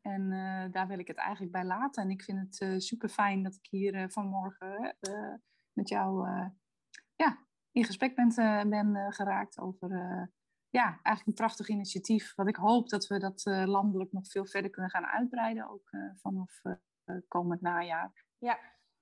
[0.00, 2.02] En uh, daar wil ik het eigenlijk bij laten.
[2.02, 4.96] En ik vind het uh, super fijn dat ik hier vanmorgen
[5.72, 6.28] met jou
[7.16, 8.32] ja, in gesprek ben,
[8.70, 9.90] ben geraakt over
[10.68, 12.34] ja, eigenlijk een prachtig initiatief.
[12.34, 15.70] Wat ik hoop dat we dat landelijk nog veel verder kunnen gaan uitbreiden.
[15.70, 16.62] Ook vanaf
[17.28, 18.12] komend najaar.
[18.38, 18.58] Ja.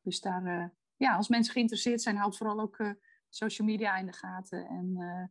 [0.07, 2.95] Dus daar, ja, als mensen geïnteresseerd zijn, houd vooral ook
[3.29, 4.67] social media in de gaten.
[4.67, 5.25] En, uh,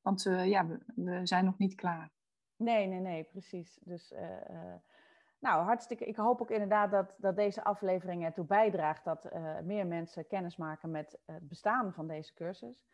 [0.00, 2.10] want ja, we, zijn nog niet klaar.
[2.56, 3.78] Nee, nee, nee, precies.
[3.82, 4.14] Dus
[5.38, 6.04] nou, hartstikke.
[6.04, 9.28] Ik hoop ook inderdaad dat, dat deze aflevering ertoe bijdraagt dat
[9.62, 12.84] meer mensen kennis maken met het bestaan van deze cursus.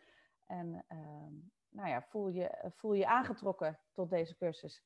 [0.46, 1.34] En ehm,
[1.68, 4.82] nou ja, voel je, voel je aangetrokken tot deze cursus.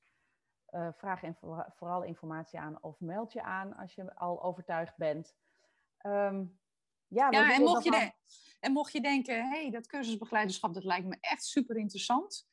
[0.96, 1.20] vraag
[1.76, 5.34] vooral informatie aan of meld je aan als je al overtuigd bent.
[6.06, 6.58] Um,
[7.06, 8.12] ja, ja en, mocht je
[8.60, 12.48] en mocht je denken, hé, hey, dat cursusbegeleiderschap, dat lijkt me echt super interessant.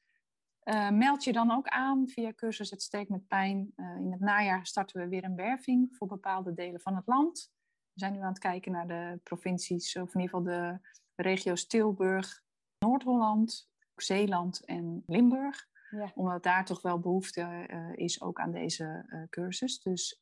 [0.63, 3.73] Uh, meld je dan ook aan via cursus Het Steek met Pijn.
[3.75, 7.51] Uh, in het najaar starten we weer een werving voor bepaalde delen van het land.
[7.93, 10.79] We zijn nu aan het kijken naar de provincies, of in ieder geval de
[11.15, 12.43] regio's Tilburg,
[12.79, 15.69] Noord-Holland, Zeeland en Limburg.
[15.89, 16.11] Ja.
[16.15, 19.81] Omdat daar toch wel behoefte uh, is ook aan deze cursus.
[19.81, 20.19] Dus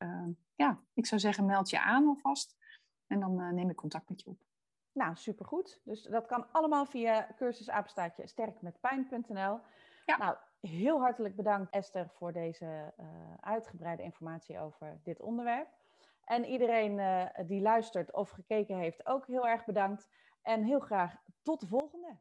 [0.56, 2.56] ja, ik zou zeggen, meld je aan alvast.
[3.10, 4.42] En dan uh, neem ik contact met je op.
[4.92, 5.82] Nou, supergoed.
[5.84, 9.60] Dus dat kan allemaal via cursusapenstaatje sterkmetpijn.nl.
[10.06, 10.18] Ja.
[10.18, 13.06] Nou, heel hartelijk bedankt Esther voor deze uh,
[13.40, 15.68] uitgebreide informatie over dit onderwerp.
[16.24, 20.10] En iedereen uh, die luistert of gekeken heeft, ook heel erg bedankt.
[20.42, 22.18] En heel graag tot de volgende.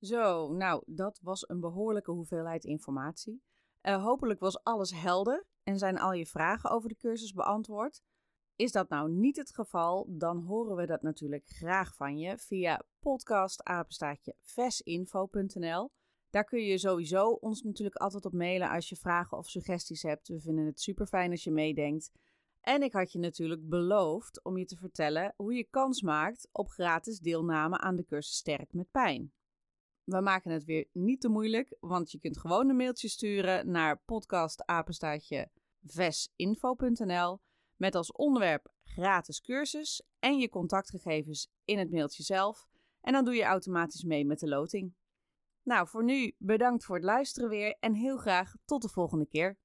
[0.00, 3.42] Zo, nou, dat was een behoorlijke hoeveelheid informatie.
[3.82, 8.02] hopelijk was alles helder en zijn al je vragen over de cursus beantwoord.
[8.56, 12.82] Is dat nou niet het geval, dan horen we dat natuurlijk graag van je via
[12.98, 15.90] podcastapenstaatje vesinfo.nl.
[16.30, 20.28] Daar kun je sowieso ons natuurlijk altijd op mailen als je vragen of suggesties hebt.
[20.28, 22.10] We vinden het super fijn als je meedenkt.
[22.60, 26.68] En ik had je natuurlijk beloofd om je te vertellen hoe je kans maakt op
[26.68, 29.32] gratis deelname aan de cursus Sterk met Pijn.
[30.04, 34.02] we maken het weer niet te moeilijk, want je kunt gewoon een mailtje sturen naar
[34.04, 35.50] podcastapenstaatje
[35.82, 37.40] vesinfo.nl
[37.76, 42.66] met als onderwerp gratis cursus en je contactgegevens in het mailtje zelf.
[43.00, 44.94] En dan doe je automatisch mee met de loting.
[45.62, 49.58] Nou, voor nu bedankt voor het luisteren weer en heel graag tot de volgende keer.